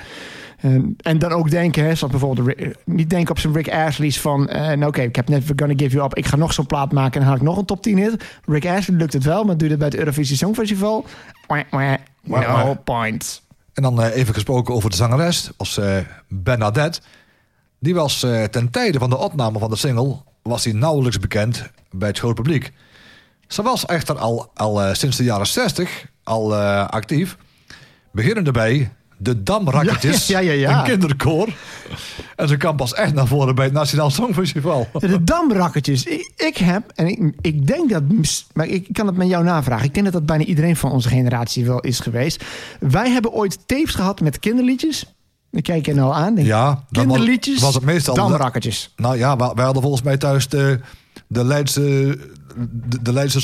En, 0.57 0.97
en 1.01 1.19
dan 1.19 1.33
ook 1.33 1.51
denken, 1.51 1.85
hè, 1.85 1.95
zoals 1.95 2.13
bijvoorbeeld 2.13 2.47
Rick- 2.47 2.77
niet 2.85 3.11
denken 3.11 3.31
op 3.31 3.39
zijn 3.39 3.53
Rick 3.53 3.73
Astley's 3.73 4.21
van, 4.21 4.49
eh, 4.49 4.61
nou 4.61 4.87
oké, 4.87 5.03
ik 5.03 5.17
heb 5.17 5.29
net 5.29 5.47
We're 5.47 5.59
Gonna 5.59 5.75
Give 5.77 5.95
You 5.95 6.05
Up, 6.07 6.15
ik 6.15 6.27
ga 6.27 6.37
nog 6.37 6.53
zo'n 6.53 6.67
plaat 6.67 6.93
maken 6.93 7.13
en 7.13 7.19
dan 7.19 7.27
haal 7.27 7.37
ik 7.37 7.43
nog 7.43 7.59
een 7.59 7.65
top 7.65 7.83
10 7.83 7.99
hit. 7.99 8.25
Rick 8.47 8.67
Astley 8.67 8.97
lukt 8.97 9.13
het 9.13 9.25
wel, 9.25 9.45
maar 9.45 9.57
doe 9.57 9.69
het 9.69 9.79
bij 9.79 9.87
het 9.87 9.97
Eurovisie 9.97 10.37
Songfestival. 10.37 11.05
No 11.49 12.39
wah. 12.39 12.71
points. 12.85 13.45
En 13.75 13.83
dan 13.83 14.03
eh, 14.03 14.17
even 14.17 14.35
gesproken 14.35 14.75
over 14.75 14.91
de 14.91 14.97
zangeres. 14.97 15.51
was 15.57 15.79
eh, 15.79 15.97
Bernadette. 16.29 17.01
Die 17.79 17.95
was 17.95 18.23
eh, 18.23 18.45
ten 18.45 18.71
tijde 18.71 18.99
van 18.99 19.11
de 19.11 19.17
opname 19.17 19.59
van 19.59 19.71
de 19.71 19.77
single... 19.77 20.17
was 20.43 20.65
hij 20.65 20.73
nauwelijks 20.73 21.19
bekend 21.19 21.71
bij 21.91 22.09
het 22.09 22.19
grote 22.19 22.43
publiek. 22.43 22.73
Ze 23.47 23.63
was 23.63 23.87
echter 23.87 24.19
al, 24.19 24.51
al 24.55 24.83
eh, 24.83 24.95
sinds 24.95 25.17
de 25.17 25.25
jaren 25.25 25.47
60 25.47 26.07
al 26.23 26.55
eh, 26.55 26.89
actief. 26.89 27.37
Beginnende 28.13 28.51
bij 28.51 28.91
de 29.17 29.43
Damrakketjes. 29.43 30.27
Ja, 30.27 30.39
ja, 30.39 30.53
ja. 30.53 30.79
Een 30.79 30.85
kinderkoor. 30.85 31.49
En 32.37 32.49
ze 32.49 32.57
kwam 32.57 32.77
pas 32.77 32.95
echt 32.95 33.15
naar 33.15 33.27
voren 33.27 33.55
bij 33.55 33.65
het 33.65 33.75
Nationaal 33.75 34.11
Songfestival. 34.11 34.89
De 34.99 35.25
damrakketjes. 35.25 36.05
Ik, 36.05 36.33
ik 36.37 36.57
heb, 36.57 36.93
en 36.95 37.07
ik, 37.07 37.33
ik 37.41 37.67
denk 37.67 37.91
dat, 37.91 38.03
maar 38.53 38.67
ik 38.67 38.89
kan 38.93 39.07
het 39.07 39.17
met 39.17 39.29
jou 39.29 39.45
navragen. 39.45 39.87
Ik 39.87 39.95
denk 39.95 40.05
dat 40.05 40.15
dat 40.15 40.27
bijna 40.27 40.45
iedereen 40.45 40.77
van 40.77 40.91
onze 40.91 41.09
generatie 41.09 41.67
wel 41.67 41.81
is 41.81 42.01
geweest. 42.01 42.45
Wij 42.81 43.11
hebben 43.11 43.33
ooit 43.33 43.59
tapes 43.69 43.95
gehad 43.95 44.21
met 44.21 44.39
kinderliedjes. 44.39 45.16
Dan 45.51 45.63
kijk 45.63 45.87
je 45.87 45.95
nou 45.95 46.15
aan. 46.15 46.35
Denk, 46.35 46.47
Ja, 46.47 46.67
was- 46.75 46.83
kinderliedjes, 46.91 47.61
was 47.61 47.75
het 47.75 47.85
meestal 47.85 48.15
damrakketjes. 48.15 48.93
Nou 48.97 49.17
ja, 49.19 49.37
wij 49.37 49.65
hadden 49.65 49.83
volgens 49.83 50.03
mij 50.03 50.17
thuis 50.17 50.49
de, 50.49 50.81
de, 51.27 51.45
Leidse, 51.45 51.81
de, 52.71 53.03
de 53.03 53.13
Leidse. 53.13 53.41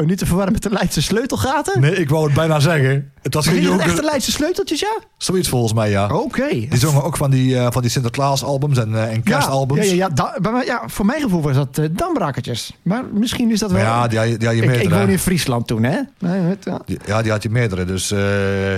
Oh, 0.00 0.06
niet 0.06 0.18
te 0.18 0.26
verwarren 0.26 0.52
met 0.52 0.62
de 0.62 0.70
Leidse 0.70 1.02
sleutelgaten. 1.02 1.80
Nee, 1.80 1.94
ik 1.94 2.08
wou 2.08 2.24
het 2.24 2.34
bijna 2.34 2.60
zeggen. 2.60 3.12
Het 3.22 3.34
was 3.34 3.46
geen 3.46 3.80
echte 3.80 4.02
Leidse 4.02 4.30
sleuteltjes, 4.32 4.80
ja? 4.80 4.98
Zoiets 5.16 5.48
volgens 5.48 5.72
mij, 5.72 5.90
ja. 5.90 6.06
Oké. 6.14 6.48
Die 6.48 6.78
zongen 6.78 7.02
ook 7.04 7.16
van 7.16 7.30
die, 7.30 7.56
eh, 7.58 7.66
van 7.70 7.82
die 7.82 7.90
Sinterklaas-albums 7.90 8.78
en, 8.78 8.94
eh, 8.94 9.12
en 9.12 9.22
kerstalbums. 9.22 9.80
Ja, 9.84 9.86
ja, 9.90 9.94
ja, 9.94 10.08
da- 10.08 10.50
maar 10.50 10.64
ja, 10.64 10.82
voor 10.86 11.06
mijn 11.06 11.20
gevoel 11.22 11.42
was 11.42 11.54
dat 11.54 11.78
eh 11.78 11.84
damrakketjes. 11.90 12.72
Maar 12.82 13.04
misschien 13.12 13.50
is 13.50 13.58
dat 13.58 13.70
wel... 13.70 13.82
Maar 13.82 13.88
ja, 13.90 14.08
die, 14.08 14.18
had 14.18 14.28
je- 14.28 14.36
die 14.36 14.46
had 14.46 14.56
je 14.56 14.62
ik, 14.62 14.68
meerdere. 14.68 14.90
ik 14.94 15.00
woon 15.00 15.08
in 15.10 15.18
Friesland 15.18 15.66
toen, 15.66 15.82
hè? 15.82 16.00
Nee, 16.18 16.40
het, 16.40 16.64
ja. 16.64 16.80
Die- 16.86 16.98
Ja, 17.06 17.22
die 17.22 17.30
had 17.30 17.42
je 17.42 17.50
meerdere, 17.50 17.84
dus 17.84 18.08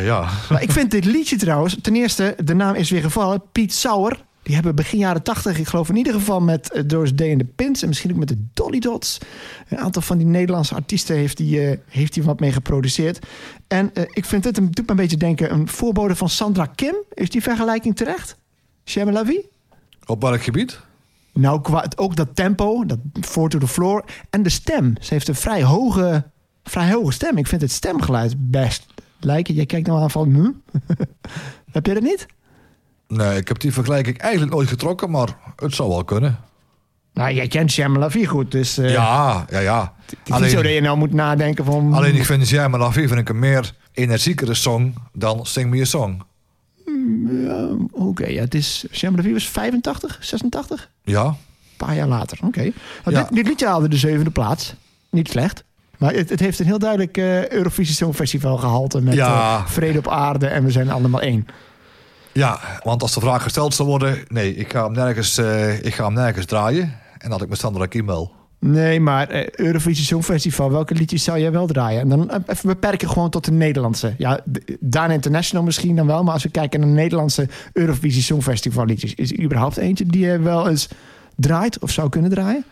ja. 0.05 0.25
Maar 0.51 0.63
ik 0.63 0.71
vind 0.73 0.91
dit 0.91 1.05
liedje 1.05 1.37
trouwens, 1.37 1.77
ten 1.83 1.95
eerste, 1.97 2.35
de 2.45 2.55
naam 2.55 2.75
is 2.75 2.91
weer 2.91 3.03
gevallen, 3.03 3.43
Piet 3.53 3.75
Sauer. 3.75 4.17
Die 4.43 4.55
hebben 4.55 4.75
begin 4.75 4.99
jaren 4.99 5.23
tachtig, 5.23 5.59
ik 5.59 5.67
geloof 5.69 5.89
in 5.89 5.97
ieder 5.97 6.13
geval 6.13 6.41
met 6.41 6.71
eh, 6.73 6.83
Doris 6.87 7.15
Day 7.15 7.31
en 7.31 7.39
de 7.39 7.45
Pins 7.45 7.83
en 7.83 7.89
misschien 7.89 8.11
ook 8.11 8.17
met 8.17 8.29
de 8.29 8.45
Dolly 8.55 8.79
Dots. 8.79 9.19
Een 9.69 9.79
aantal 9.79 10.03
van 10.03 10.19
die 10.19 10.27
Nederlandse 10.27 10.75
artiesten 10.75 11.17
heeft 11.17 11.39
hij 11.39 11.71
eh, 11.71 11.79
heeft 11.89 12.15
hij 12.15 12.25
wat 12.25 12.41
mee 12.41 12.53
geproduceerd. 12.53 13.27
En 13.69 13.95
eh, 13.95 14.03
ik 14.09 14.25
vind 14.25 14.45
het, 14.45 14.57
een- 14.59 14.71
doet 14.71 14.85
me 14.85 14.91
een 14.91 14.97
beetje 14.97 15.17
denken, 15.17 15.53
een 15.53 15.69
voorbode 15.69 16.17
van 16.17 16.29
Sandra 16.29 16.67
Kim. 16.67 16.95
Is 17.15 17.31
die 17.31 17.43
vergelijking 17.43 17.97
terecht? 17.97 18.37
J'aime 18.85 19.13
la 19.13 19.25
vie? 19.25 19.49
Op 20.07 20.23
welk 20.23 20.43
gebied? 20.43 20.81
Nou, 21.33 21.61
qua, 21.61 21.87
ook 21.97 22.17
dat 22.17 22.29
tempo, 22.37 22.85
dat 22.87 22.99
four 23.21 23.49
to 23.49 23.59
the 23.59 23.69
floor 23.69 24.05
en 24.31 24.43
de 24.43 24.49
stem. 24.51 24.95
Ze 25.01 25.15
heeft 25.15 25.29
een 25.29 25.35
vrij 25.35 25.63
hoge, 25.63 26.25
vrij 26.65 26.93
hoge 26.93 27.13
stem. 27.13 27.37
Ik 27.37 27.47
vind 27.47 27.61
het 27.61 27.71
stemgeluid 27.73 28.35
best 28.51 28.87
lijken. 29.21 29.55
Jij 29.55 29.67
kijkt 29.67 29.87
nou 29.87 30.01
aan 30.01 30.11
van, 30.11 30.33
hm? 30.35 30.51
heb 31.73 31.87
je 31.87 31.95
dat 31.95 32.03
niet? 32.03 32.27
Nee, 33.17 33.37
ik 33.37 33.49
heb 33.49 33.59
die 33.61 33.73
vergelijking 33.73 34.19
eigenlijk 34.19 34.53
nooit 34.53 34.69
getrokken, 34.69 35.11
maar 35.11 35.29
het 35.57 35.75
zou 35.75 35.89
wel 35.89 36.05
kunnen. 36.05 36.39
Nou, 37.15 37.33
jij 37.35 37.49
kent 37.49 37.71
Sham 37.71 37.99
La 37.99 38.11
Vie 38.11 38.27
goed, 38.27 38.51
dus 38.51 38.79
eh 38.79 38.91
Ja, 38.91 39.45
ja, 39.51 39.59
ja. 39.59 39.95
het 40.07 40.13
is 40.13 40.19
niet 40.25 40.35
zo 40.35 40.41
dat 40.41 40.55
Alleen, 40.57 40.73
je 40.75 40.81
nou 40.81 40.97
moet 40.99 41.13
nadenken 41.13 41.65
van... 41.65 41.93
alleen 41.95 42.15
ik 42.15 42.25
vind 42.25 42.49
Jij 42.49 42.69
maar 42.69 42.81
La 42.81 42.93
Vie 42.93 43.09
vind 43.09 43.21
ik 43.21 43.29
een 43.29 43.39
meer 43.39 43.73
energiekere 43.93 44.55
song 44.55 44.95
dan 45.13 45.47
Sing 45.47 45.71
Me 45.71 45.81
A 45.81 45.85
Song. 45.85 46.23
Oké, 47.93 48.27
ja, 48.27 48.41
het 48.41 48.55
is... 48.55 48.85
Vie 48.91 49.33
was 49.33 49.49
85, 49.49 50.19
86? 50.21 50.91
Ja, 51.05 51.25
Een 51.25 51.37
paar 51.77 51.95
jaar 51.95 52.09
later, 52.09 52.39
oké. 52.43 52.61
Nou, 52.61 52.73
Ja. 53.05 53.11
dit, 53.23 53.33
dit 53.35 53.47
liedje 53.47 53.67
haalde 53.67 53.89
de 53.89 53.97
zevende 53.97 54.31
plaats. 54.31 54.75
Niet 55.11 55.29
slecht. 55.29 55.65
Maar 55.99 56.13
het, 56.15 56.29
het 56.31 56.41
heeft 56.41 56.59
een 56.59 56.67
heel 56.67 56.79
duidelijk 56.79 57.17
eh, 57.17 57.49
Eurovisie 57.49 57.95
Songfestival 57.95 58.57
gehalte 58.57 59.01
met 59.01 59.15
Ja. 59.15 59.57
eh, 59.59 59.67
vrede 59.67 59.99
op 59.99 60.09
aarde 60.09 60.47
en 60.47 60.65
we 60.65 60.71
zijn 60.71 60.91
allemaal 60.91 61.21
één. 61.21 61.47
Ja, 62.33 62.61
want 62.83 63.03
als 63.03 63.15
de 63.15 63.21
vraag 63.21 63.43
gesteld 63.43 63.75
zou 63.75 63.89
worden... 63.89 64.19
Nee, 64.29 64.55
ik 64.55 64.73
ga 64.73 64.85
hem 64.85 64.93
nergens, 64.93 65.39
eh, 65.39 65.85
ik 65.85 65.95
ga 65.95 66.05
hem 66.05 66.15
nergens 66.15 66.47
draaien. 66.47 67.01
En 67.19 67.31
had 67.31 67.43
ik 67.43 67.49
met 67.49 67.59
Sandra 67.59 67.87
Kim 67.87 68.07
wel. 68.07 68.33
Nee, 68.65 69.01
maar 69.01 69.29
eh, 69.29 69.49
Eurovisie 69.51 70.05
Songfestival, 70.05 70.71
welke 70.71 70.95
liedjes 70.95 71.25
zou 71.25 71.39
jij 71.39 71.53
wel 71.53 71.67
draaien? 71.67 72.01
En 72.01 72.09
dan 72.09 72.31
eh, 72.31 72.39
even 72.47 72.69
beperken 72.69 73.09
gewoon 73.09 73.31
tot 73.31 73.45
de 73.45 73.51
Nederlandse. 73.51 74.15
Ja, 74.19 74.41
Daan 74.81 75.11
International 75.11 75.65
misschien 75.65 75.97
dan 75.97 76.07
wel, 76.07 76.23
maar 76.23 76.33
als 76.33 76.43
we 76.43 76.49
kijken 76.49 76.81
naar 76.81 76.89
de 76.89 76.95
Nederlandse 76.95 77.49
Eurovisie 77.73 78.23
Songfestival 78.23 78.85
liedjes, 78.85 79.15
is 79.15 79.33
er 79.33 79.41
überhaupt 79.41 79.77
eentje 79.77 80.07
die 80.07 80.27
je 80.27 80.39
wel 80.39 80.69
eens 80.69 80.89
draait 81.37 81.79
of 81.79 81.91
zou 81.91 82.09
kunnen 82.09 82.31
draaien? 82.31 82.65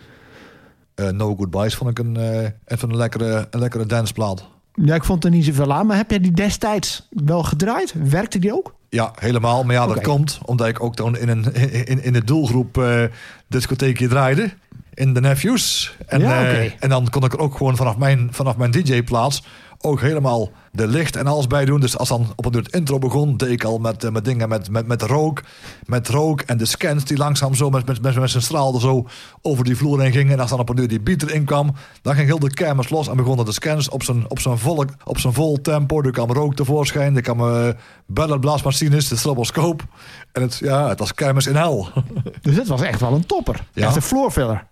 Eh, 0.94 1.08
no 1.08 1.36
Goodbyes 1.36 1.74
vond 1.74 1.90
ik 1.90 1.98
een, 1.98 2.16
even 2.64 2.90
een 2.90 2.96
lekkere, 2.96 3.46
een 3.50 3.60
lekkere 3.60 3.86
danceplaat. 3.86 4.44
Ja, 4.74 4.94
ik 4.94 5.04
vond 5.04 5.24
er 5.24 5.30
niet 5.30 5.44
zoveel 5.44 5.72
aan. 5.72 5.86
Maar 5.86 5.96
heb 5.96 6.10
jij 6.10 6.20
die 6.20 6.32
destijds 6.32 7.08
wel 7.10 7.42
gedraaid? 7.42 7.94
Werkte 8.10 8.38
die 8.38 8.54
ook? 8.54 8.74
Ja, 8.90 9.12
helemaal. 9.18 9.64
Maar 9.64 9.74
ja, 9.74 9.86
dat 9.86 10.00
komt 10.00 10.38
omdat 10.44 10.68
ik 10.68 10.82
ook 10.82 10.96
dan 10.96 11.16
in, 11.16 11.28
een, 11.28 11.54
in, 11.86 12.02
in 12.02 12.12
de 12.12 12.24
doelgroep 12.24 12.78
eh 12.78 13.04
discotheekje 13.46 14.08
draaide. 14.08 14.50
In 14.94 15.14
de 15.14 15.20
Nephews. 15.20 15.96
En, 16.06 16.20
Ja, 16.20 16.44
eh, 16.44 16.72
en 16.78 16.88
dan 16.88 17.08
kon 17.10 17.24
ik 17.24 17.32
er 17.32 17.38
ook 17.38 17.56
gewoon 17.56 17.76
vanaf 17.76 17.96
mijn, 17.96 18.28
vanaf 18.30 18.56
mijn 18.56 18.70
DJ-plaats 18.70 19.42
ook 19.82 20.00
helemaal 20.00 20.50
de 20.72 20.86
licht 20.86 21.16
en 21.16 21.26
alles 21.26 21.46
bij 21.46 21.64
doen. 21.64 21.80
Dus 21.80 21.98
als 21.98 22.08
dan 22.08 22.26
op 22.36 22.54
het 22.54 22.72
intro 22.72 22.98
begon, 22.98 23.36
deed 23.36 23.50
ik 23.50 23.64
al 23.64 23.78
met, 23.78 24.04
eh, 24.04 24.10
met 24.10 24.24
dingen 24.24 24.48
met, 24.48 24.70
met, 24.70 24.86
met 24.86 25.02
rook. 25.02 25.42
Met 25.84 26.08
rook 26.08 26.40
en 26.40 26.58
de 26.58 26.64
scans 26.64 27.04
die 27.04 27.16
langzaam 27.16 27.54
zo 27.54 27.70
met, 27.70 27.86
met, 27.86 28.02
met, 28.02 28.14
met 28.14 28.30
zijn 28.30 28.42
straal 28.42 28.74
er 28.74 28.80
zo 28.80 29.06
over 29.42 29.64
die 29.64 29.76
vloer 29.76 30.00
heen 30.00 30.12
gingen. 30.12 30.32
En 30.32 30.40
als 30.40 30.50
dan 30.50 30.58
op 30.58 30.68
een 30.68 30.76
duur 30.76 30.88
die 30.88 31.00
beat 31.00 31.22
erin 31.22 31.44
kwam, 31.44 31.74
dan 32.02 32.14
ging 32.14 32.26
heel 32.26 32.38
de 32.38 32.50
kermis 32.50 32.88
los 32.88 33.08
en 33.08 33.16
begonnen 33.16 33.44
de 33.44 33.52
scans 33.52 33.88
op 33.88 34.02
zijn, 34.02 34.30
op 34.30 34.38
zijn, 34.38 34.58
vol, 34.58 34.84
op 35.04 35.18
zijn 35.18 35.32
vol 35.32 35.60
tempo. 35.60 36.02
Er 36.02 36.10
kwam 36.10 36.32
rook 36.32 36.54
tevoorschijn, 36.54 37.16
er 37.16 37.22
kwam 37.22 37.40
uh, 37.40 37.68
bellenblaasmachines, 38.06 39.08
de 39.08 39.16
stroboscoop. 39.16 39.84
En 40.32 40.42
het, 40.42 40.56
ja, 40.56 40.88
het 40.88 40.98
was 40.98 41.14
kermis 41.14 41.46
in 41.46 41.56
hel. 41.56 41.88
Dus 42.42 42.54
dit 42.54 42.66
was 42.66 42.82
echt 42.82 43.00
wel 43.00 43.12
een 43.12 43.26
topper. 43.26 43.66
Ja. 43.72 43.86
Echt 43.86 43.96
een 43.96 44.02
floorfiller. 44.02 44.66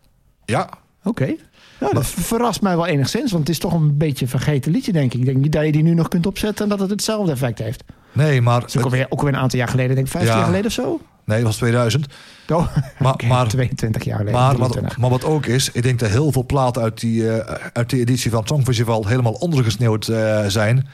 ja, 0.45 0.69
Oké. 1.05 1.37
Nou, 1.81 1.95
dat 1.95 2.07
verrast 2.07 2.63
mij 2.63 2.77
wel 2.77 2.87
enigszins, 2.87 3.31
want 3.33 3.47
het 3.47 3.57
is 3.57 3.63
toch 3.63 3.73
een 3.73 3.97
beetje 3.97 4.25
een 4.25 4.31
vergeten 4.31 4.73
liedje, 4.73 4.93
denk 4.93 5.13
ik. 5.13 5.19
Ik 5.21 5.25
denk 5.27 5.37
niet 5.39 5.53
dat 5.53 5.65
je 5.65 5.73
die 5.73 5.83
nu 5.83 5.95
nog 5.95 6.09
kunt 6.09 6.27
opzetten 6.27 6.65
en 6.65 6.71
dat 6.71 6.81
het 6.81 6.91
hetzelfde 6.91 7.33
effect 7.33 7.59
heeft. 7.59 7.85
nee, 8.13 8.41
maar... 8.43 8.61
Dat 8.61 8.69
is 8.69 8.77
ook 8.77 8.85
alweer, 8.85 9.07
ook 9.09 9.19
alweer 9.19 9.35
een 9.35 9.41
aantal 9.41 9.59
jaar 9.59 9.69
geleden, 9.69 9.95
denk 9.95 10.07
ik 10.07 10.13
15 10.13 10.33
Ja. 10.33 10.39
jaar 10.39 10.49
geleden 10.49 10.67
of 10.67 10.73
zo. 10.73 11.01
Nee, 11.25 11.37
het 11.37 11.47
was 11.47 11.57
2000. 11.57 12.07
Oh, 12.53 12.77
Maar- 12.99 13.25
maar- 13.29 13.49
22 13.49 14.05
jaar 14.05 14.17
geleden. 14.19 14.41
Maar 14.41 14.49
wat, 14.57 14.71
23. 14.73 14.99
maar 14.99 15.11
wat 15.11 15.25
ook 15.25 15.47
is, 15.47 15.71
ik 15.73 15.83
denk 15.83 15.99
dat 15.99 16.11
heel 16.11 16.33
veel 16.33 16.47
platen 16.47 16.83
uit 16.83 17.01
die, 17.01 17.31
eh, 17.37 17.55
uit 17.73 17.91
die 17.91 18.01
editie 18.01 18.31
van 18.31 18.39
het 18.41 18.49
Songfestival 18.49 19.07
helemaal 19.07 19.33
ondergesneeuwd 19.33 20.09
eh, 20.09 20.45
zijn. 20.47 20.89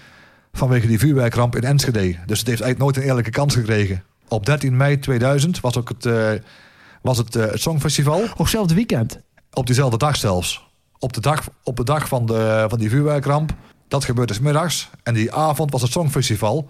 Vanwege 0.53 0.87
die 0.87 0.99
vuurwerkramp 0.99 1.57
in 1.57 1.63
Enschede. 1.63 2.01
Dus 2.27 2.39
het 2.39 2.49
heeft 2.49 2.61
eigenlijk 2.61 2.79
nooit 2.79 2.97
een 2.97 3.03
eerlijke 3.03 3.31
kans 3.31 3.55
gekregen. 3.55 4.03
Op 4.29 4.47
13 4.47 4.77
mei 4.77 4.99
2000 4.99 5.61
was 5.61 5.77
ook 5.79 5.89
het, 5.89 6.07
eh, 6.07 6.31
was 7.03 7.19
het, 7.19 7.35
het 7.35 7.61
Songfestival. 7.61 8.23
Of 8.37 8.49
zelfde 8.49 8.75
weekend. 8.75 9.19
Op 9.53 9.67
diezelfde 9.67 9.99
dag 9.99 10.17
zelfs. 10.17 10.67
Op 11.05 11.13
de 11.13 11.21
dag, 11.21 11.49
op 11.63 11.77
de 11.77 11.85
dag 11.85 12.09
van, 12.09 12.27
de, 12.27 12.67
van 12.69 12.79
die 12.79 12.91
vuurwerkramp. 12.91 13.55
Dat 13.89 14.05
gebeurde 14.05 14.35
's 14.35 14.41
middags. 14.41 14.91
En 15.03 15.15
die 15.15 15.33
avond 15.33 15.73
was 15.73 15.83
het 15.83 15.91
Songfestival. 15.91 16.69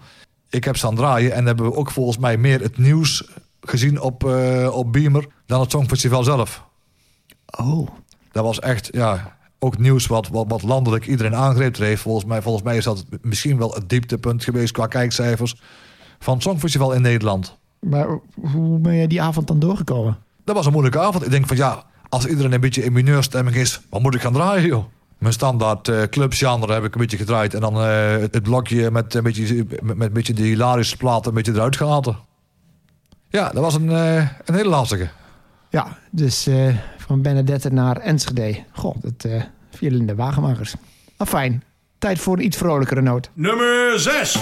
Ik 0.49 0.63
heb 0.63 0.75
staan 0.75 0.95
draaien 0.95 1.33
en 1.33 1.45
hebben 1.45 1.65
we 1.65 1.75
ook 1.75 1.91
volgens 1.91 2.17
mij 2.17 2.37
meer 2.37 2.61
het 2.61 2.77
nieuws 2.77 3.29
gezien 3.61 4.01
op, 4.01 4.23
eh, 4.23 4.69
op 4.71 4.93
Beamer 4.93 5.27
dan 5.45 5.59
het 5.59 5.71
Songfestival 5.71 6.23
zelf. 6.23 6.63
Oh. 7.59 7.87
Dat 8.31 8.43
was 8.43 8.59
echt, 8.59 8.89
ja, 8.91 9.37
ook 9.59 9.77
nieuws 9.77 10.07
wat, 10.07 10.27
wat, 10.27 10.45
wat 10.47 10.63
landelijk 10.63 11.07
iedereen 11.07 11.35
aangrepen 11.35 11.85
heeft. 11.85 12.01
Volgens 12.01 12.25
mij, 12.25 12.41
volgens 12.41 12.63
mij 12.63 12.77
is 12.77 12.83
dat 12.83 13.05
misschien 13.21 13.57
wel 13.57 13.73
het 13.73 13.89
dieptepunt 13.89 14.43
geweest 14.43 14.71
qua 14.71 14.87
kijkcijfers 14.87 15.61
van 16.19 16.33
het 16.33 16.43
Songfestival 16.43 16.93
in 16.93 17.01
Nederland. 17.01 17.57
Maar 17.79 18.19
hoe 18.41 18.79
ben 18.79 18.93
je 18.93 19.07
die 19.07 19.21
avond 19.21 19.47
dan 19.47 19.59
doorgekomen? 19.59 20.17
Dat 20.43 20.55
was 20.55 20.65
een 20.65 20.71
moeilijke 20.71 20.99
avond. 20.99 21.25
Ik 21.25 21.31
denk 21.31 21.47
van 21.47 21.57
ja, 21.57 21.83
als 22.15 22.25
iedereen 22.25 22.53
een 22.53 22.59
beetje 22.59 22.83
in 22.83 22.93
mineurstemming 22.93 23.55
is, 23.55 23.81
wat 23.89 24.01
moet 24.01 24.15
ik 24.15 24.21
gaan 24.21 24.33
draaien 24.33 24.67
joh? 24.67 24.85
Mijn 25.17 25.33
standaard 25.33 25.87
eh 25.87 26.01
clubgenre 26.03 26.73
heb 26.73 26.83
ik 26.83 26.93
een 26.93 27.01
beetje 27.01 27.17
gedraaid. 27.17 27.53
En 27.53 27.61
dan 27.61 27.81
eh, 27.81 28.17
het, 28.17 28.43
blokje 28.43 28.91
met 28.91 29.13
een 29.13 29.23
beetje, 29.23 29.65
met, 29.69 29.97
met 29.97 30.07
een 30.07 30.13
beetje 30.13 30.33
die 30.33 30.45
hilarische 30.45 30.97
platen 30.97 31.27
een 31.27 31.33
beetje 31.33 31.53
eruit 31.53 31.77
gelaten. 31.77 32.17
Ja, 33.29 33.49
dat 33.49 33.63
was 33.63 33.73
een, 33.73 33.89
eh, 33.89 34.15
een 34.45 34.55
hele 34.55 34.69
lastige. 34.69 35.09
Ja, 35.69 35.97
dus 36.11 36.47
eh, 36.47 36.75
van 36.97 37.21
Benedette 37.21 37.69
naar 37.69 37.97
Enschede. 37.97 38.63
Goh, 38.71 38.95
dat 39.01 39.31
eh 39.31 39.43
viel 39.71 39.93
in 39.93 40.05
de 40.05 40.15
wagenmakers. 40.15 40.75
Maar 41.17 41.27
fijn. 41.27 41.63
Tijd 41.97 42.19
voor 42.19 42.37
een 42.37 42.45
iets 42.45 42.57
vrolijkere 42.57 43.01
noot. 43.01 43.29
Nummer 43.33 43.99
6. 43.99 44.37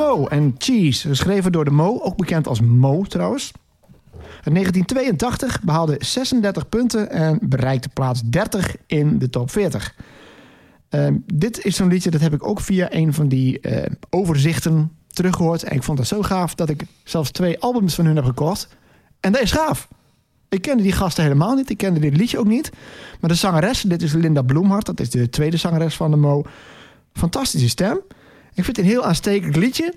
Mo 0.00 0.26
en 0.26 0.54
Cheese, 0.58 1.08
geschreven 1.08 1.52
door 1.52 1.64
de 1.64 1.70
Mo, 1.70 1.98
ook 2.00 2.16
bekend 2.16 2.46
als 2.46 2.60
Mo 2.60 3.02
trouwens. 3.02 3.52
In 4.44 4.52
1982 4.52 5.62
behaalde 5.62 5.96
36 5.98 6.68
punten 6.68 7.10
en 7.10 7.38
bereikte 7.42 7.88
plaats 7.88 8.22
30 8.24 8.76
in 8.86 9.18
de 9.18 9.30
top 9.30 9.50
40. 9.50 9.94
Ehm, 10.88 11.16
dit 11.34 11.64
is 11.64 11.76
zo'n 11.76 11.88
liedje, 11.88 12.10
dat 12.10 12.20
heb 12.20 12.32
ik 12.32 12.46
ook 12.46 12.60
via 12.60 12.92
een 12.92 13.14
van 13.14 13.28
die 13.28 13.60
eh, 13.60 13.90
overzichten 14.10 14.92
teruggehoord. 15.06 15.62
En 15.62 15.76
ik 15.76 15.82
vond 15.82 15.98
dat 15.98 16.06
zo 16.06 16.22
gaaf 16.22 16.54
dat 16.54 16.68
ik 16.68 16.84
zelfs 17.04 17.30
twee 17.30 17.58
albums 17.58 17.94
van 17.94 18.06
hun 18.06 18.16
heb 18.16 18.24
gekocht. 18.24 18.68
En 19.20 19.32
dat 19.32 19.42
is 19.42 19.52
gaaf. 19.52 19.88
Ik 20.48 20.62
kende 20.62 20.82
die 20.82 20.92
gasten 20.92 21.22
helemaal 21.22 21.54
niet. 21.54 21.70
Ik 21.70 21.76
kende 21.76 22.00
dit 22.00 22.16
liedje 22.16 22.38
ook 22.38 22.46
niet. 22.46 22.70
Maar 23.20 23.30
de 23.30 23.36
zangeres, 23.36 23.82
dit 23.82 24.02
is 24.02 24.12
Linda 24.12 24.42
Bloemhart. 24.42 24.86
Dat 24.86 25.00
is 25.00 25.10
de 25.10 25.28
tweede 25.28 25.56
zangeres 25.56 25.96
van 25.96 26.10
de 26.10 26.16
Mo. 26.16 26.44
Fantastische 27.12 27.68
stem. 27.68 28.00
Ik 28.60 28.66
vind 28.66 28.76
het 28.76 28.86
een 28.86 28.92
heel 28.92 29.04
aanstekelijk 29.04 29.56
liedje. 29.56 29.94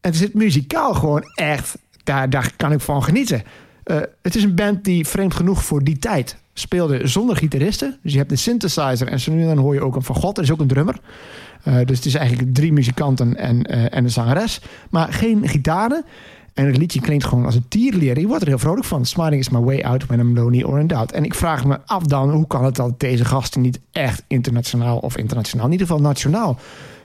En 0.00 0.10
het 0.10 0.16
zit 0.16 0.34
muzikaal 0.34 0.94
gewoon 0.94 1.22
echt... 1.34 1.78
Daar, 2.04 2.30
daar 2.30 2.52
kan 2.56 2.72
ik 2.72 2.80
van 2.80 3.02
genieten. 3.02 3.42
Eh, 3.84 3.96
het 4.22 4.34
is 4.34 4.42
een 4.42 4.54
band 4.54 4.84
die 4.84 5.06
vreemd 5.06 5.34
genoeg 5.34 5.64
voor 5.64 5.84
die 5.84 5.98
tijd 5.98 6.36
speelde 6.54 7.06
zonder 7.06 7.36
gitaristen. 7.36 7.98
Dus 8.02 8.12
je 8.12 8.18
hebt 8.18 8.30
een 8.30 8.38
synthesizer 8.38 9.08
en 9.08 9.20
zo 9.20 9.32
nu 9.32 9.44
dan 9.44 9.58
hoor 9.58 9.74
je 9.74 9.80
ook 9.80 9.96
een 9.96 10.02
van 10.02 10.14
God. 10.14 10.36
Er 10.36 10.42
is 10.42 10.50
ook 10.50 10.60
een 10.60 10.66
drummer. 10.66 11.00
Eh, 11.62 11.74
dus 11.84 11.96
het 11.96 12.06
is 12.06 12.14
eigenlijk 12.14 12.54
drie 12.54 12.72
muzikanten 12.72 13.36
en, 13.36 13.62
eh, 13.62 13.84
en 13.84 14.04
een 14.04 14.10
zangeres. 14.10 14.60
Maar 14.90 15.12
geen 15.12 15.48
gitaren. 15.48 16.04
En 16.54 16.66
het 16.66 16.76
liedje 16.76 17.00
klinkt 17.00 17.24
gewoon 17.24 17.44
als 17.44 17.54
een 17.54 17.68
tierleer. 17.68 18.18
Je 18.18 18.26
wordt 18.26 18.42
er 18.42 18.48
heel 18.48 18.58
vrolijk 18.58 18.86
van. 18.86 19.04
Smiling 19.04 19.40
is 19.40 19.48
my 19.48 19.60
way 19.60 19.80
out 19.80 20.06
when 20.06 20.18
I'm 20.18 20.34
lonely 20.34 20.62
or 20.62 20.78
in 20.78 20.86
doubt. 20.86 21.12
En 21.12 21.24
ik 21.24 21.34
vraag 21.34 21.64
me 21.64 21.78
af 21.86 22.02
dan, 22.02 22.30
hoe 22.30 22.46
kan 22.46 22.64
het 22.64 22.76
dat 22.76 23.00
deze 23.00 23.24
gasten 23.24 23.60
niet 23.60 23.80
echt 23.92 24.24
internationaal... 24.26 24.98
of 24.98 25.16
internationaal, 25.16 25.66
in 25.66 25.72
ieder 25.72 25.86
geval 25.86 26.02
nationaal, 26.02 26.58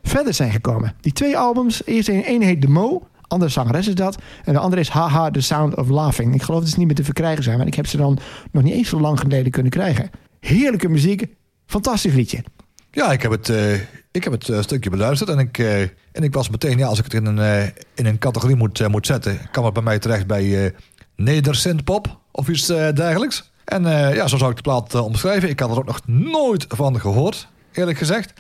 verder 0.08 0.34
zijn 0.34 0.52
gekomen? 0.52 0.94
Die 1.02 1.14
twee 1.14 1.38
albums, 1.38 1.86
eerst 1.86 2.10
een, 2.10 2.42
heet 2.42 2.62
The 2.62 2.70
Mo... 2.70 3.08
Andere 3.28 3.52
zangeres 3.52 3.88
is 3.88 3.96
dat. 3.96 4.18
En 4.44 4.54
de 4.54 4.60
andere 4.60 4.82
is 4.82 4.90
Haha, 4.90 5.32
The 5.32 5.42
Sound 5.42 5.76
of 5.76 5.90
Laughing. 5.90 6.34
Ik 6.34 6.42
geloof 6.42 6.62
dat 6.62 6.70
ze 6.70 6.78
niet 6.78 6.88
meer 6.88 6.96
te 6.96 7.04
verkrijgen 7.04 7.44
zijn. 7.44 7.58
Maar 7.58 7.68
ik 7.68 7.76
heb 7.76 7.88
ze 7.88 7.98
dan 7.98 8.20
nog 8.52 8.64
niet 8.64 8.74
eens 8.74 8.90
zo 8.90 9.00
lang 9.00 9.20
geleden 9.20 9.52
kunnen 9.52 9.72
krijgen. 9.72 10.10
Heerlijke 10.40 10.90
muziek. 10.90 11.26
Fantastisch 11.66 12.14
liedje. 12.14 12.44
Ja, 12.92 13.12
ik 13.12 13.22
heb 13.22 13.32
het, 13.32 13.50
eh, 13.50 13.74
ik 14.12 14.24
heb 14.24 14.32
het 14.32 14.50
eh, 14.50 14.62
stukje 14.62 14.90
beluisterd 14.90 15.30
en 15.30 15.40
ik, 15.40 15.58
eh, 15.58 15.82
en 15.82 16.24
ik 16.24 16.34
was 16.34 16.50
meteen, 16.50 16.78
ja, 16.78 16.88
als 16.88 16.98
ik 16.98 17.04
het 17.04 17.14
in 17.14 17.26
een, 17.26 17.74
in 17.96 18.06
een 18.06 18.18
categorie 18.18 18.56
moet, 18.56 18.88
moet 18.88 19.06
zetten, 19.06 19.40
kwam 19.52 19.66
het 19.66 19.74
bij 19.74 19.84
mij 19.84 20.00
terecht 20.00 20.28
bij 20.28 20.74
Nedersynthpop 21.16 22.20
of 22.32 22.48
iets 22.48 22.66
dergelijks. 22.66 23.52
En 23.66 23.84
ja, 24.14 24.28
zo 24.28 24.38
zou 24.38 24.50
ik 24.50 24.56
de 24.56 24.62
plaat 24.62 24.96
omschrijven. 24.96 25.50
Ik 25.50 25.60
had 25.60 25.72
er 25.72 25.78
ook 25.78 25.86
nog 25.86 26.02
nooit 26.06 26.66
van 26.68 27.00
gehoord, 27.00 27.48
eerlijk 27.72 27.98
gezegd. 27.98 28.34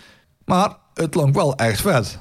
Maar 0.45 0.75
het 0.95 1.09
klonk 1.09 1.35
wel 1.35 1.55
echt 1.55 1.81
vet. 1.81 2.19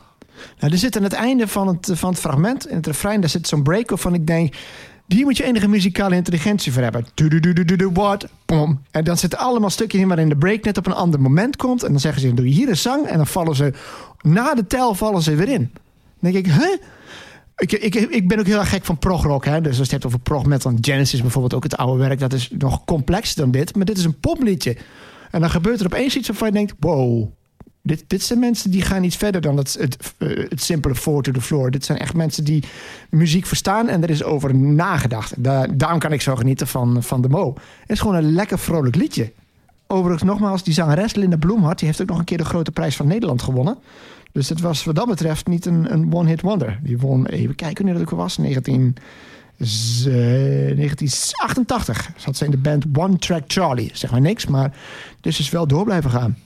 Nou, 0.58 0.72
er 0.72 0.78
zit 0.78 0.96
aan 0.96 1.02
het 1.02 1.12
einde 1.12 1.48
van 1.48 1.68
het, 1.68 1.90
van 1.92 2.10
het 2.10 2.18
fragment, 2.18 2.68
in 2.68 2.76
het 2.76 2.86
refrein, 2.86 3.20
daar 3.20 3.30
zit 3.30 3.48
zo'n 3.48 3.62
break 3.62 3.88
waarvan 3.88 4.14
ik 4.14 4.26
denk... 4.26 4.54
Hier 5.06 5.24
moet 5.24 5.36
je 5.36 5.44
enige 5.44 5.68
muzikale 5.68 6.14
intelligentie 6.14 6.72
voor 6.72 6.82
hebben. 6.82 7.06
What? 7.92 8.28
Pom. 8.44 8.82
En 8.90 9.04
dan 9.04 9.16
zitten 9.16 9.38
allemaal 9.38 9.70
stukjes 9.70 10.00
in 10.00 10.08
waarin 10.08 10.28
de 10.28 10.36
break 10.36 10.64
net 10.64 10.78
op 10.78 10.86
een 10.86 10.92
ander 10.94 11.20
moment 11.20 11.56
komt. 11.56 11.82
En 11.82 11.90
dan 11.90 12.00
zeggen 12.00 12.20
ze, 12.20 12.34
doe 12.34 12.48
je 12.48 12.54
hier 12.54 12.68
een 12.68 12.76
zang. 12.76 13.06
En 13.06 13.16
dan 13.16 13.26
vallen 13.26 13.56
ze, 13.56 13.72
na 14.20 14.54
de 14.54 14.66
tel 14.66 14.94
vallen 14.94 15.22
ze 15.22 15.34
weer 15.34 15.48
in. 15.48 15.70
Dan 16.20 16.32
denk 16.32 16.34
ik, 16.34 16.46
hè? 16.46 16.76
Ik, 17.56 17.72
ik, 17.72 17.94
ik 17.94 18.28
ben 18.28 18.38
ook 18.38 18.46
heel 18.46 18.58
erg 18.58 18.68
gek 18.68 18.84
van 18.84 18.98
progrock. 18.98 19.44
Hè? 19.44 19.60
Dus 19.60 19.78
als 19.78 19.88
je 19.88 19.94
het 19.94 20.02
hebt 20.02 20.06
over 20.06 20.18
prog 20.18 20.44
metal, 20.44 20.72
Genesis 20.80 21.20
bijvoorbeeld, 21.20 21.54
ook 21.54 21.62
het 21.62 21.76
oude 21.76 22.02
werk, 22.02 22.18
dat 22.18 22.32
is 22.32 22.50
nog 22.58 22.84
complexer 22.84 23.40
dan 23.40 23.50
dit. 23.50 23.76
Maar 23.76 23.84
dit 23.84 23.98
is 23.98 24.04
een 24.04 24.20
popliedje. 24.20 24.76
En 25.30 25.40
dan 25.40 25.50
gebeurt 25.50 25.80
er 25.80 25.86
opeens 25.86 26.16
iets 26.16 26.28
waarvan 26.28 26.48
je 26.48 26.54
denkt, 26.54 26.74
wow, 26.78 27.28
dit, 27.86 28.04
dit 28.06 28.22
zijn 28.22 28.38
mensen 28.38 28.70
die 28.70 28.82
gaan 28.82 29.04
iets 29.04 29.16
verder 29.16 29.40
dan 29.40 29.56
het, 29.56 29.76
het, 29.80 30.14
eh, 30.18 30.28
het 30.48 30.62
simpele 30.62 30.94
four 30.94 31.22
to 31.22 31.32
the 31.32 31.40
floor. 31.40 31.70
Dit 31.70 31.84
zijn 31.84 31.98
echt 31.98 32.14
mensen 32.14 32.44
die 32.44 32.64
muziek 33.10 33.46
verstaan 33.46 33.88
en 33.88 34.02
er 34.02 34.10
is 34.10 34.22
over 34.22 34.54
nagedacht. 34.54 35.42
Daar, 35.44 35.76
daarom 35.76 35.98
kan 35.98 36.12
ik 36.12 36.20
zo 36.20 36.36
genieten 36.36 36.66
van, 36.66 37.02
van 37.02 37.22
de 37.22 37.28
Mo. 37.28 37.54
Het 37.80 37.90
is 37.90 38.00
gewoon 38.00 38.14
een 38.16 38.32
lekker 38.32 38.58
vrolijk 38.58 38.94
liedje. 38.96 39.32
Overigens 39.86 40.22
nogmaals, 40.30 40.62
die 40.64 40.74
zangeres 40.74 41.14
Linda 41.14 41.36
Bloemhart... 41.36 41.78
die 41.78 41.86
heeft 41.88 42.00
ook 42.02 42.08
nog 42.08 42.18
een 42.18 42.24
keer 42.24 42.38
de 42.38 42.44
grote 42.44 42.70
prijs 42.70 42.96
van 42.96 43.06
Nederland 43.06 43.42
gewonnen. 43.42 43.78
Dus 44.32 44.48
het 44.48 44.60
was 44.60 44.84
wat 44.84 44.94
dat 44.94 45.06
betreft 45.06 45.46
niet 45.46 45.66
een, 45.66 45.92
een 45.92 46.12
one-hit 46.14 46.40
wonder. 46.40 46.78
Die 46.82 46.98
won, 46.98 47.26
even 47.26 47.54
kijken 47.54 47.84
wanneer 47.84 48.02
dat 48.04 48.12
ook 48.12 48.18
was, 48.18 48.36
19, 48.38 48.96
z- 49.58 50.06
eh, 50.06 50.12
1988. 50.12 52.10
Zat 52.16 52.36
ze 52.36 52.44
in 52.44 52.50
de 52.50 52.56
band 52.56 52.84
One 52.96 53.16
Track 53.18 53.42
Charlie. 53.46 53.90
Zeg 53.92 54.10
maar 54.10 54.20
niks, 54.20 54.46
maar 54.46 54.76
dus 55.20 55.38
is 55.38 55.50
wel 55.50 55.66
door 55.66 55.84
blijven 55.84 56.10
gaan. 56.10 56.36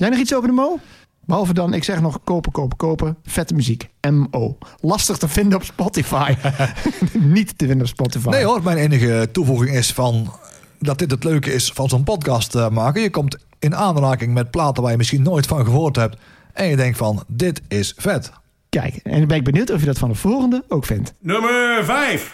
Jij 0.00 0.08
nog 0.08 0.18
iets 0.18 0.34
over 0.34 0.48
de 0.48 0.54
Mo? 0.54 0.78
Behalve 1.24 1.54
dan, 1.54 1.74
ik 1.74 1.84
zeg 1.84 2.00
nog 2.00 2.18
kopen, 2.24 2.52
kopen, 2.52 2.76
kopen. 2.76 3.16
Vette 3.24 3.54
muziek. 3.54 3.88
MO. 4.10 4.58
Lastig 4.80 5.16
te 5.16 5.28
vinden 5.28 5.58
op 5.58 5.64
Spotify. 5.64 6.34
Niet 7.36 7.58
te 7.58 7.66
vinden 7.66 7.80
op 7.80 7.92
Spotify. 7.92 8.28
Nee 8.28 8.44
hoor, 8.44 8.62
mijn 8.62 8.76
enige 8.76 9.28
toevoeging 9.32 9.76
is 9.76 9.92
van 9.92 10.32
dat 10.78 10.98
dit 10.98 11.10
het 11.10 11.24
leuke 11.24 11.52
is 11.52 11.70
van 11.74 11.88
zo'n 11.88 12.04
podcast 12.04 12.54
eh, 12.54 12.68
maken. 12.68 13.02
Je 13.02 13.10
komt 13.10 13.36
in 13.58 13.76
aanraking 13.76 14.34
met 14.34 14.50
platen 14.50 14.82
waar 14.82 14.92
je 14.92 14.98
misschien 14.98 15.22
nooit 15.22 15.46
van 15.46 15.64
gehoord 15.64 15.96
hebt. 15.96 16.16
En 16.52 16.66
je 16.66 16.76
denkt 16.76 16.98
van, 16.98 17.24
dit 17.26 17.62
is 17.68 17.94
vet. 17.96 18.32
Kijk, 18.68 18.94
en 19.02 19.18
dan 19.18 19.28
ben 19.28 19.36
ik 19.36 19.44
benieuwd 19.44 19.70
of 19.70 19.80
je 19.80 19.86
dat 19.86 19.98
van 19.98 20.08
de 20.08 20.14
volgende 20.14 20.64
ook 20.68 20.86
vindt. 20.86 21.14
Nummer 21.18 21.84
5. 21.84 22.32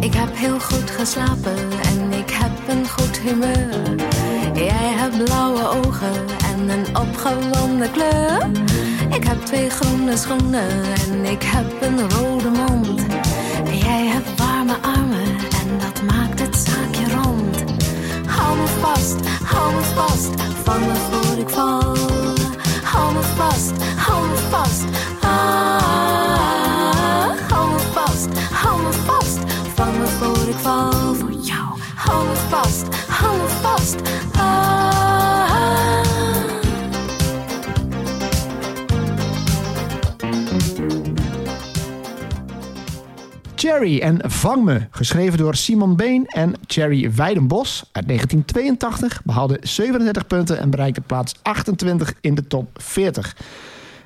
Ik 0.00 0.14
heb 0.14 0.36
heel 0.36 0.60
goed 0.60 0.90
geslapen 0.90 1.56
en 1.82 2.12
ik 2.12 2.30
heb 2.30 2.50
een 2.68 2.88
goed 2.88 3.18
humeur. 3.18 3.94
Jij 4.54 4.92
hebt 4.96 5.24
blauwe 5.24 5.68
ogen 5.68 6.37
en 6.70 6.78
een 6.78 6.96
opgewonden 6.96 7.90
kleur. 7.90 8.50
Ik 9.10 9.24
heb 9.24 9.44
twee 9.44 9.70
groene 9.70 10.16
schoenen 10.16 10.68
en 10.94 11.24
ik 11.24 11.42
heb 11.42 11.82
een 11.82 12.10
rode 12.10 12.50
mond. 12.50 13.00
Jij 13.72 14.06
hebt 14.06 14.38
warme 14.38 14.76
armen 14.82 15.26
en 15.60 15.78
dat 15.78 16.02
maakt 16.02 16.40
het 16.40 16.56
zaakje 16.56 17.14
rond. 17.14 17.64
Hou 18.26 18.56
me 18.58 18.66
vast, 18.80 19.16
hou 19.44 19.74
me 19.74 19.80
vast, 19.80 20.30
vang 20.64 20.86
me 20.86 20.94
voor 21.10 21.38
ik 21.38 21.48
val. 21.48 21.96
Hou 22.82 23.14
me 23.14 23.22
vast, 23.36 23.72
hou 23.96 24.28
me 24.28 24.36
vast. 24.50 24.84
Ah, 25.20 26.10
hou 27.50 27.70
me 27.70 27.78
vast, 27.92 28.28
hou 28.52 28.82
me 28.82 28.92
vast. 28.92 29.38
Vang 29.74 29.98
me 29.98 30.06
voor 30.06 30.48
ik 30.48 30.58
val 30.58 31.14
voor 31.14 31.32
jou. 31.32 31.78
Hou 31.94 32.26
me 32.26 32.34
vast, 32.48 32.86
hou 33.08 33.36
me 33.36 33.48
vast. 33.62 33.96
Ah. 34.36 35.07
Cherry 43.68 44.00
en 44.00 44.30
Vang 44.30 44.64
Me, 44.64 44.80
geschreven 44.90 45.38
door 45.38 45.54
Simon 45.54 45.96
Been 45.96 46.26
en 46.26 46.54
Cherry 46.66 47.12
Weidenbos 47.12 47.84
uit 47.92 48.06
1982, 48.06 49.22
behaalde 49.24 49.58
37 49.62 50.26
punten 50.26 50.58
en 50.58 50.70
bereikte 50.70 51.00
plaats 51.00 51.34
28 51.42 52.14
in 52.20 52.34
de 52.34 52.46
top 52.46 52.68
40. 52.82 53.36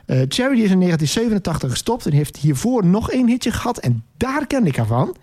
Eh, 0.06 0.16
Cherry 0.28 0.62
is 0.62 0.70
in 0.70 0.78
1987 0.78 1.70
gestopt 1.70 2.06
en 2.06 2.12
heeft 2.12 2.36
hiervoor 2.36 2.86
nog 2.86 3.10
één 3.10 3.28
hitje 3.28 3.50
gehad 3.50 3.78
en 3.78 4.04
daar 4.16 4.46
kende 4.46 4.68
ik 4.68 4.76
haar 4.76 4.86
van. 4.86 5.16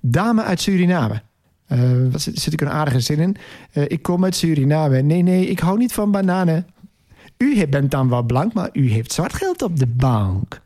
Dame 0.00 0.42
uit 0.42 0.60
Suriname. 0.60 1.22
Eh, 1.66 1.80
wat 2.10 2.20
zit, 2.20 2.38
zit 2.38 2.52
ik 2.52 2.60
een 2.60 2.70
aardige 2.70 3.00
zin 3.00 3.18
in? 3.18 3.36
Eh, 3.72 3.84
ik 3.86 4.02
kom 4.02 4.24
uit 4.24 4.36
Suriname. 4.36 5.00
Nee, 5.00 5.22
nee, 5.22 5.46
ik 5.46 5.58
hou 5.58 5.78
niet 5.78 5.92
van 5.92 6.10
bananen. 6.10 6.66
U 7.38 7.66
bent 7.66 7.90
dan 7.90 8.08
wel 8.08 8.22
blank, 8.22 8.52
maar 8.52 8.68
u 8.72 8.90
heeft 8.90 9.12
zwart 9.12 9.34
geld 9.34 9.62
op 9.62 9.78
de 9.78 9.86
bank. 9.86 10.60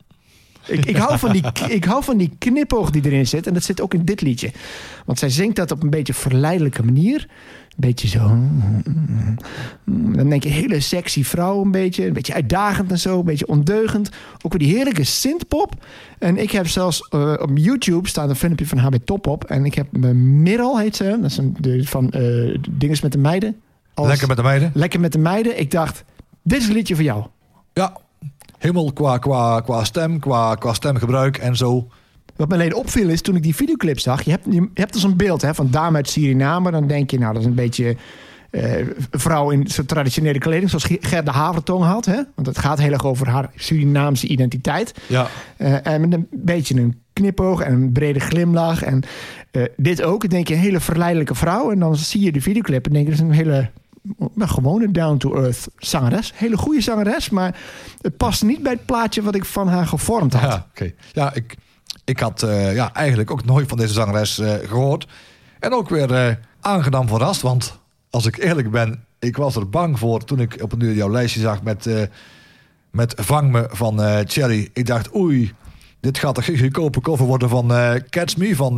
Ik, 0.67 0.85
ik, 0.87 0.97
hou 0.97 1.19
van 1.19 1.33
die, 1.33 1.43
ik 1.69 1.85
hou 1.85 2.05
van 2.05 2.17
die 2.17 2.33
knipoog 2.39 2.91
die 2.91 3.05
erin 3.05 3.27
zit. 3.27 3.47
En 3.47 3.55
dat 3.55 3.63
zit 3.65 3.81
ook 3.81 3.95
in 3.95 4.05
dit 4.05 4.21
liedje. 4.21 4.51
Want 5.05 5.19
zij 5.19 5.31
zingt 5.31 5.57
dat 5.57 5.71
op 5.71 5.83
een 5.83 5.91
beetje 5.91 6.15
verleidelijke 6.15 6.83
manier. 6.83 7.27
Een 7.29 7.75
beetje 7.77 8.09
zo. 8.09 8.39
Dan 9.85 10.29
denk 10.29 10.43
je, 10.43 10.49
hele 10.49 10.81
sexy 10.81 11.25
vrouw 11.25 11.63
een 11.63 11.71
beetje. 11.71 12.07
Een 12.07 12.13
beetje 12.13 12.35
uitdagend 12.35 12.91
en 12.91 12.99
zo. 12.99 13.19
Een 13.19 13.25
beetje 13.25 13.47
ondeugend. 13.49 14.11
Ook 14.43 14.53
weer 14.53 14.61
die 14.67 14.75
heerlijke 14.77 15.05
synthpop. 15.05 15.85
En 16.19 16.37
ik 16.37 16.51
heb 16.51 16.69
zelfs 16.69 17.09
eh, 17.09 17.33
op 17.39 17.51
YouTube 17.55 18.09
staat 18.09 18.29
een 18.29 18.37
filmpje 18.37 18.67
van 18.67 18.79
haar 18.79 18.91
bij 18.91 18.99
Top 18.99 19.27
op. 19.27 19.45
En 19.45 19.65
ik 19.65 19.75
heb 19.75 19.97
Miral 20.13 20.79
heet 20.79 20.97
ze. 20.97 21.19
Dat 21.21 21.31
is 21.31 21.37
een, 21.37 21.57
de, 21.61 21.85
van 21.87 22.13
uh, 22.17 22.59
Dinges 22.71 23.01
met 23.01 23.13
de 23.13 23.19
Meiden. 23.19 23.57
Als- 23.95 24.09
Lekker 24.09 24.29
met 24.29 24.37
de 24.37 24.43
meiden. 24.43 24.71
Lekker 24.75 25.01
met 25.01 25.13
de 25.13 25.19
Meiden. 25.19 25.61
Ik 25.61 25.71
dacht, 25.71 26.05
dit 26.43 26.61
is 26.61 26.69
een 26.69 26.75
liedje 26.75 26.95
voor 26.95 27.05
jou. 27.05 27.25
Ja, 27.73 27.97
helemaal 28.59 28.93
qua, 28.93 29.19
qua, 29.19 29.61
qua 29.61 29.85
stem, 29.85 30.19
qua, 30.19 30.55
qua 30.55 30.73
stemgebruik 30.73 31.37
en 31.37 31.57
zo. 31.57 31.89
Wat 32.37 32.49
me 32.49 32.55
alleen 32.55 32.75
opviel 32.75 33.09
is 33.09 33.21
toen 33.21 33.37
ik 33.37 33.43
die 33.43 33.55
videoclip 33.55 33.99
zag. 33.99 34.23
Je 34.23 34.31
hebt, 34.31 34.47
je 34.51 34.69
hebt 34.75 34.93
dus 34.93 35.03
een 35.03 35.17
beeld 35.17 35.43
hè, 35.43 35.55
van 35.55 35.71
dame 35.71 35.97
uit 35.97 36.09
Suriname. 36.09 36.71
Dan 36.71 36.87
denk 36.87 37.11
je, 37.11 37.19
nou, 37.19 37.33
dat 37.33 37.43
is 37.43 37.49
een 37.49 37.55
beetje 37.55 37.97
een 38.51 38.95
vrouw 39.11 39.51
in 39.51 39.67
zo'n 39.67 39.87
traditionele 39.87 40.39
kleding. 40.39 40.71
Zoals 40.71 40.87
Gerda 41.01 41.33
Havertong 41.33 41.85
had. 41.85 42.05
Hè? 42.05 42.23
Want 42.35 42.47
het 42.47 42.59
gaat 42.59 42.79
heel 42.79 42.93
erg 42.93 43.05
over 43.05 43.29
haar 43.29 43.51
Surinaamse 43.55 44.27
identiteit. 44.27 44.95
Ja. 45.07 45.27
Eh, 45.57 45.87
en 45.87 46.01
met 46.01 46.13
een 46.13 46.27
beetje 46.31 46.81
een 46.81 47.01
knipoog 47.13 47.61
en 47.61 47.73
een 47.73 47.93
brede 47.93 48.21
glimlach. 48.21 48.83
En 48.83 49.03
eh, 49.51 49.63
dit 49.77 50.03
ook. 50.03 50.21
Dan 50.21 50.31
denk 50.31 50.49
je, 50.49 50.55
een 50.55 50.61
hele 50.61 50.81
verleidelijke 50.81 51.35
vrouw. 51.35 51.71
En 51.71 51.79
dan 51.79 51.97
zie 51.97 52.21
je 52.21 52.33
de 52.33 52.41
videoclip 52.41 52.87
en 52.87 52.93
denk 52.93 53.05
je, 53.05 53.11
dat 53.11 53.21
is 53.21 53.27
een 53.27 53.35
hele... 53.35 53.71
nou, 54.35 54.51
gewone 54.51 54.91
down-to-earth 54.91 55.69
zangeres. 55.77 56.33
Hele 56.35 56.57
goede 56.57 56.81
zangeres, 56.81 57.31
maar 57.31 57.59
het 58.01 58.17
past 58.17 58.43
niet 58.43 58.63
bij 58.63 58.73
het 58.73 58.87
plaatje 58.87 59.23
wat 59.23 59.35
ik 59.35 59.45
van 59.45 59.69
haar 59.69 59.87
gevormd 59.87 60.33
had. 60.33 60.67
Ja. 60.75 60.87
Ja, 61.13 61.35
ik, 61.35 61.57
ik 62.05 62.21
had 62.21 62.43
eh, 62.43 62.75
ja, 62.75 62.95
eigenlijk 62.95 63.31
ook 63.31 63.45
nooit 63.45 63.69
van 63.69 63.79
deze 63.79 63.93
zangeres 63.93 64.39
eh, 64.39 64.55
gehoord. 64.55 65.07
En 65.61 65.73
ook 65.73 65.89
weer 65.89 66.15
eh, 66.15 66.35
aangenaam 66.61 67.09
verrast. 67.09 67.43
Want 67.43 67.79
als 68.11 68.27
ik 68.27 68.37
eerlijk 68.37 68.71
ben, 68.71 69.05
ik 69.19 69.37
was 69.37 69.57
er 69.57 69.69
bang 69.69 69.99
voor 69.99 70.25
toen 70.25 70.41
ik 70.41 70.59
op 70.63 70.73
een 70.73 70.81
uur 70.81 70.95
jouw 70.95 71.11
lijstje 71.11 71.41
zag 71.41 71.63
met, 71.63 71.89
met 72.91 73.15
Vang 73.17 73.51
Me 73.51 73.69
van 73.71 73.99
Cherry. 74.27 74.71
Ik 74.73 74.87
dacht, 74.87 75.15
oei, 75.15 75.55
dit 76.07 76.19
gaat 76.19 76.37
een 76.37 76.59
goedkope 76.59 77.01
cover 77.01 77.27
worden 77.27 77.49
van 77.49 77.73
eh, 77.73 77.93
Catch 78.11 78.37
Me 78.37 78.57
van 78.57 78.77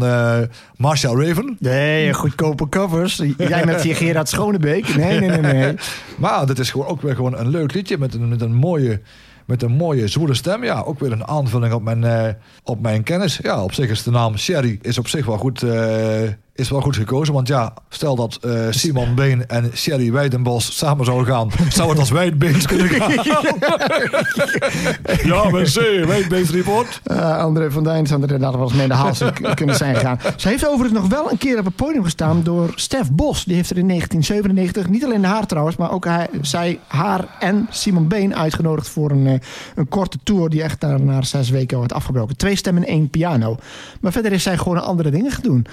Marcia 0.77 1.11
Raven. 1.11 1.57
Nee, 1.59 2.13
goedkope 2.15 2.69
covers. 2.69 3.23
Jij 3.39 3.65
met 3.65 3.83
je 3.83 3.95
Gerard 3.95 4.29
Schonebeek. 4.29 4.97
Nee, 4.97 5.21
nee, 5.21 5.29
nee, 5.41 5.53
nee. 5.53 5.75
Maar 6.19 6.47
dit 6.47 6.59
is 6.59 6.71
gewoon 6.71 6.87
ook 6.87 7.03
weer 7.03 7.15
gewoon 7.15 7.39
een 7.39 7.49
leuk 7.49 7.75
liedje 7.75 7.99
met 7.99 8.15
een, 8.15 8.29
met 8.29 8.41
een 8.41 8.55
mooie... 8.55 9.01
Met 9.47 9.63
een 9.63 9.73
mooie, 9.73 10.09
zwoele 10.09 10.35
stem. 10.35 10.65
Ja, 10.65 10.81
ook 10.81 11.01
weer 11.01 11.13
een 11.13 11.27
aanvulling 11.27 11.73
op 11.73 11.83
mijn, 11.83 12.05
eh, 12.05 12.29
op 12.63 12.81
mijn 12.81 13.03
kennis. 13.03 13.39
Ja, 13.43 13.63
op 13.63 13.73
zich 13.73 13.91
is 13.91 14.03
de 14.03 14.11
naam 14.11 14.39
Sherry 14.39 14.79
is 14.83 14.99
op 14.99 15.09
zich 15.09 15.27
wel 15.27 15.39
goed, 15.39 15.65
is 16.59 16.69
wel 16.69 16.81
goed 16.81 16.97
gekozen. 16.97 17.35
Want 17.35 17.49
ja, 17.49 17.73
stel 17.89 18.17
dat 18.17 18.39
eh, 18.41 18.67
Simon 18.71 19.15
Been 19.15 19.49
en 19.49 19.71
Sherry 19.75 20.13
Weidenbos 20.13 20.77
samen 20.77 21.05
zouden 21.05 21.27
gaan. 21.27 21.51
zou 21.69 21.89
het 21.89 21.99
als 21.99 22.11
Wijdbeens 22.11 22.67
kunnen 22.67 22.89
gaan. 22.89 23.11
ja, 25.33 25.51
met 25.51 25.73
C, 25.73 26.05
Wijdbeens 26.07 26.51
Report. 26.51 27.01
Eh, 27.05 27.39
André 27.39 27.71
van 27.71 27.85
Duin 27.85 28.07
zou 28.07 28.23
er 28.23 28.31
inderdaad 28.31 28.55
wel 28.55 28.63
eens 28.63 28.73
mee 28.73 28.83
in 28.83 28.89
de 28.89 28.95
hals 28.95 29.23
kunnen 29.55 29.77
zijn 29.77 29.95
gegaan. 29.95 30.19
Ze 30.37 30.49
heeft 30.49 30.69
overigens 30.69 31.01
nog 31.01 31.09
wel 31.09 31.31
een 31.31 31.39
keer 31.39 31.59
op 31.59 31.65
het 31.65 31.77
podium 31.77 32.05
gestaan 32.05 32.43
door 32.43 32.73
Stef 32.75 33.11
Bos. 33.11 33.45
Die 33.45 33.55
heeft 33.55 33.71
er 33.71 33.79
in 33.79 33.89
1997, 33.89 34.89
niet 34.89 35.05
alleen 35.05 35.25
haar 35.25 35.47
trouwens, 35.47 35.77
maar 35.77 35.91
ook 35.91 36.05
hij, 36.05 36.29
zij, 36.41 36.79
haar 36.87 37.37
en 37.41 37.67
Simon 37.71 38.09
Been 38.09 38.37
uitgenodigd 38.37 38.89
voor 38.89 39.11
een, 39.11 39.27
eh, 39.27 39.39
een 39.75 39.89
korte 39.89 40.19
tour 40.23 40.49
die 40.49 40.63
echt 40.63 40.81
na, 40.81 40.97
na 40.97 41.23
zes 41.23 41.51
weken 41.51 41.77
wordt 41.77 41.93
afgebroken. 41.93 42.37
Twee 42.37 42.57
stemmen 42.57 42.83
en 42.83 42.89
één 42.89 43.11
piano. 43.11 43.57
Maar 44.01 44.13
verder 44.13 44.33
is 44.33 44.43
zij 44.43 44.59
gewoon 44.59 44.83
andere 44.83 45.11
dingen 45.11 45.33
gaan 45.33 45.43
doen. 45.43 45.67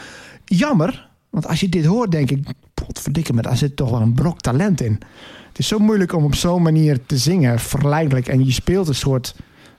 Jammer, 0.46 1.10
want 1.30 1.48
als 1.48 1.60
je 1.60 1.70
dit 1.70 1.86
hoort 1.86 2.12
denk 2.12 2.32
ik, 2.32 2.48
potverdikke 2.74 3.34
me, 3.34 3.42
daar 3.42 3.58
zit 3.58 3.76
toch 3.76 3.90
wel 3.90 4.02
een 4.02 4.14
brok 4.14 4.42
talent 4.42 4.82
in. 4.82 5.00
Het 5.48 5.60
is 5.60 5.68
zo 5.68 5.80
moeilijk 5.80 6.14
om 6.14 6.24
op 6.24 6.36
zo'n 6.36 6.62
manier 6.62 7.06
te 7.06 7.18
zingen, 7.18 7.60
verleidelijk. 7.60 8.28
En 8.28 8.46
je 8.46 8.52
speelt 8.52 8.88
een 8.88 8.96
soort, 8.96 9.36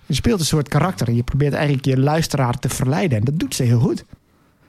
je 0.06 0.14
speelt 0.14 0.40
een 0.40 0.46
soort 0.46 0.68
karakter. 0.68 1.08
En 1.08 1.16
je 1.16 1.22
probeert 1.22 1.52
eigenlijk 1.52 1.84
je 1.84 1.98
luisteraar 1.98 2.58
te 2.58 2.68
verleiden. 2.68 3.18
En 3.18 3.24
dat 3.24 3.38
doet 3.38 3.54
ze 3.54 3.62
heel 3.62 3.80
goed. 3.80 4.04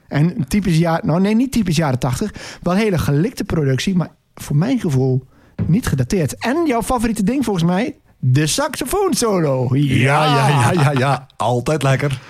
En 0.08 0.48
typisch 0.48 0.78
jaar, 0.78 1.00
nou 1.04 1.20
nee, 1.20 1.34
niet 1.34 1.52
typisch 1.52 1.76
jaren 1.76 1.98
80. 1.98 2.58
Wel 2.62 2.74
hele 2.74 2.98
gelikte 2.98 3.44
productie, 3.44 3.96
maar 3.96 4.10
voor 4.34 4.56
mijn 4.56 4.80
gevoel 4.80 5.26
niet 5.66 5.86
gedateerd. 5.86 6.38
En 6.38 6.66
jouw 6.66 6.82
favoriete 6.82 7.22
ding 7.22 7.44
volgens 7.44 7.64
mij, 7.64 7.96
de 8.18 8.46
saxofoon 8.46 9.14
solo. 9.14 9.68
Ja, 9.72 10.24
ja, 10.24 10.48
ja, 10.48 10.72
ja, 10.72 10.90
ja. 10.90 11.26
Altijd 11.36 11.82
lekker. 11.82 12.20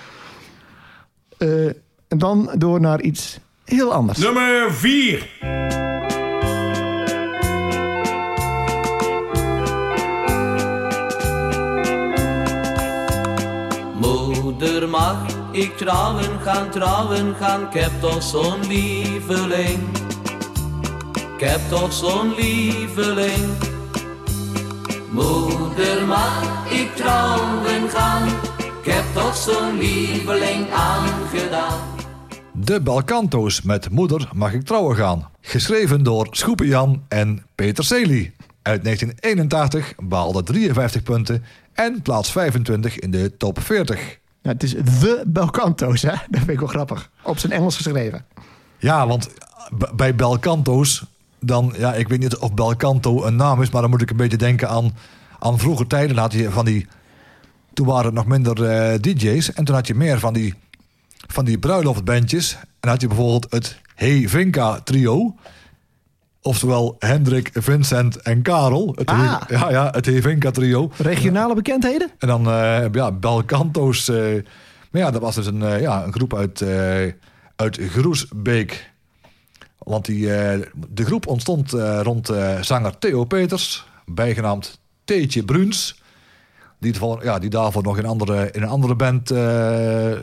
Eh, 1.37 1.65
en 2.07 2.17
dan 2.17 2.51
door 2.57 2.79
naar 2.79 3.01
iets 3.01 3.39
heel 3.69 3.93
anders. 3.93 4.17
Nummer 4.17 4.73
4. 4.73 5.27
Moeder, 13.99 14.89
mag 14.89 15.25
ik 15.51 15.77
trouwen 15.77 16.39
gaan, 16.43 16.69
trouwen 16.69 17.35
gaan? 17.35 17.61
Ik 17.61 17.81
heb 17.81 17.91
toch 17.99 18.23
zo'n 18.23 18.67
lieveling. 18.67 19.97
Ik 21.37 21.47
heb 21.47 21.59
toch 21.69 21.93
zo'n 21.93 22.33
lieveling. 22.35 23.47
Moeder, 25.09 26.05
mag 26.07 26.43
ik 26.69 26.95
trouwen 26.95 27.89
gaan? 27.89 28.27
Ik 28.81 28.93
heb 28.93 29.03
toch 29.13 29.35
zo'n 29.35 29.77
lieveling 29.77 30.71
aangedaan. 30.71 31.98
De 32.69 32.81
Balkanto's 32.81 33.61
met 33.61 33.89
Moeder 33.89 34.29
mag 34.33 34.53
ik 34.53 34.63
trouwen 34.63 34.95
gaan. 34.95 35.29
Geschreven 35.41 36.03
door 36.03 36.27
Schoepen 36.31 36.67
Jan 36.67 37.03
en 37.07 37.45
Peter 37.55 37.83
Celi. 37.83 38.33
Uit 38.61 38.83
1981 38.83 39.93
behaalde 40.03 40.43
53 40.43 41.03
punten 41.03 41.43
en 41.73 42.01
plaats 42.01 42.31
25 42.31 42.99
in 42.99 43.11
de 43.11 43.37
top 43.37 43.59
40. 43.59 44.19
Ja, 44.41 44.51
het 44.51 44.63
is 44.63 44.71
The 44.71 45.23
Belcanto's, 45.27 46.01
hè? 46.01 46.09
Dat 46.09 46.27
vind 46.29 46.49
ik 46.49 46.59
wel 46.59 46.67
grappig. 46.67 47.09
Op 47.23 47.37
zijn 47.37 47.51
Engels 47.51 47.75
geschreven. 47.75 48.25
Ja, 48.77 49.07
want 49.07 49.29
bij 49.95 50.15
Belcanto's, 50.15 51.03
dan, 51.39 51.73
ja, 51.77 51.93
ik 51.93 52.07
weet 52.07 52.19
niet 52.19 52.37
of 52.37 52.53
Belcanto 52.53 53.23
een 53.25 53.35
naam 53.35 53.61
is, 53.61 53.69
maar 53.69 53.81
dan 53.81 53.89
moet 53.89 54.01
ik 54.01 54.09
een 54.09 54.17
beetje 54.17 54.37
denken 54.37 54.69
aan, 54.69 54.95
aan 55.39 55.59
vroege 55.59 55.87
tijden 55.87 56.17
had 56.17 56.33
je 56.33 56.51
van 56.51 56.65
die... 56.65 56.87
Toen 57.73 57.87
waren 57.87 58.05
het 58.05 58.13
nog 58.13 58.25
minder 58.25 58.63
eh, 58.63 58.99
DJ's. 58.99 59.53
En 59.53 59.65
toen 59.65 59.75
had 59.75 59.87
je 59.87 59.95
meer 59.95 60.19
van 60.19 60.33
die, 60.33 60.55
van 61.31 61.45
die 61.45 61.59
bruiloftbandjes. 61.59 62.57
En 62.79 62.89
had 62.89 63.01
je 63.01 63.07
bijvoorbeeld 63.07 63.47
het 63.49 63.79
Hey 63.95 64.27
Vinka 64.27 64.79
trio. 64.79 65.35
Oftewel 66.41 66.95
Hendrik, 66.99 67.49
Vincent 67.53 68.21
en 68.21 68.41
Karel. 68.41 68.93
Het 68.95 69.09
Ah. 69.09 69.41
Ja, 69.47 69.69
ja, 69.69 69.89
het 69.91 70.05
Hey 70.05 70.21
Vinka 70.21 70.51
trio. 70.51 70.91
Regionale 70.97 71.55
bekendheden? 71.55 72.11
En 72.17 72.27
dan 72.27 72.47
eh, 72.49 72.85
ja, 72.91 73.11
Belcanto's. 73.11 74.07
eh, 74.07 74.43
maar 74.91 75.01
ja, 75.01 75.11
dat 75.11 75.21
was 75.21 75.35
dus 75.35 75.45
een, 75.45 75.63
eh, 75.63 75.81
ja, 75.81 76.03
een 76.03 76.13
groep 76.13 76.35
uit, 76.35 76.63
uit 77.55 77.79
Groesbeek. 77.81 78.91
Want 79.77 80.05
die, 80.05 80.27
de 80.89 81.05
groep 81.05 81.27
ontstond 81.27 81.71
rond 82.01 82.31
zanger 82.61 82.97
Theo 82.97 83.23
Peters, 83.23 83.85
bijgenaamd 84.05 84.79
Teetje 85.03 85.43
Bruns. 85.43 86.01
Die, 86.79 86.93
ja, 87.21 87.39
die 87.39 87.49
daarvoor 87.49 87.83
nog 87.83 87.97
in, 87.97 88.05
andere, 88.05 88.51
in 88.51 88.61
een 88.61 88.69
andere 88.69 88.95
band 88.95 89.27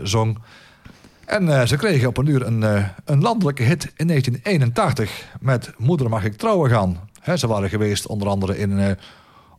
zong. 0.09 0.39
En 1.27 1.49
eh, 1.49 1.67
ze 1.67 1.77
kregen 1.77 2.09
op 2.09 2.17
een 2.17 2.27
uur 2.27 2.47
een, 2.47 2.63
eh, 2.63 2.85
een 3.05 3.21
landelijke 3.21 3.63
hit 3.63 3.93
in 3.97 4.07
1981 4.07 5.27
met 5.41 5.73
Moeder 5.77 6.09
mag 6.09 6.25
ik 6.25 6.37
trouwen 6.37 6.71
gaan. 6.71 6.99
Ze 7.37 7.47
waren 7.47 7.69
geweest 7.69 8.07
onder 8.07 8.29
andere 8.29 8.59
in, 8.59 8.79
eh, 8.79 8.91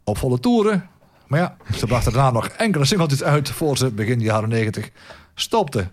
op 0.03 0.17
volle 0.17 0.39
toeren. 0.39 0.89
Maar 1.27 1.39
ja, 1.39 1.57
ze 1.75 1.85
brachten 1.85 2.13
daarna 2.13 2.31
nog 2.31 2.47
enkele 2.47 2.85
singeltjes 2.85 3.23
uit 3.23 3.49
voor 3.49 3.77
ze 3.77 3.91
begin 3.91 4.19
jaren 4.19 4.49
90 4.49 4.89
stopte. 5.35 5.87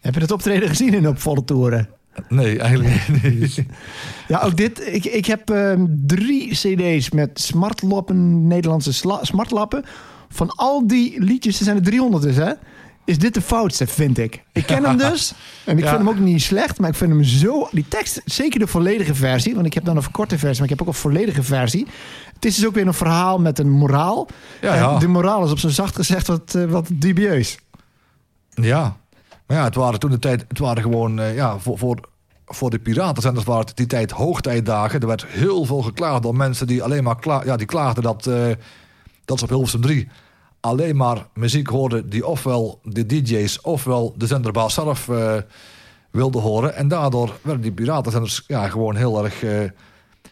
Heb 0.00 0.14
je 0.14 0.20
het 0.20 0.32
optreden 0.32 0.68
gezien 0.68 0.94
in 0.94 1.08
op 1.08 1.20
volle 1.20 1.44
toeren? 1.44 1.88
Nee, 2.28 2.58
eigenlijk 2.58 3.08
niet. 3.22 3.64
Ja, 4.28 4.40
ook 4.40 4.56
dit. 4.56 4.86
Ik, 4.86 5.04
ik 5.04 5.26
heb 5.26 5.50
ehm, 5.50 5.86
drie 5.88 6.50
cd's 6.50 7.10
met 7.10 7.40
smartlappen, 7.40 8.46
Nederlandse 8.46 8.92
smartlappen. 9.22 9.84
Van 10.28 10.48
al 10.48 10.86
die 10.86 11.22
liedjes, 11.22 11.58
er 11.58 11.64
zijn 11.64 11.76
er 11.76 11.82
300 11.82 12.22
dus, 12.22 12.36
hè? 12.36 12.52
Is 13.04 13.18
dit 13.18 13.34
de 13.34 13.40
foutste, 13.40 13.86
vind 13.86 14.18
ik. 14.18 14.42
Ik 14.52 14.66
ken 14.66 14.84
hem 14.84 14.96
dus. 15.10 15.32
En 15.64 15.76
ik 15.78 15.84
Ja. 15.84 15.88
vind 15.90 16.00
hem 16.00 16.08
ook 16.08 16.18
niet 16.18 16.42
slecht, 16.42 16.78
maar 16.80 16.90
ik 16.90 16.96
vind 16.96 17.10
hem 17.10 17.24
zo... 17.24 17.68
Die 17.72 17.84
tekst, 17.88 18.20
zeker 18.24 18.58
de 18.58 18.66
volledige 18.66 19.14
versie, 19.14 19.54
want 19.54 19.66
ik 19.66 19.74
heb 19.74 19.84
dan 19.84 19.96
een 19.96 20.02
verkorte 20.02 20.38
versie, 20.38 20.54
maar 20.62 20.70
ik 20.70 20.78
heb 20.78 20.80
ook 20.88 20.94
een 20.94 21.00
volledige 21.00 21.42
versie. 21.42 21.86
Het 22.34 22.44
is 22.44 22.54
dus 22.54 22.66
ook 22.66 22.74
weer 22.74 22.86
een 22.86 22.94
verhaal 22.94 23.38
met 23.38 23.58
een 23.58 23.70
moraal. 23.70 24.28
Ja, 24.60 24.92
En 24.92 24.98
de 24.98 25.08
moraal 25.08 25.44
is 25.44 25.50
op 25.50 25.58
zijn 25.58 25.72
zacht 25.72 25.96
gezegd 25.96 26.26
wat, 26.26 26.54
eh, 26.54 26.64
wat 26.64 26.88
dubieus. 26.92 27.58
Ja. 28.50 28.96
Maar 29.46 29.56
ja, 29.56 29.64
het 29.64 29.74
waren 29.74 29.98
toen 30.00 30.10
de 30.10 30.18
tijd, 30.18 30.44
het 30.48 30.58
waren 30.58 30.82
gewoon, 30.82 31.20
eh, 31.20 31.34
ja, 31.34 31.58
voor, 31.58 31.78
voor, 31.78 31.98
voor 32.46 32.70
de 32.70 32.78
piratenzenders 32.78 33.44
waren 33.46 33.66
het 33.66 33.76
die 33.76 33.86
tijd 33.86 34.10
hoogtijdagen. 34.10 35.00
Er 35.00 35.06
werd 35.06 35.26
heel 35.28 35.64
veel 35.64 35.82
geklaagd 35.82 36.22
door 36.22 36.36
mensen 36.36 36.66
die 36.66 36.82
alleen 36.82 37.04
maar 37.04 37.18
kla 37.18 37.42
ja, 37.44 37.56
die 37.56 37.66
klaagden 37.66 38.02
dat, 38.02 38.26
eh, 38.26 38.46
dat 39.24 39.38
ze 39.38 39.44
op 39.44 39.50
Hilversum 39.50 39.80
3 39.80 40.08
alleen 40.64 40.96
maar 40.96 41.26
muziek 41.34 41.68
hoorden 41.68 42.08
die 42.08 42.26
ofwel 42.26 42.80
de 42.82 43.06
DJ's 43.06 43.58
ofwel 43.62 44.14
de 44.16 44.26
zenderbaas 44.26 44.74
zelf 44.74 45.08
eh 45.08 45.36
wilden 46.10 46.40
horen. 46.42 46.74
En 46.74 46.88
daardoor 46.88 47.38
werden 47.42 47.62
die 47.62 47.72
piratenzenders 47.72 48.44
ja, 48.46 48.68
gewoon 48.68 48.96
heel 48.96 49.24
erg, 49.24 49.42
eh, 49.42 49.70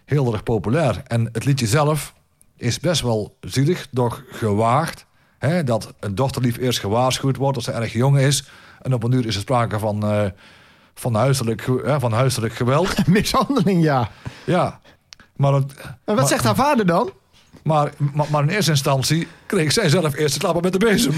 heel 0.05 0.33
erg 0.33 0.43
populair. 0.43 1.03
En 1.07 1.29
het 1.33 1.45
liedje 1.45 1.67
zelf 1.67 2.15
is 2.57 2.81
best 2.81 3.01
wel 3.03 3.37
zielig, 3.41 3.89
doch 3.91 4.23
gewaagd. 4.31 5.07
Hè, 5.39 5.65
dat 5.65 5.95
een 6.01 6.15
dochterlief 6.15 6.57
eerst 6.57 6.81
gewaarschuwd 6.81 7.37
wordt 7.37 7.57
als 7.57 7.65
ze 7.65 7.73
erg 7.73 7.93
jong 7.93 8.19
is. 8.19 8.49
En 8.81 8.95
op 8.95 9.03
een 9.03 9.13
uur 9.13 9.27
is 9.27 9.35
er 9.35 9.41
sprake 9.41 9.79
van, 9.79 10.03
eh, 10.07 10.25
van, 10.95 11.15
huiselijk, 11.15 11.69
van 11.99 12.13
huiselijk 12.13 12.55
geweld. 12.55 13.07
Mishandeling, 13.07 13.83
ja. 13.83 14.09
ja. 14.47 14.81
Maar, 15.37 15.53
het- 15.53 15.75
En 15.81 15.97
wat 16.05 16.17
maar, 16.17 16.27
zegt 16.27 16.45
haar 16.45 16.55
vader 16.55 16.87
dan? 16.87 17.11
Maar, 17.63 17.93
maar, 18.15 18.27
maar 18.31 18.43
in 18.43 18.49
eerste 18.49 18.71
instantie 18.71 19.27
kreeg 19.47 19.73
zij 19.73 19.89
zelf 19.89 20.17
eerst 20.17 20.39
klappen 20.39 20.63
met 20.63 20.73
de 20.73 20.79
bezem. 20.79 21.15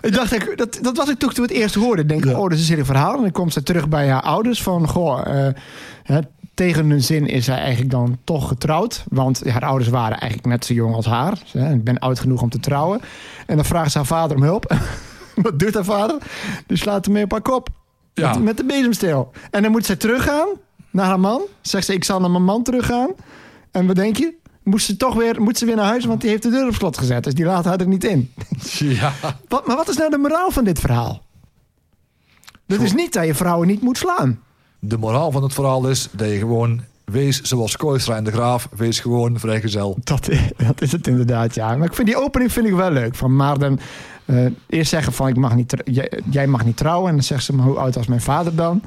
Ik 0.00 0.14
dacht, 0.14 0.32
ik, 0.32 0.52
dat, 0.56 0.78
dat 0.82 0.96
was 0.96 1.08
ik 1.08 1.18
toch 1.18 1.34
toen 1.34 1.46
we 1.46 1.52
het 1.52 1.62
eerst 1.62 1.74
hoorde. 1.74 2.02
Ik 2.02 2.08
denk, 2.08 2.24
oh, 2.24 2.42
dat 2.42 2.52
is 2.52 2.58
een 2.58 2.64
serie 2.64 2.84
verhaal. 2.84 3.16
En 3.16 3.22
dan 3.22 3.32
komt 3.32 3.52
ze 3.52 3.62
terug 3.62 3.88
bij 3.88 4.08
haar 4.08 4.22
ouders 4.22 4.62
van, 4.62 4.88
goh, 4.88 5.46
eh, 5.46 5.54
hè, 6.02 6.20
tegen 6.54 6.90
hun 6.90 7.02
zin 7.02 7.26
is 7.26 7.44
zij 7.44 7.58
eigenlijk 7.58 7.90
dan 7.90 8.18
toch 8.24 8.48
getrouwd. 8.48 9.04
Want 9.08 9.50
haar 9.50 9.64
ouders 9.64 9.90
waren 9.90 10.18
eigenlijk 10.18 10.46
net 10.46 10.64
zo 10.64 10.74
jong 10.74 10.94
als 10.94 11.06
haar. 11.06 11.38
Hè, 11.52 11.72
ik 11.72 11.84
ben 11.84 11.98
oud 11.98 12.20
genoeg 12.20 12.42
om 12.42 12.50
te 12.50 12.60
trouwen. 12.60 13.00
En 13.46 13.56
dan 13.56 13.64
vraagt 13.64 13.90
ze 13.90 13.98
haar 13.98 14.06
vader 14.06 14.36
om 14.36 14.42
hulp. 14.42 14.74
Wat 15.42 15.58
doet 15.58 15.74
haar 15.74 15.84
vader? 15.84 16.16
Die 16.66 16.76
slaat 16.76 17.04
hem 17.04 17.14
mee 17.14 17.24
op 17.24 17.30
haar 17.30 17.42
kop. 17.42 17.68
Ja. 18.14 18.32
Met, 18.32 18.42
met 18.42 18.56
de 18.56 18.64
bezemsteel. 18.64 19.30
En 19.50 19.62
dan 19.62 19.70
moet 19.70 19.86
zij 19.86 19.96
teruggaan 19.96 20.48
naar 20.90 21.06
haar 21.06 21.20
man. 21.20 21.42
Zegt 21.60 21.86
ze, 21.86 21.94
ik 21.94 22.04
zal 22.04 22.20
naar 22.20 22.30
mijn 22.30 22.44
man 22.44 22.62
teruggaan. 22.62 23.10
En 23.70 23.86
wat 23.86 23.96
denk 23.96 24.16
je? 24.16 24.34
Moest 24.62 24.86
ze 24.86 24.96
toch 24.96 25.14
weer, 25.14 25.42
moet 25.42 25.58
ze 25.58 25.66
weer 25.66 25.76
naar 25.76 25.86
huis, 25.86 26.04
want 26.04 26.20
die 26.20 26.30
heeft 26.30 26.42
de 26.42 26.50
deur 26.50 26.66
op 26.66 26.74
slot 26.74 26.98
gezet. 26.98 27.24
Dus 27.24 27.34
die 27.34 27.44
laat 27.44 27.64
haar 27.64 27.80
er 27.80 27.86
niet 27.88 28.04
in. 28.04 28.32
ja. 29.00 29.12
Wat, 29.48 29.66
maar 29.66 29.76
wat 29.76 29.88
is 29.88 29.96
nou 29.96 30.10
de 30.10 30.18
moraal 30.18 30.50
van 30.50 30.64
dit 30.64 30.78
verhaal? 30.78 31.22
Dat 32.66 32.80
is 32.80 32.92
niet 32.92 33.12
dat 33.12 33.26
je 33.26 33.34
vrouwen 33.34 33.66
niet 33.66 33.82
moet 33.82 33.98
slaan. 33.98 34.40
De 34.78 34.98
moraal 34.98 35.30
van 35.30 35.42
het 35.42 35.54
verhaal 35.54 35.88
is 35.88 36.08
dat 36.12 36.28
je 36.28 36.38
gewoon... 36.38 36.88
Wees 37.04 37.42
zoals 37.42 37.76
Kooistra 37.76 38.16
en 38.16 38.24
de 38.24 38.30
Graaf. 38.30 38.68
Wees 38.76 39.00
gewoon 39.00 39.38
vrijgezel. 39.38 39.98
Dat, 40.04 40.28
dat 40.56 40.80
is 40.80 40.92
het 40.92 41.06
inderdaad, 41.06 41.54
ja. 41.54 41.76
Maar 41.76 41.86
ik 41.86 41.94
vind 41.94 42.06
die 42.08 42.16
opening 42.16 42.52
vind 42.52 42.66
ik 42.66 42.74
wel 42.74 42.90
leuk. 42.90 43.14
Van 43.14 43.36
Maarten, 43.36 43.80
eh, 44.24 44.46
eerst 44.68 44.90
zeggen 44.90 45.12
van 45.12 45.28
ik 45.28 45.36
mag 45.36 45.54
niet, 45.54 45.74
jij, 45.84 46.12
jij 46.30 46.46
mag 46.46 46.64
niet 46.64 46.76
trouwen. 46.76 47.08
En 47.08 47.14
dan 47.14 47.24
zegt 47.24 47.44
ze, 47.44 47.54
maar 47.54 47.66
hoe 47.66 47.78
oud 47.78 47.94
was 47.94 48.06
mijn 48.06 48.20
vader 48.20 48.54
dan? 48.54 48.82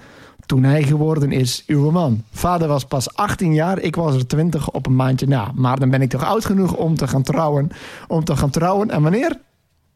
Toen 0.46 0.64
hij 0.64 0.84
geworden 0.84 1.32
is 1.32 1.64
uw 1.68 1.92
man. 1.92 2.24
Vader 2.32 2.68
was 2.68 2.86
pas 2.86 3.16
18 3.16 3.54
jaar, 3.54 3.80
ik 3.80 3.96
was 3.96 4.16
er 4.16 4.28
20 4.28 4.72
op 4.72 4.86
een 4.86 4.96
maandje 4.96 5.28
na. 5.28 5.52
Maar 5.56 5.80
dan 5.80 5.90
ben 5.90 6.02
ik 6.02 6.10
toch 6.10 6.24
oud 6.24 6.46
genoeg 6.46 6.74
om 6.76 6.96
te 6.96 7.08
gaan 7.08 7.24
trouwen. 7.24 7.70
Om 8.08 8.24
te 8.24 8.36
gaan 8.36 8.50
trouwen. 8.50 8.90
En 8.90 9.02
wanneer? 9.02 9.40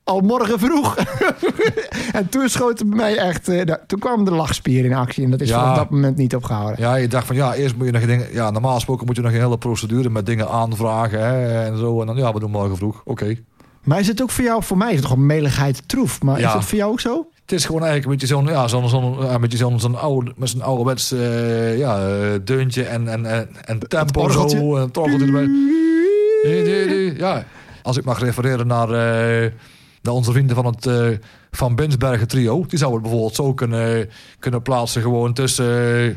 Al 0.04 0.20
morgen 0.20 0.60
vroeg. 0.60 0.96
en 2.14 2.30
toen 2.30 2.50
schoot 2.50 2.80
het 2.80 2.88
bij 2.90 2.98
mij 2.98 3.18
echt... 3.18 3.48
eh, 3.48 3.74
toen 3.88 4.00
kwam 4.00 4.26
de 4.26 4.32
lachspier 4.32 4.86
in 4.86 4.94
actie. 4.94 5.24
En 5.24 5.32
dat 5.32 5.42
is 5.42 5.50
Ja. 5.50 5.60
vanaf 5.60 5.78
dat 5.78 5.90
moment 5.90 6.18
niet 6.18 6.36
opgehouden. 6.36 6.76
Ja, 6.80 6.96
je 6.96 7.08
dacht 7.08 7.28
van 7.28 7.36
ja, 7.36 7.54
eerst 7.54 7.76
moet 7.76 7.86
je 7.86 7.92
nog 7.92 8.06
dingen. 8.06 8.28
Ja, 8.34 8.52
normaal 8.52 8.74
gesproken 8.76 9.06
moet 9.06 9.16
je 9.16 9.22
nog 9.22 9.32
een 9.32 9.38
hele 9.40 9.58
procedure 9.58 10.10
met 10.10 10.26
dingen 10.26 10.50
aanvragen 10.50 11.20
hè, 11.20 11.64
en 11.66 11.78
zo. 11.78 12.02
En 12.02 12.08
dan 12.08 12.16
ja, 12.16 12.34
we 12.34 12.40
doen 12.40 12.52
morgen 12.52 12.78
vroeg. 12.78 13.02
Oké. 13.06 13.36
Maar 13.84 14.00
is 14.00 14.08
het 14.08 14.22
ook 14.22 14.30
voor 14.30 14.44
jou, 14.44 14.64
voor 14.64 14.78
mij 14.78 14.90
is 14.90 14.96
het 15.00 15.04
toch 15.08 15.12
een 15.18 15.26
meligheid 15.26 15.88
troef. 15.88 16.22
Maar 16.22 16.40
Ja. 16.40 16.48
is 16.48 16.54
het 16.54 16.66
voor 16.66 16.78
jou 16.78 16.92
ook 16.92 17.00
zo? 17.00 17.28
Het 17.48 17.60
is 17.60 17.66
gewoon 17.66 17.84
eigenlijk 17.84 18.12
een 18.12 18.18
beetje 18.18 18.36
zo'n 18.36 18.56
ja, 18.56 18.68
zo'n 18.68 18.90
zo'n 18.90 19.26
ja, 19.26 19.34
een 19.34 19.42
beetje 19.42 19.58
zo'n 19.58 19.80
zo'n 19.80 19.96
oude 19.96 20.34
met 20.36 20.50
zo'n 20.50 20.62
ouderwets 20.62 21.12
eh, 21.12 21.78
ja, 21.78 22.08
eh, 22.08 22.40
deuntje 22.44 22.84
en 22.84 23.08
en 23.08 23.26
en, 23.26 23.48
en 23.66 23.80
tempo 23.80 24.30
zo 24.30 24.76
en 24.76 24.82
het 24.82 24.98
orgeltje 24.98 25.26
erbij. 25.26 25.46
Die, 26.44 26.64
die, 26.64 26.88
die, 26.88 27.18
Ja, 27.18 27.46
als 27.84 27.98
ik 27.98 28.04
mag 28.06 28.20
refereren 28.20 28.68
naar, 28.68 28.90
eh, 28.90 29.52
naar 30.02 30.14
onze 30.14 30.32
vrienden 30.32 30.56
van 30.56 30.66
het 30.66 30.86
eh, 30.86 31.08
van 31.52 31.76
Binsbergen 31.76 32.28
trio, 32.28 32.66
die 32.68 32.80
zouden 32.80 33.00
het 33.00 33.10
bijvoorbeeld 33.10 33.36
zo 33.36 33.54
kunnen 33.54 34.10
kunnen 34.40 34.62
plaatsen 34.62 35.02
gewoon 35.02 35.34
tussen. 35.34 35.66
eh, 36.06 36.16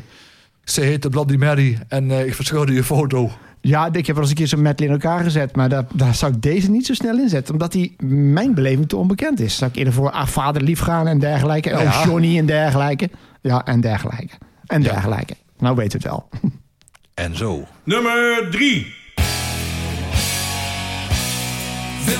ze 0.63 0.81
heette 0.81 1.09
Bloody 1.09 1.35
Mary 1.35 1.79
en 1.87 2.11
eh, 2.11 2.25
ik 2.25 2.35
verschilde 2.35 2.73
je 2.73 2.83
foto. 2.83 3.31
Ja, 3.61 3.85
ik 3.91 4.05
heb 4.05 4.15
wel 4.15 4.19
eens 4.19 4.29
een 4.29 4.37
keer 4.37 4.47
zo'n 4.47 4.61
medley 4.61 4.87
in 4.87 4.93
elkaar 4.93 5.23
gezet. 5.23 5.55
Maar 5.55 5.69
daar, 5.69 5.85
daar 5.93 6.15
zou 6.15 6.33
ik 6.33 6.41
deze 6.41 6.69
niet 6.71 6.85
zo 6.85 6.93
snel 6.93 7.17
in 7.17 7.29
zetten. 7.29 7.53
Omdat 7.53 7.71
die 7.71 7.95
mijn 8.07 8.53
beleving 8.53 8.89
te 8.89 8.97
onbekend 8.97 9.39
is. 9.39 9.55
Zou 9.57 9.71
ik 9.71 9.77
eerder 9.77 9.93
voor 9.93 10.11
ah, 10.11 10.27
vader 10.27 10.61
lief 10.61 10.79
gaan 10.79 11.07
en 11.07 11.19
dergelijke. 11.19 11.69
Ja. 11.69 11.81
Oh, 11.81 12.01
Johnny 12.05 12.37
en 12.37 12.45
dergelijke. 12.45 13.09
Ja, 13.41 13.65
en 13.65 13.81
dergelijke. 13.81 14.33
En 14.65 14.81
Ja. 14.81 14.91
dergelijke. 14.91 15.35
Nou 15.59 15.75
weet 15.75 15.93
het 15.93 16.03
wel. 16.03 16.29
En 17.13 17.37
zo. 17.37 17.67
Nummer 17.83 18.47
3. 18.51 18.93
This 22.05 22.15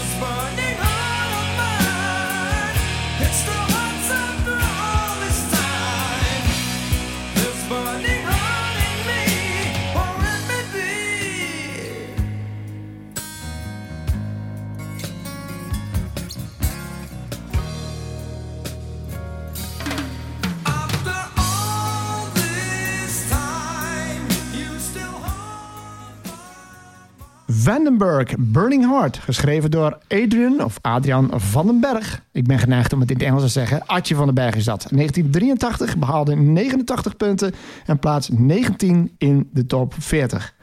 Vandenberg, 27.72 28.34
Burning 28.38 28.90
Heart. 28.90 29.18
Geschreven 29.18 29.72
door 29.72 29.98
Adrian 30.08 30.64
of 30.64 30.78
Adrian 30.82 31.32
van 31.36 31.66
den 31.66 31.80
Berg. 31.80 32.22
Ik 32.32 32.48
ben 32.48 32.60
geneigd 32.60 32.94
om 32.94 33.00
het 33.00 33.12
in 33.12 33.18
het 33.18 33.26
Engels 33.26 33.42
te 33.42 33.48
zeggen. 33.48 33.86
Adje 33.86 34.16
van 34.16 34.26
den 34.26 34.34
Berg 34.34 34.56
is 34.56 34.64
dat. 34.64 34.88
1983 34.90 35.98
behaalde 35.98 36.36
89 36.36 37.18
punten 37.18 37.54
en 37.86 38.00
plaats 38.00 38.30
19 38.32 39.16
in 39.18 39.50
de 39.54 39.66
top 39.66 39.94
40. 40.00 40.54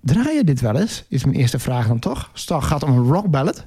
Draai 0.00 0.36
je 0.36 0.44
dit 0.44 0.60
wel 0.60 0.76
eens? 0.76 1.04
Is 1.08 1.24
mijn 1.24 1.36
eerste 1.36 1.58
vraag 1.58 1.86
dan 1.86 1.98
toch? 1.98 2.30
Het 2.32 2.64
gaat 2.64 2.82
om 2.82 2.90
een 2.90 3.12
rock 3.12 3.30
ballad. 3.30 3.66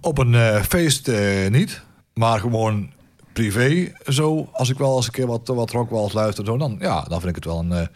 Op 0.00 0.18
een 0.18 0.34
eh, 0.34 0.62
feest 0.62 1.08
eh, 1.08 1.50
niet, 1.50 1.82
maar 2.14 2.40
gewoon 2.40 2.90
privé 3.32 3.92
zo. 4.06 4.48
Als 4.52 4.70
ik 4.70 4.78
wel 4.78 4.96
eens 4.96 5.06
een 5.06 5.12
keer 5.12 5.26
wat, 5.26 5.48
wat 5.48 5.70
rock 5.70 6.12
luister, 6.12 6.44
zo, 6.44 6.56
dan, 6.56 6.76
ja, 6.80 7.02
dan 7.02 7.20
vind 7.20 7.28
ik 7.28 7.34
het 7.34 7.44
wel 7.44 7.58
een, 7.58 7.72
eh, 7.72 7.86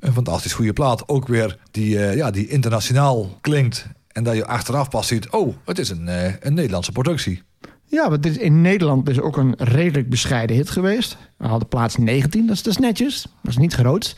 een 0.00 0.12
fantastisch 0.12 0.52
goede 0.52 0.72
plaat. 0.72 1.08
Ook 1.08 1.28
weer 1.28 1.58
die, 1.70 1.98
eh, 1.98 2.16
ja, 2.16 2.30
die 2.30 2.48
internationaal 2.48 3.38
klinkt 3.40 3.86
En 4.08 4.24
dat 4.24 4.36
je 4.36 4.46
achteraf 4.46 4.88
pas 4.88 5.06
ziet, 5.06 5.30
oh, 5.30 5.54
het 5.64 5.78
is 5.78 5.90
een, 5.90 6.08
eh, 6.08 6.34
een 6.40 6.54
Nederlandse 6.54 6.92
productie. 6.92 7.42
Ja, 7.84 8.08
want 8.10 8.22
dit 8.22 8.32
is 8.32 8.38
in 8.38 8.60
Nederland 8.60 9.06
dus 9.06 9.20
ook 9.20 9.36
een 9.36 9.54
redelijk 9.58 10.08
bescheiden 10.08 10.56
hit 10.56 10.70
geweest. 10.70 11.16
We 11.36 11.46
hadden 11.46 11.68
plaats 11.68 11.96
19, 11.96 12.46
dat 12.46 12.56
is 12.56 12.62
dus 12.62 12.76
netjes. 12.76 13.22
Dat 13.22 13.50
is 13.50 13.56
niet 13.56 13.74
groot. 13.74 14.16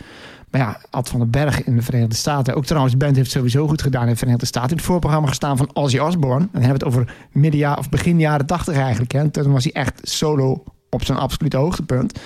Maar 0.51 0.61
ja, 0.61 0.81
Ad 0.91 1.09
van 1.09 1.21
den 1.21 1.31
Berg 1.31 1.65
in 1.65 1.77
de 1.77 1.83
Verenigde 1.83 2.15
Staten. 2.15 2.55
Ook 2.55 2.65
trouwens, 2.65 2.93
de 2.93 3.05
band 3.05 3.17
heeft 3.17 3.31
sowieso 3.31 3.69
goed 3.69 3.83
gedaan 3.83 4.03
in 4.03 4.13
de 4.13 4.17
Verenigde 4.17 4.47
Staten. 4.47 4.71
In 4.71 4.77
het 4.77 4.85
voorprogramma 4.85 5.29
gestaan 5.29 5.57
van 5.57 5.71
Ozzy 5.73 5.99
Osbourne. 5.99 6.41
En 6.41 6.49
dan 6.53 6.63
hebben 6.63 6.81
we 6.81 6.87
het 6.87 6.95
over 6.95 7.15
midden 7.33 7.61
jaar, 7.61 7.79
of 7.79 7.89
begin 7.89 8.19
jaren 8.19 8.47
80 8.47 8.77
eigenlijk. 8.77 9.13
Hè. 9.13 9.19
En 9.19 9.31
Toen 9.31 9.53
was 9.53 9.65
hij 9.65 9.73
echt 9.73 10.01
solo 10.03 10.65
op 10.91 11.05
zijn 11.05 11.19
absolute 11.19 11.57
hoogtepunt. 11.57 12.19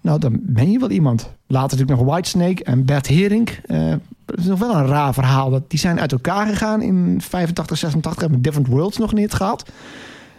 Nou, 0.00 0.18
dan 0.18 0.38
ben 0.42 0.70
je 0.70 0.78
wel 0.78 0.90
iemand. 0.90 1.30
Later 1.46 1.78
natuurlijk 1.78 2.06
nog 2.06 2.14
Whitesnake 2.14 2.64
en 2.64 2.84
Bert 2.84 3.06
Hering. 3.06 3.48
Eh 3.66 3.94
dat 4.30 4.38
is 4.38 4.46
nog 4.46 4.58
wel 4.58 4.76
een 4.76 4.86
raar 4.86 5.14
verhaal. 5.14 5.50
Dat, 5.50 5.70
die 5.70 5.78
zijn 5.78 6.00
uit 6.00 6.12
elkaar 6.12 6.46
gegaan 6.46 6.82
in 6.82 7.20
85, 7.22 7.78
86. 7.78 8.22
Hebben 8.22 8.42
Different 8.42 8.68
Worlds 8.68 8.98
nog 8.98 9.12
niet 9.12 9.32
gehad. 9.32 9.70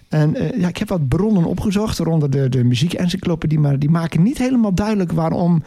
En 0.10 0.36
eh, 0.36 0.60
ja, 0.60 0.68
ik 0.68 0.78
heb 0.78 0.90
wat 0.90 1.08
bronnen 1.08 1.46
opgezocht 1.46 1.98
rond 1.98 2.32
de, 2.32 2.50
de 2.50 2.64
muziekencyclopedie. 2.64 3.60
Maar 3.60 3.80
die 3.80 3.90
maken 3.90 4.24
niet 4.24 4.38
helemaal 4.38 4.74
duidelijk 4.74 5.12
waarom 5.12 5.64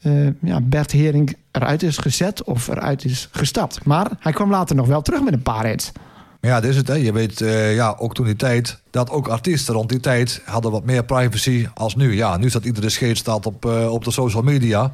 eh, 0.00 0.26
ja, 0.40 0.60
Bert 0.60 0.92
Hering 0.92 1.36
eruit 1.50 1.82
is 1.82 1.98
gezet 1.98 2.44
of 2.44 2.68
eruit 2.68 3.04
is 3.04 3.28
gestapt. 3.30 3.84
Maar 3.84 4.10
hij 4.18 4.32
kwam 4.32 4.50
later 4.50 4.76
nog 4.76 4.86
wel 4.86 5.02
terug 5.02 5.22
met 5.22 5.32
een 5.32 5.42
paar 5.42 5.66
hits. 5.66 5.92
Maar 6.40 6.50
ja, 6.50 6.60
dit 6.60 6.70
is 6.70 6.76
het. 6.76 6.88
Hè. 6.88 6.94
Je 6.94 7.12
weet 7.12 7.40
eh, 7.40 7.74
ja, 7.74 7.94
ook 7.98 8.14
toen 8.14 8.26
die 8.26 8.36
tijd 8.36 8.80
dat 8.90 9.10
ook 9.10 9.28
artiesten 9.28 9.74
rond 9.74 9.88
die 9.88 10.00
tijd 10.00 10.42
hadden 10.44 10.70
wat 10.70 10.84
meer 10.84 11.04
privacy 11.04 11.66
als 11.74 11.94
nu. 11.94 12.14
Ja, 12.14 12.36
nu 12.36 12.48
staat 12.48 12.64
iedere 12.64 12.88
scheet 12.88 13.18
staat 13.18 13.46
op, 13.46 13.64
eh, 13.66 13.92
op 13.92 14.04
de 14.04 14.10
social 14.10 14.42
media. 14.42 14.92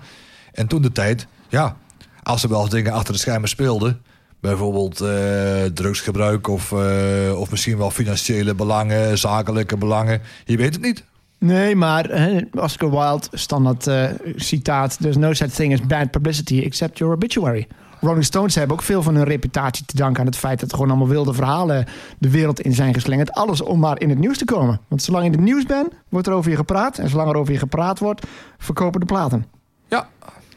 En 0.53 0.67
toen 0.67 0.83
de 0.83 0.93
tijd, 0.93 1.27
ja, 1.49 1.77
als 2.23 2.43
er 2.43 2.49
wel 2.49 2.61
eens 2.61 2.71
dingen 2.71 2.93
achter 2.93 3.13
de 3.13 3.19
schermen 3.19 3.49
speelden. 3.49 4.03
Bijvoorbeeld 4.41 5.01
eh, 5.01 5.65
drugsgebruik 5.75 6.49
of, 6.49 6.73
of 7.37 7.51
misschien 7.51 7.79
wel 7.79 7.91
financiële 7.91 8.55
belangen, 8.55 9.19
zakelijke 9.19 9.77
belangen. 9.77 10.21
Je 10.45 10.57
weet 10.57 10.75
het 10.75 10.83
niet. 10.83 11.05
Nee, 11.39 11.77
maar 11.77 12.05
hè, 12.05 12.41
Oscar 12.53 12.91
Wilde, 12.91 13.27
standaard 13.33 13.91
citaat... 14.37 14.97
There's 15.01 15.17
no 15.17 15.33
such 15.33 15.51
thing 15.51 15.73
as 15.73 15.87
bad 15.87 16.11
publicity 16.11 16.59
except 16.59 16.99
your 16.99 17.15
obituary. 17.15 17.67
Rolling 18.07 18.25
Stones 18.25 18.55
hebben 18.55 18.77
ook 18.77 18.83
veel 18.83 19.03
van 19.03 19.15
hun 19.15 19.25
reputatie 19.25 19.85
te 19.85 19.97
danken 19.97 20.21
aan 20.21 20.27
het 20.27 20.37
feit... 20.37 20.61
dat 20.61 20.69
er 20.71 20.75
gewoon 20.77 20.91
allemaal 20.91 21.09
wilde 21.09 21.33
verhalen 21.35 21.87
de 22.19 22.31
wereld 22.31 22.61
in 22.61 22.73
zijn 22.73 22.95
geslingerd. 22.95 23.33
Alles 23.33 23.61
om 23.61 23.79
maar 23.79 24.01
in 24.01 24.09
het 24.09 24.19
nieuws 24.19 24.39
te 24.39 24.45
komen. 24.45 24.81
Want 24.89 25.03
zolang 25.03 25.25
je 25.25 25.31
in 25.31 25.37
het 25.37 25.47
nieuws 25.47 25.65
bent, 25.65 25.89
wordt 26.09 26.27
er 26.27 26.33
over 26.33 26.51
je 26.51 26.57
gepraat. 26.57 26.99
En 26.99 27.09
zolang 27.09 27.31
er 27.31 27.37
over 27.37 27.53
je 27.53 27.59
gepraat 27.59 27.99
wordt, 27.99 28.27
verkopen 28.59 29.01
de 29.01 29.07
platen. 29.07 29.47
Ja, 29.89 30.09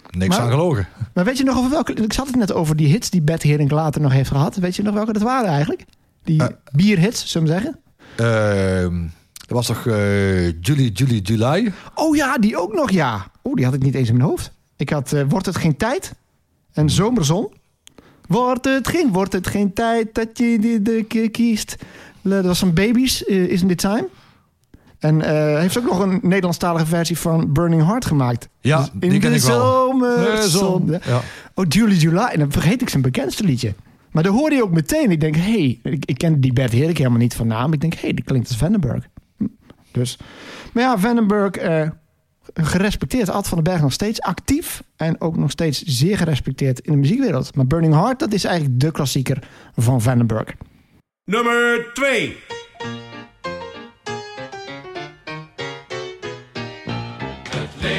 niks 0.10 0.36
Maar- 0.36 0.46
aan 0.46 0.52
gelogen. 0.52 0.88
Maar 1.14 1.26
weet 1.26 1.38
je 1.38 1.44
nog 1.44 1.58
over 1.58 1.70
welke... 1.70 1.94
Ik 1.94 2.14
zat 2.14 2.28
het 2.28 2.36
net 2.36 2.54
over 2.54 2.76
die 2.76 2.88
hits 2.88 3.10
die 3.10 3.22
Bert 3.22 3.44
Hering 3.44 3.72
later 3.72 4.02
nog 4.02 4.12
heeft 4.12 4.30
gehad. 4.32 4.56
Weet 4.56 4.76
je 4.76 4.84
nog 4.84 4.94
welke 4.94 5.14
dat 5.14 5.22
waren 5.22 5.50
eigenlijk? 5.50 5.86
Die 6.24 6.42
Eh. 6.44 6.48
bierhits, 6.72 7.26
zullen 7.32 7.48
we 7.48 7.54
zeggen? 7.54 7.80
Ehm 8.16 9.04
er 9.48 9.56
was 9.56 9.66
toch 9.68 9.86
eh 9.88 10.48
Julie, 10.62 10.92
Julie, 10.92 11.22
July? 11.22 11.74
Oh 11.96 12.16
ja, 12.16 12.38
die 12.38 12.58
ook 12.58 12.74
nog, 12.74 12.92
ja. 12.92 13.26
Oh, 13.42 13.54
die 13.54 13.66
had 13.66 13.74
ik 13.74 13.82
niet 13.84 13.96
eens 13.96 14.10
in 14.10 14.18
mijn 14.18 14.30
hoofd. 14.30 14.52
Ik 14.76 14.90
had 14.90 15.14
eh, 15.14 15.24
Wordt 15.30 15.46
het 15.46 15.56
geen 15.58 15.78
tijd? 15.78 16.14
En 16.74 16.90
Zomerzon. 16.90 17.54
Wordt 18.28 18.66
het 18.66 18.88
geen, 18.88 19.12
wordt 19.12 19.34
het 19.34 19.48
geen 19.48 19.74
tijd 19.74 20.16
dat 20.16 20.38
je 20.38 20.60
die 20.60 20.82
de 20.82 21.04
ke- 21.08 21.28
kiest? 21.28 21.76
Dat 22.22 22.46
was 22.46 22.60
van 22.60 22.74
Babies, 22.74 23.26
eh, 23.26 23.50
Isn't 23.50 23.72
It 23.72 23.78
Time? 23.78 24.08
En 25.00 25.22
eh, 25.22 25.28
hij 25.32 25.62
heeft 25.62 25.78
ook 25.78 25.84
nog 25.86 26.00
een 26.00 26.20
Nederlandstalige 26.22 26.86
versie 26.86 27.18
van 27.18 27.54
Burning 27.54 27.86
Heart 27.86 28.06
gemaakt. 28.06 28.50
Ja, 28.62 28.78
Dus 28.80 28.90
die 28.94 29.10
in 29.12 29.20
ken 29.20 29.30
de 29.30 29.36
ik 29.36 29.42
zomerzon. 29.42 31.00
Ja. 31.06 31.22
Oh, 31.54 31.66
Julie 31.70 31.98
July. 31.98 32.24
En 32.32 32.40
dan 32.40 32.52
vergeet 32.52 32.82
ik 32.82 32.90
zijn 32.90 33.02
bekendste 33.02 33.44
liedje. 33.44 33.74
Maar 34.12 34.24
dan 34.24 34.34
hoorde 34.36 34.56
je 34.56 34.64
ook 34.64 34.72
meteen. 34.72 35.12
Ik 35.12 35.20
denk, 35.20 35.36
hé, 35.36 35.42
hey, 35.42 35.80
ik, 35.84 36.06
ik 36.06 36.18
ken 36.18 36.40
die 36.42 36.54
Bert 36.54 36.72
Herik 36.72 36.98
helemaal 36.98 37.20
niet 37.20 37.34
van 37.36 37.48
naam. 37.48 37.74
Ik 37.74 37.82
denk, 37.82 37.94
hé, 37.94 38.00
hey, 38.02 38.14
die 38.14 38.24
klinkt 38.26 38.48
als 38.48 38.58
Vandenberg. 38.58 39.08
Hm, 39.38 39.46
Dus, 39.92 40.18
maar 40.74 40.84
ja, 40.84 40.98
Vandenberg, 40.98 41.52
eh, 41.56 41.90
gerespecteerd. 42.54 43.30
Ad 43.30 43.48
van 43.48 43.58
den 43.58 43.74
Berg 43.74 43.82
nog 43.82 43.94
steeds 43.94 44.22
actief. 44.22 44.84
En 44.96 45.22
ook 45.22 45.38
nog 45.38 45.52
steeds 45.52 45.84
zeer 45.84 46.18
gerespecteerd 46.18 46.80
in 46.80 46.92
de 46.92 46.98
muziekwereld. 46.98 47.56
Maar 47.56 47.68
Burning 47.68 47.94
Heart, 47.94 48.20
dat 48.20 48.34
is 48.34 48.44
eigenlijk 48.44 48.80
de 48.80 48.92
klassieker 48.92 49.48
van 49.76 50.02
Vandenberg. 50.02 50.54
Nummer 51.26 51.90
2. 51.94 52.38
O 57.54 57.99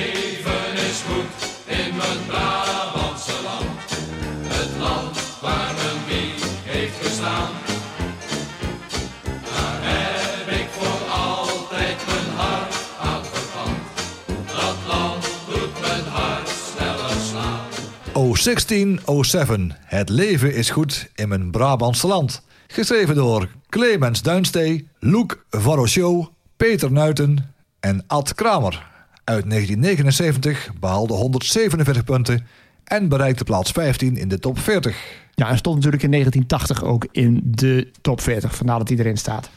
16, 18.41 19.01
O 19.05 19.22
7. 19.22 19.76
Het 19.84 20.09
leven 20.09 20.55
is 20.55 20.70
goed 20.70 21.11
in 21.14 21.28
mijn 21.28 21.51
Brabantse 21.51 22.07
land. 22.07 22.43
Geschreven 22.66 23.14
door 23.14 23.49
Clemens 23.68 24.22
Duinstee, 24.22 24.88
Loek 24.99 25.45
Varoshow, 25.51 26.26
Peter 26.57 26.93
Nuiten 26.93 27.55
en 27.80 28.05
Ad 28.07 28.34
Kramer. 28.34 28.86
Uit 29.24 29.51
1979 29.51 30.70
behaalde 30.80 31.14
147 31.14 32.05
punten 32.05 32.47
en 32.84 33.09
bereikte 33.09 33.45
plaats 33.45 33.70
15 33.70 34.16
in 34.16 34.28
de 34.28 34.38
top 34.38 34.59
40. 34.59 34.97
Ja, 35.34 35.49
en 35.49 35.59
stond 35.59 35.76
natuurlijk 35.76 36.03
in 36.03 36.11
1980 36.11 36.84
ook 36.88 37.07
in 37.12 37.41
de 37.45 37.91
top 38.01 38.20
40. 38.20 38.57
Vandaar 38.57 38.78
dat 38.78 38.88
hij 38.88 38.99
erin 38.99 39.18
staat. 39.18 39.51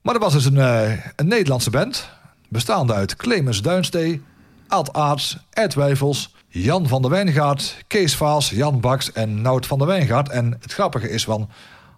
Maar 0.00 0.14
er 0.14 0.20
was 0.20 0.32
dus 0.32 0.44
een, 0.44 0.58
eh, 0.58 0.92
een 1.16 1.28
Nederlandse 1.28 1.70
band, 1.70 2.08
bestaande 2.48 2.92
uit 2.94 3.16
Clemens 3.16 3.62
Duinstee, 3.62 4.22
Ad 4.68 4.92
Aarts, 4.92 5.38
Ed 5.50 5.74
Wijfels, 5.74 6.33
Jan 6.56 6.88
van 6.88 7.02
der 7.02 7.10
Wijngaard, 7.10 7.84
Kees 7.86 8.16
Vaas, 8.16 8.50
Jan 8.50 8.80
Baks 8.80 9.12
en 9.12 9.42
Nout 9.42 9.66
van 9.66 9.78
der 9.78 9.86
Wijngaard. 9.86 10.28
En 10.28 10.56
het 10.60 10.72
grappige 10.72 11.10
is 11.10 11.24
van, 11.24 11.48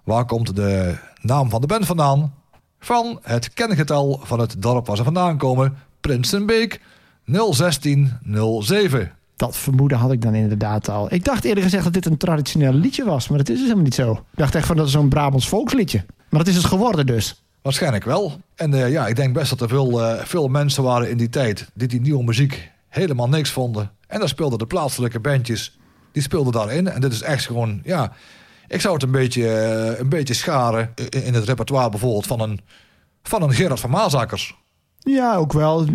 waar 0.05 0.25
komt 0.25 0.57
de 0.57 0.99
naam 1.21 1.51
van 1.51 1.61
de 1.61 1.67
band 1.67 1.87
vandaan? 1.87 2.35
Van 2.81 3.19
het 3.23 3.53
kengetal 3.53 4.21
van 4.23 4.41
het 4.41 4.63
dorp 4.63 4.87
waar 4.87 4.97
ze 4.97 5.05
vandaan 5.05 5.39
komen, 5.39 5.77
Prinsenbeek 6.01 6.81
01607. 7.25 9.13
Dat 9.37 9.57
vermoeden 9.57 9.99
had 9.99 10.13
ik 10.13 10.23
dan 10.23 10.35
inderdaad 10.35 10.89
al. 10.89 11.13
Ik 11.13 11.25
dacht 11.25 11.45
eerder 11.45 11.63
gezegd 11.63 11.85
dat 11.85 11.93
dit 11.93 12.07
een 12.07 12.17
traditioneel 12.17 12.73
liedje 12.73 13.05
was. 13.05 13.29
Maar 13.29 13.39
dat 13.39 13.49
is 13.49 13.55
dus 13.55 13.63
helemaal 13.63 13.85
niet 13.85 13.95
zo. 13.95 14.13
Ik 14.13 14.19
dacht 14.35 14.55
echt 14.55 14.67
van 14.67 14.77
dat 14.77 14.87
is 14.87 14.93
zo'n 14.93 15.09
Brabants 15.09 15.49
volksliedje. 15.49 16.05
Maar 16.29 16.45
dat 16.45 16.49
is 16.49 16.57
het 16.57 16.65
geworden 16.65 17.07
dus. 17.07 17.43
Waarschijnlijk 17.63 18.05
wel. 18.05 18.41
En 18.55 18.75
eh, 18.75 18.91
ja, 18.91 19.07
ik 19.07 19.17
denk 19.17 19.35
best 19.35 19.51
dat 19.51 19.61
er 19.61 19.69
veel, 19.69 20.03
eh, 20.03 20.25
veel 20.25 20.49
mensen 20.49 20.83
waren 20.83 21.11
in 21.11 21.17
die 21.17 21.29
tijd 21.29 21.71
die 21.75 21.89
die 21.89 22.01
nieuwe 22.01 22.25
muziek 22.25 22.71
helemaal 22.89 23.29
niks 23.29 23.51
vonden. 23.51 23.91
En 24.07 24.19
daar 24.19 24.29
speelden 24.29 24.59
de 24.59 24.67
plaatselijke 24.67 25.21
bandjes, 25.21 25.79
die 26.13 26.23
speelden 26.23 26.53
daarin. 26.53 26.89
En 26.89 27.01
dit 27.01 27.13
is 27.13 27.23
echt 27.23 27.47
gewoon, 27.47 27.81
ja, 27.85 28.13
ik 28.69 28.81
zou 28.81 28.95
het 28.95 29.03
een 29.03 29.11
beetje, 29.11 29.49
eh, 29.49 29.99
een 29.99 30.09
beetje 30.09 30.35
scharen 30.35 30.93
in, 31.25 31.35
het 31.35 31.45
repertoire 31.45 31.91
bijvoorbeeld 31.91 32.27
van 32.27 32.41
een, 32.41 32.61
van 33.23 33.43
een 33.43 33.53
Gerard 33.53 33.81
van 33.81 33.91
Maasakkers. 33.91 34.57
Ja, 34.99 35.35
ook 35.35 35.53
wel. 35.53 35.87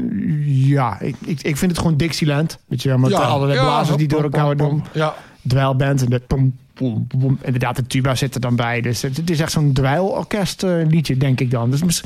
Ja, 0.45 0.99
ik, 0.99 1.15
ik, 1.19 1.41
ik 1.41 1.57
vind 1.57 1.71
het 1.71 1.79
gewoon 1.79 1.97
Dixieland. 1.97 2.59
Weet 2.67 2.81
je 2.81 2.89
wel, 2.89 2.97
met 2.97 3.11
ja, 3.11 3.17
allerlei 3.17 3.59
ja, 3.59 3.65
blazers 3.65 3.97
die 3.97 4.07
door 4.07 4.23
elkaar 4.23 4.57
doen. 4.57 4.83
Ja, 4.93 5.15
Dweilband 5.47 6.01
en 6.01 6.09
de 6.09 6.19
pom, 6.19 6.57
pom, 6.73 7.07
pom. 7.07 7.37
Inderdaad, 7.41 7.75
de 7.75 7.87
tuba 7.87 8.15
zit 8.15 8.35
er 8.35 8.41
dan 8.41 8.55
bij. 8.55 8.81
Dus 8.81 9.01
het, 9.01 9.17
het 9.17 9.29
is 9.29 9.39
echt 9.39 9.51
zo'n 9.51 9.73
dweilorkest 9.73 10.63
eh, 10.63 10.87
liedje, 10.87 11.17
denk 11.17 11.39
ik 11.39 11.51
dan. 11.51 11.71
Dus 11.71 12.03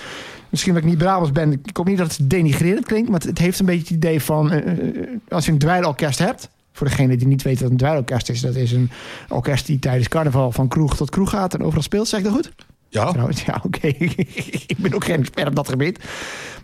misschien 0.55 0.73
dat 0.73 0.83
ik 0.83 0.89
niet 0.89 0.97
Brabants 0.97 1.31
ben. 1.31 1.51
Ik 1.51 1.77
hoop 1.77 1.87
niet 1.87 1.97
dat 1.97 2.17
het 2.17 2.29
denigrerend 2.29 2.85
klinkt. 2.85 3.09
Maar 3.09 3.19
het, 3.19 3.37
heeft 3.37 3.59
een 3.59 3.65
beetje 3.65 3.81
het 3.81 3.89
idee 3.89 4.21
van... 4.21 4.51
eh, 4.51 4.71
eh, 4.71 5.07
als 5.29 5.45
je 5.45 5.51
een 5.51 5.57
dweilorkest 5.57 6.19
hebt... 6.19 6.49
Voor 6.71 6.87
degene 6.87 7.17
die 7.17 7.27
niet 7.27 7.41
weet 7.41 7.61
wat 7.61 7.71
een 7.71 7.77
dweilorkest 7.77 8.29
is. 8.29 8.41
Dat 8.41 8.55
is 8.55 8.71
een 8.71 8.91
orkest 9.29 9.65
die 9.65 9.79
tijdens 9.79 10.07
carnaval 10.07 10.51
van 10.51 10.67
kroeg 10.67 10.95
tot 10.95 11.09
kroeg 11.09 11.29
gaat. 11.29 11.53
En 11.53 11.63
overal 11.63 11.83
speelt. 11.83 12.07
Zeg 12.07 12.19
ik 12.19 12.25
dat 12.25 12.33
goed? 12.33 12.51
ja. 12.89 13.11
Trouwens, 13.11 13.41
ja, 13.41 13.61
oké. 13.63 13.87
ik 14.67 14.75
ben 14.77 14.93
ook 14.93 15.05
geen 15.05 15.19
expert 15.19 15.47
op 15.47 15.55
dat 15.55 15.69
gebied. 15.69 16.03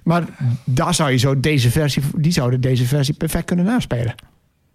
Maar 0.03 0.23
daar 0.63 0.93
zou 0.93 1.11
je 1.11 1.17
zo 1.17 1.39
deze 1.39 1.71
versie... 1.71 2.03
Die 2.15 2.31
zouden 2.31 2.61
deze 2.61 2.85
versie 2.85 3.13
perfect 3.13 3.45
kunnen 3.45 3.65
naspelen. 3.65 4.15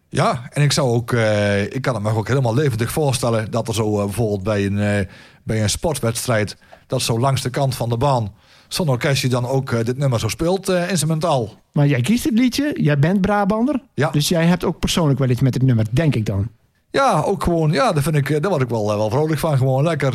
Ja, 0.09 0.49
en 0.51 0.63
ik 0.63 0.73
zou 0.73 0.89
ook, 0.89 1.13
eh, 1.13 1.63
ik 1.63 1.83
kan 1.83 1.95
het 1.95 2.03
me 2.03 2.11
ook 2.11 2.29
helemaal 2.29 2.55
levendig 2.55 2.93
voorstellen 2.93 3.51
dat 3.51 3.69
er 3.69 3.75
zo 3.75 4.05
bijvoorbeeld 4.05 4.43
bij 4.43 4.67
een, 4.67 5.09
bij 5.43 5.63
een 5.63 5.71
sportwedstrijd, 5.71 6.57
dat 6.87 7.03
zo 7.03 7.19
langs 7.19 7.43
de 7.43 7.51
kant 7.51 7.75
van 7.75 7.89
de 7.89 7.97
baan, 7.97 8.33
zo'n 8.69 8.89
orkestje 8.89 9.29
dan 9.29 9.47
ook 9.47 9.73
eh, 9.73 9.85
dit 9.85 9.99
nummer 9.99 10.21
zo 10.21 10.29
speelt, 10.29 10.69
eh, 10.69 10.91
instrumentaal. 10.91 11.51
Maar 11.73 11.87
jij 11.87 12.01
kiest 12.01 12.25
het 12.25 12.39
liedje, 12.39 12.73
jij 12.75 12.99
bent 12.99 13.21
Brabander. 13.21 13.81
Ja. 13.95 14.11
Dus 14.11 14.29
jij 14.29 14.45
hebt 14.45 14.65
ook 14.65 14.79
persoonlijk 14.79 15.19
wel 15.19 15.29
iets 15.29 15.41
met 15.41 15.55
het 15.55 15.63
nummer, 15.63 15.87
denk 15.91 16.15
ik 16.15 16.27
dan. 16.27 16.49
Ja, 16.91 17.21
ook 17.21 17.43
gewoon, 17.43 17.73
ja, 17.73 17.93
daar, 17.93 18.03
vind 18.03 18.17
ik, 18.17 18.31
eh, 18.31 18.41
daar 18.41 18.51
word 18.51 18.63
ik 18.63 18.69
wel, 18.69 18.87
wel 18.87 19.11
vrolijk 19.11 19.39
van. 19.39 19.57
Gewoon 19.57 19.85
lekker, 19.85 20.15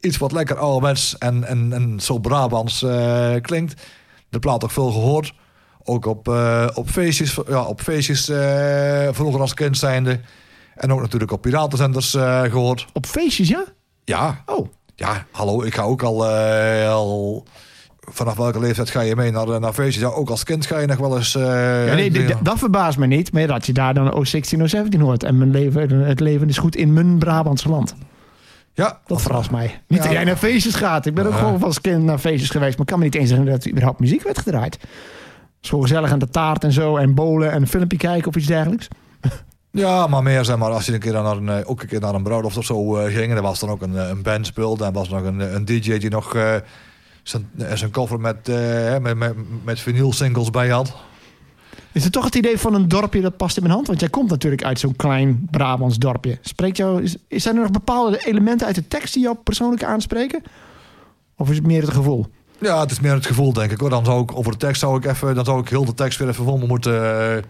iets 0.00 0.16
wat 0.16 0.32
lekker 0.32 0.56
ouderwets 0.58 1.18
en, 1.18 1.44
en, 1.44 1.72
en 1.72 2.00
zo 2.00 2.18
Brabants 2.18 2.84
klinkt. 3.40 3.82
De 4.28 4.38
plaat 4.38 4.64
ook 4.64 4.70
veel 4.70 4.90
gehoord. 4.90 5.34
Ook 5.84 6.06
op, 6.06 6.28
op 6.74 6.90
feestjes, 6.90 7.38
ja, 7.48 7.62
op 7.62 7.80
feestjes 7.80 8.24
vroeger 9.12 9.40
als 9.40 9.54
kind 9.54 9.76
zijnde. 9.78 10.20
En 10.76 10.92
ook 10.92 11.00
natuurlijk 11.00 11.32
op 11.32 11.42
piratenzenders 11.42 12.14
eh, 12.14 12.42
gehoord. 12.42 12.86
Op 12.92 13.06
feestjes, 13.06 13.48
ja? 13.48 13.64
Ja, 14.04 14.42
Oh, 14.46 14.68
ja, 14.94 15.26
hallo, 15.30 15.62
ik 15.62 15.74
ga 15.74 15.82
ook 15.82 16.02
al, 16.02 16.26
al... 16.86 17.44
Vanaf 18.10 18.36
welke 18.36 18.58
leeftijd 18.58 18.90
ga 18.90 19.00
je 19.00 19.16
mee 19.16 19.30
naar, 19.30 19.60
naar 19.60 19.72
feestjes? 19.72 20.02
Ja, 20.02 20.08
ook 20.08 20.30
als 20.30 20.42
kind 20.44 20.66
ga 20.66 20.78
je 20.78 20.86
nog 20.86 20.96
wel 20.96 21.16
eens... 21.16 21.34
eh, 21.34 21.86
ja, 21.86 21.94
nee, 21.94 22.10
dat 22.42 22.58
verbaast 22.58 22.98
me 22.98 23.06
niet. 23.06 23.32
Maar 23.32 23.46
dat 23.46 23.66
je 23.66 23.72
daar 23.72 23.94
dan 23.94 24.12
O16, 24.26 24.58
O17 24.58 25.00
hoort. 25.00 25.22
En 25.22 25.38
mijn 25.38 25.50
leven, 25.50 25.90
het 25.90 26.20
leven 26.20 26.48
is 26.48 26.58
goed 26.58 26.76
in 26.76 26.92
mijn 26.92 27.18
Brabantse 27.18 27.68
land. 27.68 27.94
Ja, 28.72 29.00
Dat 29.06 29.22
verrast 29.22 29.50
mij. 29.50 29.82
Niet 29.88 29.98
Ja. 29.98 30.04
dat 30.04 30.12
jij 30.12 30.24
naar 30.24 30.36
feestjes 30.36 30.74
gaat. 30.74 31.06
Ik 31.06 31.14
ben 31.14 31.26
ook 31.26 31.34
gewoon 31.34 31.62
als 31.62 31.80
kind 31.80 32.02
naar 32.04 32.18
feestjes 32.18 32.50
geweest. 32.50 32.72
Maar 32.72 32.80
ik 32.80 32.86
kan 32.86 32.98
me 32.98 33.04
niet 33.04 33.14
eens 33.14 33.28
zeggen 33.28 33.46
dat 33.46 33.64
er 33.64 33.70
überhaupt 33.70 34.00
muziek 34.00 34.22
werd 34.22 34.38
gedraaid. 34.38 34.78
Gewoon 35.60 35.82
gezellig 35.84 36.10
aan 36.12 36.18
de 36.18 36.28
taart 36.28 36.64
en 36.64 36.72
zo. 36.72 36.96
En 36.96 37.14
bolen 37.14 37.52
en 37.52 37.60
een 37.62 37.68
filmpje 37.68 37.98
kijken 37.98 38.28
of 38.28 38.36
iets 38.36 38.46
dergelijks. 38.46 38.88
Ja, 39.70 40.06
maar 40.06 40.22
meer 40.22 40.44
zeg 40.44 40.56
maar, 40.56 40.70
als 40.70 40.86
je 40.86 40.92
een 40.92 40.98
keer 41.00 41.12
dan 41.12 41.24
naar 41.24 41.36
een, 41.36 41.48
eh, 41.48 41.70
ook 41.70 41.82
een 41.82 41.88
keer 41.88 42.00
naar 42.00 42.14
een 42.14 42.22
bruiloft 42.22 42.56
of 42.56 42.64
zo 42.64 42.96
eh, 42.96 43.14
ging, 43.14 43.30
en 43.30 43.36
er 43.36 43.42
was 43.42 43.60
dan 43.60 43.68
ook 43.68 43.82
een, 43.82 43.96
eh, 43.98 44.08
een 44.08 44.22
band 44.22 44.46
speelde, 44.46 44.84
en 44.84 44.92
was 44.92 45.08
nog 45.08 45.22
een, 45.22 45.54
een 45.54 45.64
DJ 45.64 45.98
die 45.98 46.10
nog 46.10 46.34
eh, 46.34 46.54
zijn, 47.28 47.50
eh, 47.58 47.72
zijn 47.74 47.90
koffer 47.90 48.20
met, 48.20 48.48
eh, 48.48 48.98
met, 48.98 49.16
met, 49.16 49.34
met 49.64 49.80
vinyl 49.80 50.12
singles 50.12 50.50
bij 50.50 50.68
had. 50.68 50.94
Is 51.92 52.04
het 52.04 52.12
toch 52.12 52.24
het 52.24 52.34
idee 52.34 52.58
van 52.58 52.74
een 52.74 52.88
dorpje 52.88 53.20
dat 53.20 53.36
past 53.36 53.56
in 53.56 53.62
mijn 53.62 53.74
hand? 53.74 53.86
Want 53.86 54.00
jij 54.00 54.08
komt 54.08 54.30
natuurlijk 54.30 54.64
uit 54.64 54.80
zo'n 54.80 54.96
klein 54.96 55.48
Brabants 55.50 55.98
dorpje. 55.98 56.38
Spreekt 56.40 56.76
jou, 56.76 57.02
is, 57.02 57.16
is- 57.28 57.42
zijn 57.42 57.56
er 57.56 57.62
nog 57.62 57.70
bepaalde 57.70 58.26
elementen 58.26 58.66
uit 58.66 58.76
de 58.76 58.88
tekst 58.88 59.14
die 59.14 59.22
jou 59.22 59.36
persoonlijk 59.36 59.84
aanspreken? 59.84 60.42
Of 61.36 61.50
is 61.50 61.56
het 61.56 61.66
meer 61.66 61.80
het 61.82 61.90
gevoel? 61.90 62.26
Ja, 62.60 62.80
het 62.80 62.90
is 62.90 63.00
meer 63.00 63.14
het 63.14 63.26
gevoel, 63.26 63.52
denk 63.52 63.70
ik. 63.70 63.80
Hoor. 63.80 63.90
Dan 63.90 64.04
zou 64.04 64.22
ik 64.22 64.36
over 64.36 64.52
de 64.52 64.58
tekst 64.58 64.80
zou 64.80 64.96
ik 64.96 65.04
even, 65.04 65.34
dan 65.34 65.44
zou 65.44 65.60
ik 65.60 65.68
heel 65.68 65.84
de 65.84 65.94
tekst 65.94 66.18
weer 66.18 66.28
even 66.28 66.44
voor 66.44 66.58
me 66.58 66.66
moeten, 66.66 67.20
eh, 67.36 67.42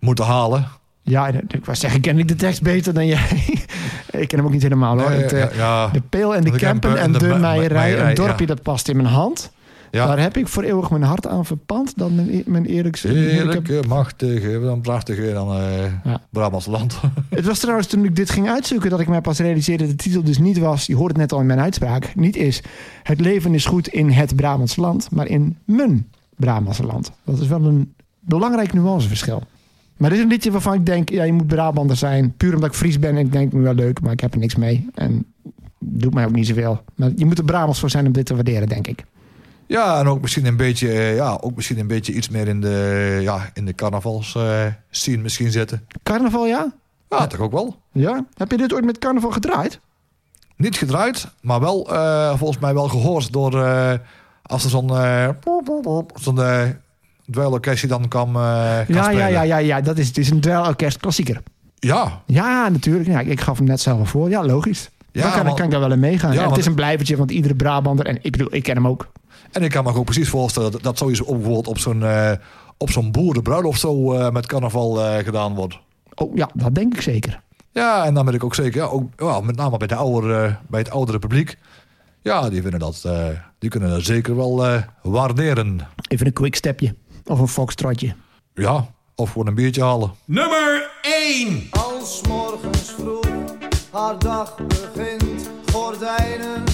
moeten 0.00 0.24
halen. 0.24 0.68
Ja, 1.06 1.28
ik 1.48 1.64
was 1.64 1.80
zeggen, 1.80 2.00
ken 2.00 2.18
ik 2.18 2.28
de 2.28 2.34
tekst 2.34 2.62
beter 2.62 2.94
dan 2.94 3.06
jij? 3.06 3.28
ik 4.10 4.28
ken 4.28 4.38
hem 4.38 4.46
ook 4.46 4.52
niet 4.52 4.62
helemaal 4.62 4.98
hoor. 5.00 5.10
Nee, 5.10 5.18
Het, 5.22 5.32
eh, 5.32 5.40
ja, 5.40 5.50
ja. 5.56 5.88
De 5.88 6.00
peel 6.08 6.34
en 6.34 6.44
de 6.44 6.50
campen 6.50 6.60
Kempen 6.90 6.98
en 6.98 7.12
de, 7.12 7.18
de 7.18 7.26
me- 7.26 7.38
meierij. 7.38 7.82
meierij, 7.88 8.08
Een 8.08 8.14
dorpje 8.14 8.46
ja. 8.46 8.54
dat 8.54 8.62
past 8.62 8.88
in 8.88 8.96
mijn 8.96 9.08
hand. 9.08 9.52
Daar 9.90 10.18
heb 10.18 10.36
ik 10.36 10.48
voor 10.48 10.62
eeuwig 10.62 10.90
mijn 10.90 11.02
hart 11.02 11.26
aan 11.26 11.44
verpand. 11.46 11.92
Dan 11.98 12.14
mijn, 12.14 12.28
e- 12.34 12.42
mijn 12.46 12.64
eerlijkste... 12.66 13.08
Heerlijke, 13.08 13.82
machtige, 13.88 14.60
dan 14.60 14.80
prachtige, 14.80 15.32
dan 15.32 15.56
eh 15.56 15.82
Ja. 16.04 16.20
Brabants 16.30 16.66
land. 16.66 17.00
Het 17.30 17.44
was 17.46 17.58
trouwens 17.58 17.86
toen 17.88 18.04
ik 18.04 18.16
dit 18.16 18.30
ging 18.30 18.48
uitzoeken 18.48 18.90
dat 18.90 19.00
ik 19.00 19.08
mij 19.08 19.20
pas 19.20 19.38
realiseerde 19.38 19.82
dat 19.86 19.90
de 19.98 20.02
titel 20.02 20.22
dus 20.24 20.38
niet 20.38 20.58
was, 20.58 20.86
je 20.86 20.96
hoort 20.96 21.08
het 21.10 21.16
net 21.20 21.32
al 21.32 21.40
in 21.40 21.46
mijn 21.46 21.60
uitspraak, 21.60 22.12
niet 22.14 22.36
is 22.36 22.62
het 23.02 23.20
leven 23.20 23.54
is 23.54 23.66
goed 23.66 23.88
in 23.88 24.10
het 24.10 24.36
Brabantse 24.36 24.80
land, 24.80 25.08
maar 25.10 25.26
in 25.26 25.56
mijn 25.64 26.08
Brabantse 26.36 26.86
land. 26.86 27.10
Dat 27.24 27.38
is 27.40 27.46
wel 27.48 27.64
een 27.64 27.94
belangrijk 28.20 28.72
nuanceverschil. 28.72 29.42
Maar 29.96 30.10
dit 30.10 30.18
is 30.18 30.24
een 30.24 30.30
liedje 30.30 30.50
waarvan 30.50 30.74
ik 30.74 30.86
denk, 30.86 31.08
ja, 31.08 31.22
je 31.22 31.32
moet 31.32 31.46
Brabander 31.46 31.96
zijn, 31.96 32.34
puur 32.36 32.54
omdat 32.54 32.70
ik 32.70 32.76
Fries 32.76 32.98
ben 32.98 33.10
en 33.10 33.16
ik 33.16 33.32
denk, 33.32 33.52
wel 33.52 33.74
leuk, 33.74 34.00
maar 34.00 34.12
ik 34.12 34.20
heb 34.20 34.32
er 34.32 34.38
niks 34.38 34.54
mee. 34.54 34.88
En 34.94 35.26
doet 35.78 36.14
mij 36.14 36.24
ook 36.24 36.32
niet 36.32 36.46
zoveel. 36.46 36.82
Maar 36.94 37.10
je 37.16 37.26
moet 37.26 37.38
er 37.38 37.44
Brabants 37.44 37.80
voor 37.80 37.90
zijn 37.90 38.06
om 38.06 38.12
dit 38.12 38.26
te 38.26 38.34
waarderen, 38.34 38.68
denk 38.68 38.86
ik. 38.86 39.04
Ja, 39.66 39.98
en 40.00 40.06
ook 40.06 40.20
misschien 40.20 40.46
een 40.46 40.56
beetje, 40.56 40.88
eh, 40.88 41.16
ja, 41.16 41.38
ook 41.40 41.54
misschien 41.54 41.78
een 41.78 41.86
beetje 41.86 42.12
iets 42.12 42.28
meer 42.28 42.48
in 42.48 42.60
de, 42.60 43.18
ja, 43.22 43.50
in 43.54 43.64
de 43.64 43.74
carnavals 43.74 44.34
eh, 44.34 44.66
scene 44.90 45.22
misschien 45.22 45.50
zitten. 45.50 45.86
Carnaval, 46.02 46.46
ja? 46.46 46.72
Ja, 47.08 47.26
toch 47.26 47.40
ook 47.40 47.52
wel. 47.52 47.76
Ja? 47.92 48.24
Heb 48.34 48.50
je 48.50 48.56
dit 48.56 48.72
ooit 48.72 48.84
met 48.84 48.98
carnaval 48.98 49.30
gedraaid? 49.30 49.80
Niet 50.56 50.76
gedraaid, 50.76 51.26
maar 51.40 51.60
wel 51.60 51.94
eh, 51.94 52.38
volgens 52.38 52.58
mij 52.58 52.74
wel 52.74 52.88
gehoord 52.88 53.32
door 53.32 53.64
eh, 53.64 53.92
als 54.42 54.64
er 54.64 54.70
zo'n 54.70 54.92
zo'n 56.14 56.38
dweilorkestje 57.30 57.86
dan 57.86 58.02
eh, 58.02 58.08
kan 58.08 58.32
Ja, 58.32 58.84
ja, 58.86 59.02
spelen. 59.04 59.30
ja, 59.30 59.42
ja, 59.42 59.56
ja, 59.56 59.80
dat 59.80 59.98
is, 59.98 60.06
het 60.08 60.18
is 60.18 60.30
een 60.30 60.40
dweilorkest 60.40 60.98
klassieker. 60.98 61.42
Ja, 61.78 62.22
Ja, 62.26 62.68
natuurlijk. 62.68 63.06
Ja, 63.08 63.20
ik 63.20 63.40
gaf 63.40 63.58
hem 63.58 63.66
net 63.66 63.80
zelf 63.80 63.98
al 63.98 64.04
voor. 64.06 64.28
Ja, 64.30 64.44
logisch. 64.44 64.90
Ja, 65.12 65.22
dan 65.22 65.32
kan, 65.32 65.44
want- 65.44 65.56
kan 65.56 65.64
ik 65.64 65.70
daar 65.70 65.80
wel 65.80 65.92
in 65.92 65.98
meegaan. 66.00 66.30
Ja, 66.30 66.34
en 66.36 66.40
het 66.40 66.48
want- 66.48 66.60
is 66.60 66.66
een 66.66 66.74
blijvertje, 66.74 67.16
want 67.16 67.30
iedere 67.30 67.54
Brabander... 67.54 68.06
en 68.06 68.18
ik 68.22 68.30
bedoel, 68.32 68.54
ik 68.54 68.62
ken 68.62 68.74
hem 68.74 68.86
ook. 68.86 69.08
en 69.52 69.62
ik 69.62 69.70
kan 69.70 69.84
me 69.84 69.94
ook 69.94 70.04
precies 70.04 70.28
voorstellen 70.28 70.72
dat, 70.72 70.82
dat 70.82 70.98
sowieso 70.98 71.24
bijvoorbeeld 71.24 71.66
op 71.66 71.78
zo'n 71.78 72.02
eh, 72.04 72.32
op 72.78 72.90
zo'n 72.90 73.10
boerenbruiloft 73.12 73.80
zo 73.80 74.12
eh, 74.12 74.30
met 74.30 74.46
carnaval 74.46 74.94
gedaan 75.22 75.54
wordt. 75.54 75.78
Oh 76.14 76.36
ja, 76.36 76.48
dat 76.54 76.74
denk 76.74 76.94
ik 76.94 77.00
zeker. 77.00 77.40
Ja, 77.72 78.04
en 78.04 78.14
dan 78.14 78.24
ben 78.24 78.34
ik 78.34 78.44
ook 78.44 78.54
zeker, 78.54 78.80
ja, 78.80 78.86
ook, 78.86 79.44
met 79.44 79.56
name 79.56 79.76
bij, 79.76 79.86
de 79.86 79.94
oudere, 79.94 80.56
bij 80.68 80.80
het 80.80 80.90
oudere 80.90 81.18
publiek. 81.18 81.58
Ja, 82.22 82.48
die, 82.50 82.62
vinden 82.62 82.80
dat, 82.80 83.08
die 83.58 83.70
kunnen 83.70 83.90
dat 83.90 84.02
zeker 84.02 84.36
wel 84.36 84.66
waarderen. 85.02 85.80
Even 86.08 86.26
een 86.26 86.32
quickstepje. 86.32 86.94
Of 87.26 87.38
een 87.38 87.48
foxtrotje. 87.48 88.14
Ja, 88.54 88.86
of 89.14 89.30
gewoon 89.30 89.46
een 89.46 89.54
biertje 89.54 89.82
halen. 89.82 90.14
Nummer 90.24 90.90
1. 91.02 91.68
Als 91.70 92.20
morgens 92.28 92.94
vroeg 92.98 93.54
haar 93.90 94.18
dag 94.18 94.56
begint, 94.56 95.50
gordijnen 95.72 96.64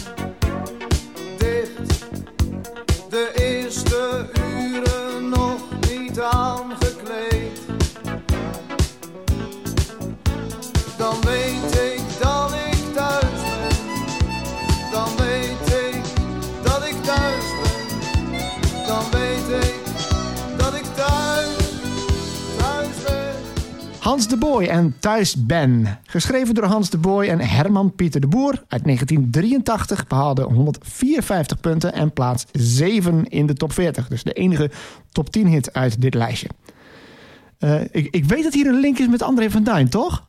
Hans 24.10 24.28
de 24.28 24.36
Boy 24.36 24.64
en 24.64 24.96
Thuis 24.98 25.46
Ben. 25.46 25.98
Geschreven 26.04 26.54
door 26.54 26.64
Hans 26.64 26.90
de 26.90 26.98
Boy 26.98 27.26
en 27.26 27.40
Herman 27.40 27.94
Pieter 27.94 28.20
de 28.20 28.26
Boer. 28.26 28.64
Uit 28.68 28.84
1983 28.84 30.06
behaalde 30.06 30.42
154 30.42 31.60
punten 31.60 31.92
en 31.92 32.12
plaats 32.12 32.46
7 32.52 33.28
in 33.28 33.46
de 33.46 33.54
top 33.54 33.72
40. 33.72 34.08
Dus 34.08 34.22
de 34.22 34.32
enige 34.32 34.70
top 35.12 35.30
10 35.30 35.46
hit 35.46 35.72
uit 35.72 36.00
dit 36.00 36.14
lijstje. 36.14 36.48
Eh, 37.58 37.80
ik, 37.80 38.08
ik 38.10 38.24
weet 38.24 38.42
dat 38.42 38.54
hier 38.54 38.66
een 38.66 38.80
link 38.80 38.98
is 38.98 39.08
met 39.08 39.22
André 39.22 39.50
van 39.50 39.64
Duin, 39.64 39.88
toch? 39.88 40.26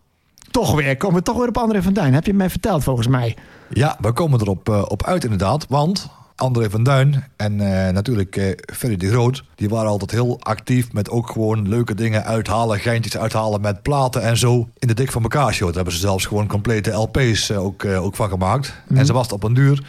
Toch 0.52 0.76
weer, 0.76 0.98
komen 0.98 1.18
we 1.18 1.24
toch 1.24 1.38
weer 1.38 1.48
op 1.48 1.58
André 1.58 1.82
van 1.82 1.94
Duin. 1.94 2.14
Heb 2.14 2.26
je 2.26 2.34
mij 2.34 2.50
verteld 2.50 2.84
volgens 2.84 3.08
mij? 3.08 3.38
Ja, 3.70 3.98
we 4.02 4.12
komen 4.12 4.42
erop 4.42 4.70
eh, 4.70 4.86
op 4.88 5.04
uit 5.04 5.24
inderdaad. 5.24 5.66
Want 5.68 6.10
André 6.36 6.70
van 6.70 6.84
Duin 6.84 7.24
en 7.36 7.60
eh, 7.60 7.94
natuurlijk 7.94 8.36
eh 8.36 8.52
Ferry 8.76 8.98
de 8.98 9.10
Groot... 9.10 9.44
die 9.56 9.70
waren 9.70 9.90
altijd 9.90 10.12
heel 10.12 10.40
actief 10.40 10.94
met 10.94 11.10
ook 11.10 11.30
gewoon 11.30 11.68
leuke 11.68 11.94
dingen 11.94 12.26
uithalen... 12.26 12.80
geintjes 12.80 13.18
uithalen 13.18 13.62
met 13.62 13.82
platen 13.82 14.22
en 14.22 14.38
zo 14.38 14.70
in 14.80 14.88
de 14.88 14.94
Dik 14.94 15.12
van 15.12 15.22
elkaar 15.22 15.54
show. 15.54 15.68
Daar 15.68 15.76
hebben 15.76 15.94
ze 15.94 16.00
zelfs 16.00 16.26
gewoon 16.26 16.48
complete 16.48 16.92
LP's 16.92 17.50
eh, 17.50 17.64
ook, 17.64 17.86
ook 17.86 18.16
van 18.16 18.30
gemaakt. 18.30 18.74
En 18.94 19.06
ze 19.06 19.14
was 19.14 19.24
het 19.24 19.32
op 19.32 19.44
een 19.44 19.54
duur 19.54 19.86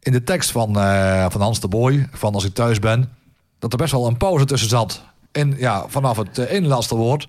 in 0.00 0.12
de 0.12 0.24
tekst 0.24 0.50
van, 0.50 0.74
van 1.30 1.40
Hans 1.40 1.60
de 1.60 1.68
Boy... 1.68 2.08
van 2.12 2.34
Als 2.34 2.44
ik 2.44 2.54
thuis 2.54 2.78
ben, 2.78 3.10
dat 3.58 3.72
er 3.72 3.78
best 3.78 3.92
wel 3.92 4.06
een 4.06 4.16
pauze 4.16 4.44
tussen 4.44 4.68
zat. 4.68 5.02
En 5.32 5.54
ja, 5.58 5.84
vanaf 5.88 6.16
het 6.16 6.38
eh, 6.38 6.50
ene 6.50 6.66
laatste 6.66 6.96
woord... 6.96 7.28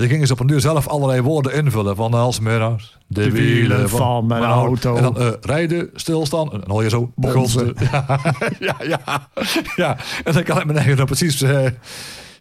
Daar 0.00 0.08
gingen 0.08 0.26
ze 0.26 0.32
op 0.32 0.40
een 0.40 0.46
duur 0.46 0.60
zelf 0.60 0.88
allerlei 0.88 1.20
woorden 1.20 1.54
invullen. 1.54 1.96
Van 1.96 2.14
als 2.14 2.40
middags 2.40 2.98
de, 3.06 3.30
wielen 3.30 3.88
van 3.88 4.26
mijn 4.26 4.42
auto. 4.42 4.96
En 4.96 5.02
dan 5.02 5.18
eh, 5.18 5.28
rijden, 5.40 5.90
stilstaan. 5.94 6.52
En 6.52 6.60
dan 6.60 6.70
hoor 6.70 6.82
je 6.82 6.88
zo 6.88 7.12
Bonzen. 7.14 7.64
bonzen. 7.64 7.74
Ja, 8.58 8.76
ja, 8.80 9.00
ja, 9.04 9.28
ja. 9.76 9.96
En 10.24 10.32
dan 10.32 10.42
kan 10.42 10.58
ik 10.60 10.64
me 10.64 10.72
eigenlijk 10.72 11.04
precies, 11.06 11.42
eh, 11.42 11.66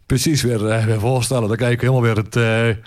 precies 0.06 0.42
weer, 0.42 0.68
eh, 0.68 0.86
weer 0.86 1.00
voorstellen. 1.00 1.48
Dan 1.48 1.58
kijk 1.58 1.72
ik 1.72 1.82
helemaal 1.82 2.02
weer 2.02 2.16
het, 2.16 2.36
eh, 2.36 2.84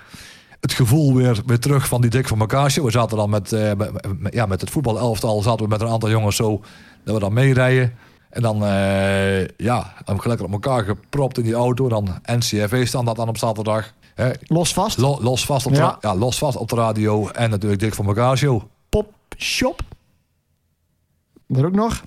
het 0.61 0.73
gevoel 0.73 1.14
weer, 1.14 1.41
weer 1.47 1.59
terug 1.59 1.87
van 1.89 2.01
die 2.01 2.11
dik 2.11 2.29
van 2.29 2.41
elkaar 2.41 2.70
show. 2.70 2.85
We 2.85 2.91
zaten 2.91 3.16
dan 3.16 3.31
met, 3.31 3.53
eh, 3.53 3.73
met, 3.77 3.93
met- 4.18 4.35
ja, 4.35 4.47
met 4.47 4.61
het 4.61 4.70
voetbalelftal 4.70 5.43
zaten 5.43 5.62
we 5.64 5.70
met 5.70 5.81
een 5.81 5.89
aantal 5.89 6.11
jongens 6.11 6.37
zo 6.37 6.61
dat 7.05 7.14
we 7.14 7.20
dan 7.20 7.33
meerijden. 7.33 7.93
En 8.31 8.43
dan, 8.43 8.64
eh 8.64 9.47
ja, 9.57 9.95
dan 10.05 10.20
lekker 10.25 10.47
op 10.47 10.53
elkaar 10.53 10.85
gepropt 10.85 11.39
in 11.39 11.45
die 11.45 11.55
auto. 11.55 11.89
Dan 11.89 12.09
NCFV 12.25 12.87
standaard 12.87 13.16
dan 13.16 13.29
op 13.29 13.39
zaterdag. 13.39 13.93
Hè, 14.15 14.31
Los 14.43 14.73
vast. 14.73 14.99
Lo- 14.99 15.19
los, 15.21 15.45
vast 15.47 15.67
op 15.67 15.73
de, 15.75 15.95
Ja. 16.01 16.15
los 16.17 16.39
vast 16.39 16.57
op 16.57 16.69
de 16.69 16.77
radio. 16.77 17.29
En 17.29 17.51
natuurlijk 17.51 17.81
dik 17.81 17.95
van 17.95 18.07
elkaar 18.07 18.37
show. 18.39 18.63
Pop 18.89 19.13
Shop. 19.39 19.81
Dat 21.47 21.65
ook 21.65 21.73
nog. 21.75 22.03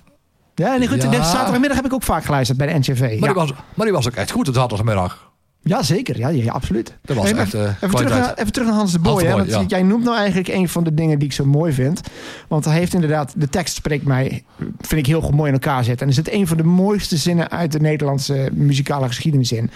Ja, 0.54 0.76
nee, 0.76 0.88
goed. 0.88 1.02
Ja. 1.02 1.22
Zaterdagmiddag 1.22 1.76
heb 1.76 1.86
ik 1.86 1.92
ook 1.92 2.02
vaak 2.02 2.24
geluisterd 2.24 2.58
bij 2.58 2.66
de 2.66 2.78
NCV. 2.78 3.00
Maar, 3.00 3.10
Ja, 3.10 3.18
die 3.20 3.32
was, 3.34 3.52
maar 3.74 3.86
die 3.86 3.94
was 3.94 4.06
ook 4.08 4.14
echt 4.14 4.30
goed 4.30 4.46
zaterdagmiddag. 4.52 5.30
Ja 5.66 5.82
zeker. 5.82 6.18
Ja, 6.18 6.28
ja, 6.28 6.52
absoluut. 6.52 6.96
Dat 7.02 7.16
was 7.16 7.32
echt, 7.32 7.54
eh, 7.54 7.62
even, 7.80 7.90
terug 7.90 8.08
naar, 8.08 8.34
even 8.34 8.52
terug 8.52 8.68
naar 8.68 8.76
Hans 8.76 8.92
de 8.92 8.98
Boy. 8.98 9.12
Hans 9.12 9.22
de 9.22 9.28
hè, 9.28 9.36
want 9.36 9.70
ja. 9.70 9.76
Jij 9.76 9.82
noemt 9.82 10.04
nou 10.04 10.16
eigenlijk 10.16 10.48
een 10.48 10.68
van 10.68 10.84
de 10.84 10.94
dingen 10.94 11.18
die 11.18 11.28
ik 11.28 11.34
zo 11.34 11.44
mooi 11.44 11.72
vind. 11.72 12.00
Want 12.48 12.64
hij 12.64 12.74
heeft 12.74 12.94
inderdaad... 12.94 13.32
De 13.36 13.48
tekst 13.48 13.74
spreekt 13.74 14.04
mij, 14.04 14.44
vind 14.80 15.00
ik, 15.00 15.06
heel 15.06 15.20
goed 15.20 15.34
mooi 15.34 15.48
in 15.48 15.54
elkaar 15.60 15.84
zetten. 15.84 16.02
En 16.02 16.08
er 16.08 16.24
zit 16.24 16.32
een 16.32 16.46
van 16.46 16.56
de 16.56 16.64
mooiste 16.64 17.16
zinnen 17.16 17.50
uit 17.50 17.72
de 17.72 17.80
Nederlandse 17.80 18.48
muzikale 18.52 19.06
geschiedenis 19.06 19.52
in. 19.52 19.70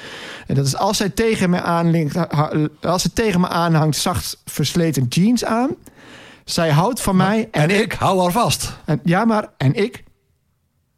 En 0.47 0.55
dat 0.55 0.66
is 0.66 0.76
als 0.76 0.97
zij 0.97 1.09
tegen 1.09 1.51
me 1.51 1.61
aanlinkt... 1.61 2.16
Als 2.80 3.03
ze 3.03 3.12
tegen 3.12 3.41
me 3.41 3.49
aanhangt 3.49 3.97
zacht 3.97 4.43
versleten 4.45 5.07
jeans 5.09 5.45
aan... 5.45 5.70
Zij 6.45 6.70
houdt 6.70 7.01
van 7.01 7.16
mij 7.16 7.49
en, 7.51 7.62
En 7.62 7.80
ik 7.80 7.93
hou 7.93 8.20
haar 8.20 8.32
vast. 8.32 8.76
En, 8.84 9.01
ja, 9.05 9.24
maar 9.24 9.49
en 9.57 9.74
ik 9.74 10.05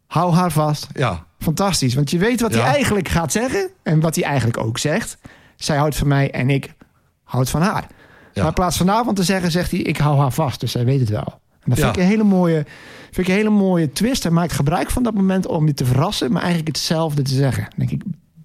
hou 0.07 0.32
haar 0.32 0.53
vast. 0.53 0.86
Ja, 0.93 1.26
Fantastisch, 1.43 1.95
want 1.95 2.11
je 2.11 2.18
weet 2.18 2.40
wat 2.40 2.55
hij 2.55 2.62
eigenlijk 2.62 3.09
gaat 3.09 3.32
zeggen 3.32 3.70
en 3.82 4.01
wat 4.01 4.14
hij 4.14 4.24
eigenlijk 4.24 4.59
ook 4.59 4.78
zegt. 4.78 5.18
Zij 5.57 5.76
houdt 5.76 5.97
van 5.97 6.09
mij 6.09 6.30
en 6.30 6.51
ik 6.51 6.74
houd 7.22 7.51
van 7.51 7.62
haar. 7.62 7.86
Maar 8.34 8.47
in 8.47 8.53
plaats 8.53 8.76
van 8.76 8.86
vanavond 8.86 9.16
te 9.16 9.22
zeggen, 9.22 9.51
zegt 9.51 9.70
hij: 9.70 9.80
Ik 9.80 9.97
hou 9.97 10.18
haar 10.18 10.32
vast. 10.32 10.61
Dus 10.61 10.72
zij 10.72 10.84
weet 10.84 11.01
het 11.01 11.09
wel. 11.09 11.40
En 11.61 11.70
dat 11.70 11.78
vind 11.78 11.97
ik 11.97 12.03
een 12.03 12.09
hele 12.09 12.22
mooie, 12.22 12.64
vind 13.11 13.26
ik 13.26 13.28
een 13.28 13.40
hele 13.40 13.51
mooie 13.51 13.93
twist. 13.93 14.22
Hij 14.22 14.32
maakt 14.32 14.53
gebruik 14.53 14.90
van 14.90 15.03
dat 15.03 15.14
moment 15.14 15.47
om 15.47 15.66
je 15.66 15.74
te 15.74 15.84
verrassen, 15.84 16.32
maar 16.32 16.43
eigenlijk 16.43 16.76
hetzelfde 16.76 17.22
te 17.22 17.34
zeggen. 17.34 17.68
Denk 17.76 17.90
ik, 17.90 18.03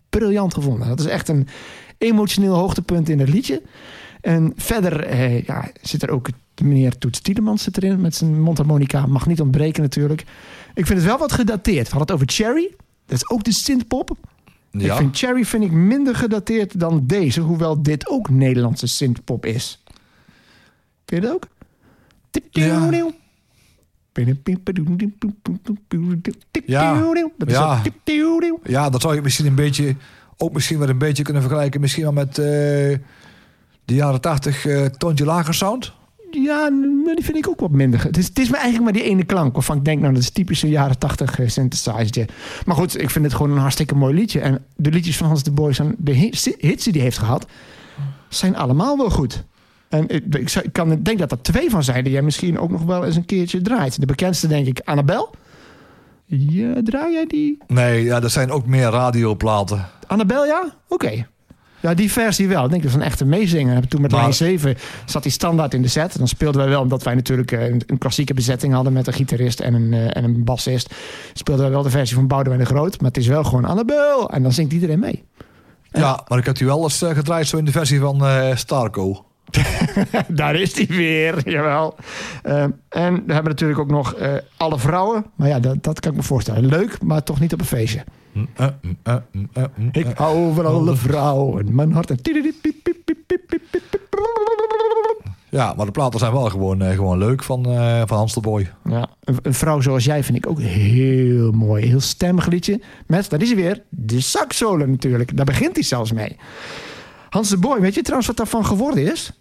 briljant 0.10 0.54
gevonden. 0.54 0.88
Dat 0.88 1.00
is 1.00 1.06
echt 1.06 1.28
een 1.28 1.48
emotioneel 1.98 2.54
hoogtepunt 2.54 3.10
in 3.10 3.20
het 3.20 3.30
liedje. 3.30 3.62
En 4.22 4.54
verder 4.56 5.06
eh, 5.06 5.44
ja, 5.44 5.70
zit 5.82 6.04
er 6.04 6.10
ook 6.10 6.30
de 6.54 6.64
meneer 6.64 6.98
Toets 6.98 7.20
Tielemans 7.20 7.64
zit 7.64 7.78
erin 7.78 8.02
met 8.02 8.16
zijn 8.16 8.42
mondharmonica. 8.42 9.06
Mag 9.06 9.28
niet 9.28 9.42
ontbreken 9.42 9.82
natuurlijk. 9.82 10.22
Ik 10.74 10.86
vind 10.86 11.00
het 11.00 11.08
wel 11.08 11.18
wat 11.18 11.32
gedateerd. 11.32 11.90
We 11.90 11.98
hadden 11.98 12.00
het 12.00 12.12
over 12.12 12.28
Cherry. 12.34 12.76
Dat 13.08 13.18
is 13.18 13.30
ook 13.30 13.44
de 13.44 13.52
synthpop. 13.52 14.18
Ik 14.72 14.82
Ja. 14.82 14.98
vind 14.98 15.18
Cherry 15.18 15.46
vind 15.46 15.64
ik 15.64 15.72
minder 15.72 16.16
gedateerd 16.16 16.80
dan 16.80 17.04
deze. 17.08 17.42
Hoewel 17.42 17.82
dit 17.82 18.08
ook 18.08 18.30
Nederlandse 18.30 18.88
synthpop 18.88 19.46
is. 19.46 19.84
Vind 21.06 21.22
je 21.22 21.28
dat 21.28 21.32
ook? 21.36 21.48
Ja. 26.66 26.94
Ja. 27.50 27.64
Dat 27.74 27.82
Ja. 28.64 28.90
dat 28.90 29.02
zou 29.02 29.16
je 29.16 29.22
misschien 29.22 29.46
een 29.46 29.56
beetje, 29.56 29.96
ook 30.38 30.54
misschien 30.54 30.80
wel 30.80 30.90
een 30.90 30.98
beetje 30.98 31.24
kunnen 31.24 31.42
vergelijken. 31.42 31.82
Misschien 31.82 32.04
wel 32.04 32.14
met 32.14 32.30
eh, 32.30 32.46
de 33.86 33.94
jaren 33.94 34.22
tachtig 34.22 34.66
eh 34.66 34.86
Toontje 34.86 35.26
Lager 35.26 35.54
sound. 35.54 35.94
Ja, 36.32 36.70
die 37.16 37.24
vind 37.24 37.38
ik 37.38 37.48
ook 37.48 37.60
wat 37.60 37.72
minder. 37.72 38.04
Het 38.04 38.18
is, 38.18 38.28
het 38.28 38.40
is 38.40 38.50
maar 38.50 38.60
eigenlijk 38.60 38.92
maar 38.92 39.02
die 39.02 39.12
ene 39.12 39.24
klank 39.24 39.54
waarvan 39.54 39.78
ik 39.78 39.86
denk, 39.86 40.02
nou, 40.02 40.14
dat 40.14 40.22
is 40.22 40.30
typische 40.30 40.70
jaren 40.70 40.98
tachtig 40.98 41.40
uh, 41.40 41.48
synthesizer. 41.48 42.30
Maar 42.66 42.76
goed, 42.76 43.02
ik 43.02 43.10
vind 43.10 43.26
het 43.26 43.34
gewoon 43.34 43.52
een 43.52 43.58
hartstikke 43.58 43.96
mooi 43.96 44.14
liedje. 44.14 44.40
En 44.40 44.66
de 44.76 44.92
liedjes 44.92 45.18
van 45.18 45.28
Hans 45.28 45.44
de 45.44 45.52
Boy, 45.52 45.74
zijn, 45.74 45.96
de 45.98 46.12
hits, 46.12 46.44
die 46.84 46.92
hij 46.92 47.02
heeft 47.02 47.18
gehad, 47.18 47.46
zijn 48.30 48.56
allemaal 48.56 48.98
wel 48.98 49.10
goed. 49.10 49.44
En 49.90 50.08
ik, 50.08 50.36
ik, 50.36 50.70
kan, 50.72 50.92
ik 50.92 51.06
denk 51.06 51.20
dat 51.20 51.32
er 51.32 51.42
twee 51.42 51.70
van 51.70 51.84
zijn 51.84 52.04
die 52.04 52.14
jij 52.14 52.22
misschien 52.22 52.60
ook 52.60 52.72
nog 52.72 52.84
wel 52.84 53.06
eens 53.06 53.16
een 53.16 53.26
keertje 53.26 53.62
draait. 53.62 54.00
De 54.00 54.06
bekendste 54.06 54.48
denk 54.48 54.68
ik 54.68 54.82
Annabel. 54.84 55.36
Ja, 56.26 56.74
draai 56.84 57.14
jij 57.14 57.26
die? 57.26 57.58
Nee, 57.68 58.04
ja, 58.04 58.20
dat 58.20 58.32
zijn 58.32 58.52
ook 58.52 58.66
meer 58.66 58.90
radioplaten. 58.90 59.86
Annabel, 60.08 60.46
ja? 60.46 60.74
Oké. 60.88 61.28
Ja, 61.80 61.94
die 61.94 62.12
versie 62.12 62.48
wel. 62.48 62.64
Ik 62.64 62.70
denk 62.70 62.82
dat 62.82 62.92
is 62.92 62.98
een 62.98 63.04
echte 63.04 63.26
meezinger. 63.26 63.76
En 63.76 63.88
Toen 63.88 64.02
met 64.02 64.12
Maar- 64.12 64.20
lijn 64.22 64.34
7 64.34 64.76
zat 65.06 65.24
hij 65.24 65.32
standaard 65.32 65.74
in 65.74 65.82
de 65.82 65.88
set. 65.88 66.18
Dan 66.18 66.28
speelden 66.28 66.62
wij 66.62 66.70
wel, 66.70 66.82
omdat 66.82 67.04
wij 67.04 67.16
natuurlijk 67.16 67.52
eh, 67.52 67.68
een, 67.68 67.82
een 67.86 67.98
klassieke 67.98 68.34
bezetting 68.34 68.74
hadden 68.74 68.94
met 68.94 69.08
een 69.08 69.14
gitarist 69.14 69.60
en 69.60 69.74
een, 69.74 69.94
eh, 69.94 70.18
en 70.18 70.24
een 70.24 70.44
bassist. 70.44 70.94
Speelden 71.34 71.64
wij 71.66 71.74
wel 71.74 71.84
de 71.84 71.90
versie 71.90 72.16
van 72.16 72.28
Boudewijn 72.28 72.62
de 72.62 72.68
Groot. 72.68 73.02
Maar 73.02 73.10
het 73.10 73.18
is 73.20 73.28
wel 73.28 73.44
gewoon 73.44 73.66
Annabel. 73.66 74.30
En 74.30 74.44
dan 74.44 74.52
zingt 74.52 74.74
iedereen 74.74 75.00
mee. 75.00 75.24
Ja, 75.92 76.24
maar 76.28 76.38
ik 76.38 76.46
heb 76.46 76.56
die 76.58 76.68
wel 76.68 76.84
eens 76.84 77.02
eh, 77.02 77.10
gedraaid 77.10 77.48
zo 77.48 77.58
in 77.58 77.66
de 77.66 77.72
versie 77.72 78.00
van 78.00 78.24
Starco. 78.58 79.26
Daar 80.28 80.56
is 80.56 80.76
hij 80.76 80.86
weer, 80.88 81.50
jawel. 81.50 81.96
Eh, 82.44 82.64
en 82.90 83.24
we 83.26 83.34
hebben 83.34 83.52
natuurlijk 83.52 83.80
ook 83.80 83.90
nog 83.92 84.14
eh, 84.14 84.34
Alle 84.58 84.80
Vrouwen. 84.80 85.26
Maar 85.36 85.48
ja, 85.48 85.60
dat, 85.60 85.84
dat 85.84 86.00
kan 86.00 86.12
ik 86.12 86.18
me 86.18 86.24
voorstellen. 86.24 86.66
Leuk, 86.66 87.04
maar 87.04 87.24
toch 87.24 87.40
niet 87.40 87.54
op 87.54 87.60
een 87.60 87.66
feestje. 87.66 88.04
Mm, 88.32 88.48
mm, 88.82 89.22
mm, 89.32 89.90
Ik 89.92 90.08
hou 90.16 90.54
van 90.54 90.66
alle 90.66 90.96
vrouwen. 90.96 91.76
Mijn 91.76 91.92
hart. 91.92 92.10
En 92.10 92.20
Ja, 95.50 95.74
maar 95.78 95.86
de 95.86 95.92
platen 95.92 96.20
zijn 96.20 96.32
wel 96.32 96.50
gewoon, 96.50 96.82
eh, 96.82 96.96
gewoon 96.96 97.18
leuk 97.18 97.44
van, 97.44 97.66
eh, 97.66 98.02
van 98.06 98.18
Hans 98.18 98.34
de 98.34 98.40
Boy. 98.40 98.72
Ja, 98.84 99.10
een, 99.24 99.38
een 99.42 99.54
vrouw 99.54 99.82
zoals 99.82 100.06
jij 100.06 100.24
vind 100.24 100.38
ik 100.38 100.48
ook 100.48 100.60
heel 100.62 101.52
mooi. 101.52 101.86
Heel 101.86 102.00
stemmig 102.00 102.48
liedje. 102.48 102.82
Met, 103.06 103.30
daar 103.30 103.42
is 103.42 103.48
hij 103.48 103.58
weer, 103.58 103.84
de 103.90 104.22
saxsolo 104.22 104.86
natuurlijk. 104.86 105.38
Daar 105.38 105.46
begint 105.46 105.76
hij 105.76 105.84
zelfs 105.84 106.12
mee. 106.12 106.38
Hans 107.38 107.50
de 107.50 107.58
Boy, 107.58 107.80
weet 107.80 107.94
je 107.94 108.02
trouwens 108.02 108.28
wat 108.28 108.38
daarvan 108.38 108.66
geworden 108.66 109.12
is? 109.12 109.32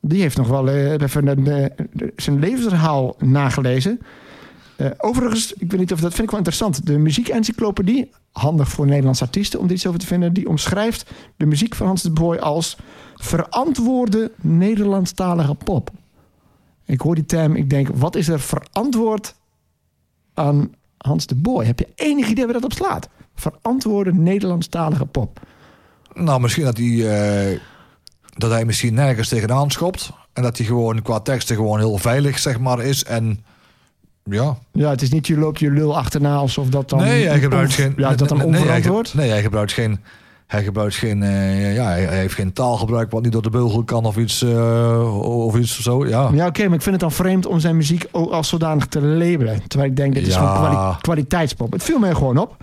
Die 0.00 0.20
heeft 0.20 0.36
nog 0.36 0.48
wel 0.48 0.68
eh, 0.68 0.92
even 0.92 1.46
eh, 1.46 1.84
zijn 2.16 2.38
levensverhaal 2.38 3.16
nagelezen. 3.18 4.00
Eh, 4.76 4.90
overigens, 4.98 5.52
ik 5.52 5.70
weet 5.70 5.80
niet 5.80 5.92
of 5.92 6.00
dat 6.00 6.14
vind 6.14 6.22
ik 6.22 6.30
wel 6.30 6.38
interessant. 6.38 6.86
De 6.86 6.98
muziekencyclopedie, 6.98 8.10
handig 8.32 8.68
voor 8.68 8.86
Nederlandse 8.86 9.24
artiesten 9.24 9.60
om 9.60 9.70
iets 9.70 9.86
over 9.86 10.00
te 10.00 10.06
vinden, 10.06 10.32
die 10.32 10.48
omschrijft 10.48 11.10
de 11.36 11.46
muziek 11.46 11.74
van 11.74 11.86
Hans 11.86 12.02
de 12.02 12.10
Boy 12.10 12.36
als 12.36 12.76
verantwoorde 13.14 14.30
Nederlandstalige 14.40 15.54
pop. 15.54 15.90
Ik 16.84 17.00
hoor 17.00 17.14
die 17.14 17.26
term, 17.26 17.56
ik 17.56 17.70
denk, 17.70 17.88
wat 17.88 18.14
is 18.14 18.28
er 18.28 18.40
verantwoord 18.40 19.34
aan 20.34 20.74
Hans 20.96 21.26
de 21.26 21.34
Boy? 21.34 21.64
Heb 21.64 21.78
je 21.78 21.88
enig 21.94 22.28
idee 22.28 22.44
waar 22.44 22.54
dat 22.54 22.64
op 22.64 22.72
slaat? 22.72 23.08
Verantwoorde 23.34 24.14
Nederlandstalige 24.14 25.06
pop. 25.06 25.40
Nou, 26.18 26.40
misschien 26.40 26.64
dat 26.64 26.76
hij, 26.76 27.18
eh, 27.52 27.58
dat 28.36 28.50
hij 28.50 28.64
misschien 28.64 28.94
nergens 28.94 29.28
tegenaan 29.28 29.70
schopt. 29.70 30.10
En 30.32 30.42
dat 30.42 30.56
hij 30.56 30.66
gewoon 30.66 31.02
qua 31.02 31.20
teksten 31.20 31.56
gewoon 31.56 31.78
heel 31.78 31.98
veilig 31.98 32.38
zeg 32.38 32.58
maar, 32.58 32.82
is. 32.82 33.04
En 33.04 33.44
ja, 34.24 34.56
Ja, 34.72 34.90
het 34.90 35.02
is 35.02 35.10
niet 35.10 35.26
je 35.26 35.38
loopt 35.38 35.58
je 35.58 35.70
lul 35.70 35.96
achterna 35.96 36.34
alsof 36.36 36.68
dat 36.68 36.88
dan... 36.88 36.98
nee, 36.98 37.26
hij 37.26 37.40
gebruikt 37.40 37.72
geen. 37.72 37.92
Ja, 37.96 38.14
dat 38.14 38.28
dan 38.28 38.38
nee, 38.38 38.46
nee, 38.46 38.60
onverantwoord? 38.60 39.08
ge- 39.08 39.16
nee, 39.16 39.30
hij 39.30 39.42
gebruikt 39.42 39.72
geen. 39.72 40.00
Hij 40.46 40.62
gebruikt 40.64 40.94
geen. 40.94 41.22
eh, 41.22 41.74
ja, 41.74 41.84
hij, 41.88 42.06
heeft 42.06 42.34
geen 42.34 42.52
taalgebruik 42.52 43.10
wat 43.10 43.22
niet 43.22 43.32
door 43.32 43.42
de 43.42 43.50
beugel 43.50 43.84
kan 43.84 44.04
of 44.04 44.16
iets. 44.16 44.42
eh, 44.42 45.28
of 45.44 45.56
iets 45.56 45.76
of 45.76 45.82
zo. 45.82 46.06
Ja. 46.06 46.30
Ja, 46.32 46.46
oké, 46.46 46.64
maar 46.64 46.74
ik 46.76 46.82
vind 46.82 46.94
het 46.94 47.00
dan 47.00 47.12
vreemd 47.12 47.46
om 47.46 47.60
zijn 47.60 47.76
muziek 47.76 48.06
ook 48.12 48.30
als 48.30 48.48
zodanig 48.48 48.86
te 48.86 49.00
labelen. 49.02 49.62
Terwijl 49.68 49.90
ik 49.90 49.96
denk, 49.96 50.14
dit 50.14 50.26
is 50.26 50.34
Ja. 50.34 50.38
gewoon 50.54 50.70
kwali- 50.70 50.96
kwaliteitspop. 51.00 51.72
Het 51.72 51.82
viel 51.82 51.98
mij 51.98 52.14
gewoon 52.14 52.38
op. 52.38 52.56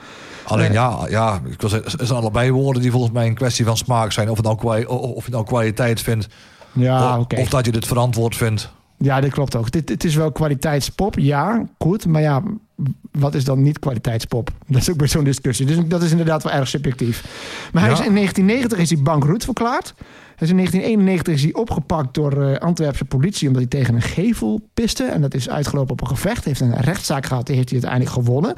Alleen 0.46 0.72
ja, 0.72 1.06
ja 1.10 1.42
ik 1.46 1.62
wil 1.62 1.70
zeggen, 1.70 1.92
het 1.92 2.08
zijn 2.08 2.20
allebei 2.20 2.52
woorden 2.52 2.82
die 2.82 2.92
volgens 2.92 3.14
mij 3.14 3.28
een 3.28 3.34
kwestie 3.34 3.66
van 3.66 3.78
smaak 3.78 4.12
zijn. 4.12 4.30
Of, 4.30 4.38
het 4.38 4.46
nou, 4.46 4.58
kwa- 4.58 4.84
of 4.96 5.26
je 5.26 5.32
nou 5.32 5.46
kwaliteit 5.46 6.02
vindt. 6.02 6.28
Ja, 6.72 7.20
of, 7.20 7.26
of 7.38 7.50
dat 7.50 7.66
je 7.66 7.72
dit 7.72 7.86
verantwoord 7.88 8.36
vindt. 8.36 8.72
Ja, 8.98 9.22
dat 9.22 9.30
klopt 9.32 9.56
ook. 9.56 9.72
Dit, 9.72 9.90
het 9.90 10.04
is 10.04 10.16
wel 10.16 10.32
kwaliteitspop, 10.32 11.20
ja, 11.20 11.66
goed. 11.80 12.06
Maar 12.08 12.22
ja, 12.22 12.42
wat 13.12 13.34
is 13.36 13.44
dan 13.44 13.62
niet 13.62 13.80
kwaliteitspop? 13.80 14.50
Dat 14.68 14.82
is 14.82 14.90
ook 14.90 14.98
bij 14.98 15.08
zo'n 15.08 15.24
discussie. 15.24 15.66
Dus 15.66 15.78
dat 15.86 16.02
is 16.04 16.12
inderdaad 16.12 16.44
wel 16.44 16.54
erg 16.54 16.68
subjectief. 16.68 17.24
Maar 17.74 17.82
hij 17.84 17.92
Ja. 17.92 18.00
is 18.00 18.06
in 18.06 18.14
1990 18.16 18.78
is 18.80 18.90
hij 18.90 19.02
bankroet 19.02 19.44
verklaard. 19.44 19.94
Is 20.40 20.50
in 20.50 20.56
1991 20.56 21.34
is 21.34 21.44
hij 21.44 21.54
opgepakt 21.54 22.14
door 22.14 22.38
uh, 22.38 22.58
Antwerpse 22.58 23.06
politie... 23.06 23.48
omdat 23.48 23.62
hij 23.62 23.80
tegen 23.80 23.96
een 23.96 24.02
gevel 24.02 24.62
piste. 24.74 25.04
En 25.04 25.22
dat 25.22 25.34
is 25.34 25.50
uitgelopen 25.50 25.92
op 25.92 26.02
een 26.02 26.08
gevecht. 26.08 26.44
Hij 26.44 26.54
heeft 26.58 26.60
een 26.62 26.82
rechtszaak 26.82 27.26
gehad, 27.26 27.46
die 27.46 27.56
heeft 27.56 27.70
hij 27.70 27.80
uiteindelijk 27.82 28.26
gewonnen. 28.26 28.56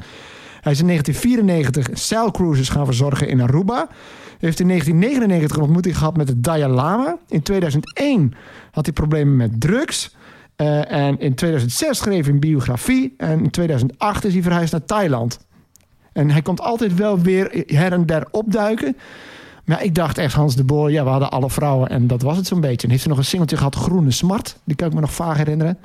Hij 0.66 0.74
is 0.74 0.80
in 0.80 0.86
1994 0.86 1.98
zeilcruises 1.98 2.68
gaan 2.68 2.84
verzorgen 2.84 3.28
in 3.28 3.40
Aruba. 3.40 3.88
Heeft 4.38 4.60
in 4.60 4.68
1999 4.68 5.56
een 5.56 5.62
ontmoeting 5.62 5.96
gehad 5.96 6.16
met 6.16 6.26
de 6.26 6.40
Dalai 6.40 6.72
Lama. 6.72 7.18
In 7.28 7.42
2001 7.42 8.34
had 8.70 8.84
hij 8.84 8.94
problemen 8.94 9.36
met 9.36 9.60
drugs... 9.60 10.14
Uh, 10.56 10.92
en 10.92 11.18
in 11.18 11.34
2006 11.34 11.98
schreef 11.98 12.24
hij 12.24 12.34
een 12.34 12.40
biografie. 12.40 13.14
En 13.16 13.44
in 13.44 13.50
2008 13.50 14.24
is 14.24 14.32
hij 14.32 14.42
verhuisd 14.42 14.72
naar 14.72 14.84
Thailand. 14.84 15.38
En 16.12 16.30
hij 16.30 16.42
komt 16.42 16.60
altijd 16.60 16.94
wel 16.94 17.20
weer 17.20 17.64
her 17.66 17.92
en 17.92 18.06
der 18.06 18.26
opduiken. 18.30 18.96
Maar 19.64 19.82
ik 19.82 19.94
dacht 19.94 20.18
echt, 20.18 20.34
Hans 20.34 20.56
de 20.56 20.64
Boer, 20.64 20.90
ja, 20.90 21.04
we 21.04 21.10
hadden 21.10 21.30
alle 21.30 21.50
vrouwen. 21.50 21.88
En 21.88 22.06
dat 22.06 22.22
was 22.22 22.36
het 22.36 22.46
zo'n 22.46 22.60
beetje. 22.60 22.82
En 22.86 22.90
heeft 22.90 23.02
hij 23.02 23.12
nog 23.12 23.18
een 23.22 23.28
singeltje 23.28 23.56
gehad, 23.56 23.74
Groene 23.74 24.10
Smart. 24.10 24.58
Die 24.64 24.76
kan 24.76 24.88
ik 24.88 24.94
me 24.94 25.00
nog 25.00 25.12
vaag 25.12 25.36
herinneren. 25.36 25.78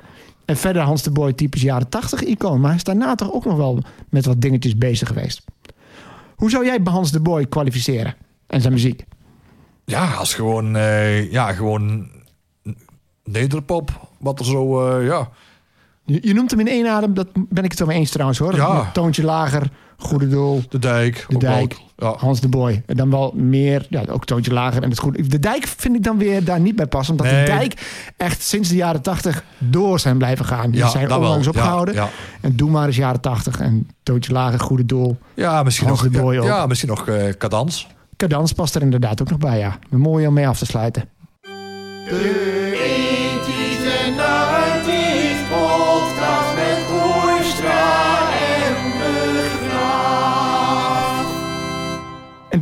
En 0.44 0.56
verder 0.56 0.82
Hans 0.82 1.02
de 1.02 1.10
Boy, 1.10 1.32
typisch 1.32 1.62
jaren 1.62 1.88
80 1.88 2.22
icoon. 2.22 2.60
Maar 2.60 2.68
hij 2.68 2.76
is 2.76 2.84
daarna 2.84 3.14
toch 3.14 3.32
ook 3.32 3.44
nog 3.44 3.56
wel 3.56 3.82
met 4.08 4.26
wat 4.26 4.40
dingetjes 4.40 4.78
bezig 4.78 5.08
geweest. 5.08 5.44
Hoe 6.36 6.50
zou 6.50 6.64
jij 6.64 6.80
Hans 6.84 7.12
de 7.12 7.20
Boy 7.20 7.46
kwalificeren? 7.46 8.14
En 8.46 8.60
zijn 8.60 8.72
muziek? 8.72 9.04
Ja, 9.84 10.12
als 10.12 10.34
gewoon, 10.34 10.76
uh, 10.76 11.32
ja, 11.32 11.52
gewoon 11.52 12.08
nederpop. 13.24 14.08
Wat 14.18 14.38
er 14.38 14.44
zo, 14.44 14.90
uh, 14.98 15.06
ja. 15.06 15.28
Je, 16.04 16.18
je, 16.22 16.34
noemt 16.34 16.50
hem 16.50 16.60
in 16.60 16.68
één 16.68 16.86
adem, 16.88 17.14
dat 17.14 17.28
ben 17.32 17.64
ik 17.64 17.70
het 17.70 17.78
wel 17.78 17.88
mee 17.88 17.98
eens 17.98 18.10
trouwens 18.10 18.38
hoor. 18.38 18.54
Ja. 18.54 18.90
Toontje 18.92 19.24
lager, 19.24 19.70
goede 20.02 20.28
doel. 20.28 20.62
De 20.68 20.78
dijk. 20.78 21.26
De 21.28 21.38
dijk. 21.38 21.76
Ja. 21.96 22.14
Hans 22.18 22.40
de 22.40 22.48
Boy. 22.48 22.82
En 22.86 22.96
dan 22.96 23.10
wel 23.10 23.32
meer, 23.36 23.86
ja, 23.88 24.02
ook 24.08 24.24
toontje 24.24 24.52
lager 24.52 24.82
en 24.82 24.90
het 24.90 24.98
goed. 24.98 25.30
De 25.30 25.38
dijk 25.38 25.66
vind 25.66 25.96
ik 25.96 26.02
dan 26.02 26.18
weer 26.18 26.44
daar 26.44 26.60
niet 26.60 26.76
bij 26.76 26.86
passen. 26.86 27.14
Omdat 27.14 27.32
nee. 27.32 27.44
de 27.44 27.50
dijk 27.50 28.04
echt 28.16 28.42
sinds 28.42 28.68
de 28.68 28.74
jaren 28.74 29.02
tachtig 29.02 29.44
door 29.58 30.00
zijn 30.00 30.18
blijven 30.18 30.44
gaan. 30.44 30.70
Die 30.70 30.80
ja, 30.80 30.88
zijn 30.88 31.12
onlangs 31.12 31.46
opgehouden. 31.46 31.94
Ja, 31.94 32.08
en 32.40 32.56
Doe 32.56 32.70
maar 32.70 32.86
eens 32.86 32.96
jaren 32.96 33.20
tachtig. 33.20 33.60
En 33.60 33.88
toontje 34.02 34.32
lager, 34.32 34.60
goede 34.60 34.86
doel. 34.86 35.18
Ja, 35.34 35.62
misschien 35.62 35.88
Hans 35.88 36.02
nog, 36.02 36.12
de 36.12 36.18
Boy 36.18 36.36
ook. 36.36 36.44
ja, 36.44 36.66
misschien 36.66 36.88
nog 36.88 37.08
uh, 37.08 37.28
cadans. 37.38 37.86
Cadans 38.16 38.52
past 38.52 38.74
er 38.74 38.82
inderdaad 38.82 39.20
ook 39.20 39.30
nog 39.30 39.38
bij, 39.38 39.58
ja. 39.58 39.78
Mooi 39.88 40.26
om 40.26 40.34
mee 40.34 40.48
af 40.48 40.58
te 40.58 40.66
sluiten. 40.66 41.08
De 42.08 43.01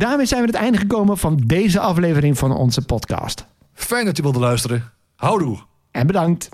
daarmee 0.01 0.25
zijn 0.25 0.41
we 0.41 0.47
aan 0.47 0.53
het 0.53 0.63
einde 0.63 0.77
gekomen 0.77 1.17
van 1.17 1.35
deze 1.45 1.79
aflevering 1.79 2.37
van 2.37 2.55
onze 2.55 2.85
podcast. 2.85 3.45
Fijn 3.73 4.05
dat 4.05 4.17
je 4.17 4.23
wilde 4.23 4.39
luisteren. 4.39 4.91
Houdoe. 5.15 5.57
En 5.91 6.07
bedankt. 6.07 6.49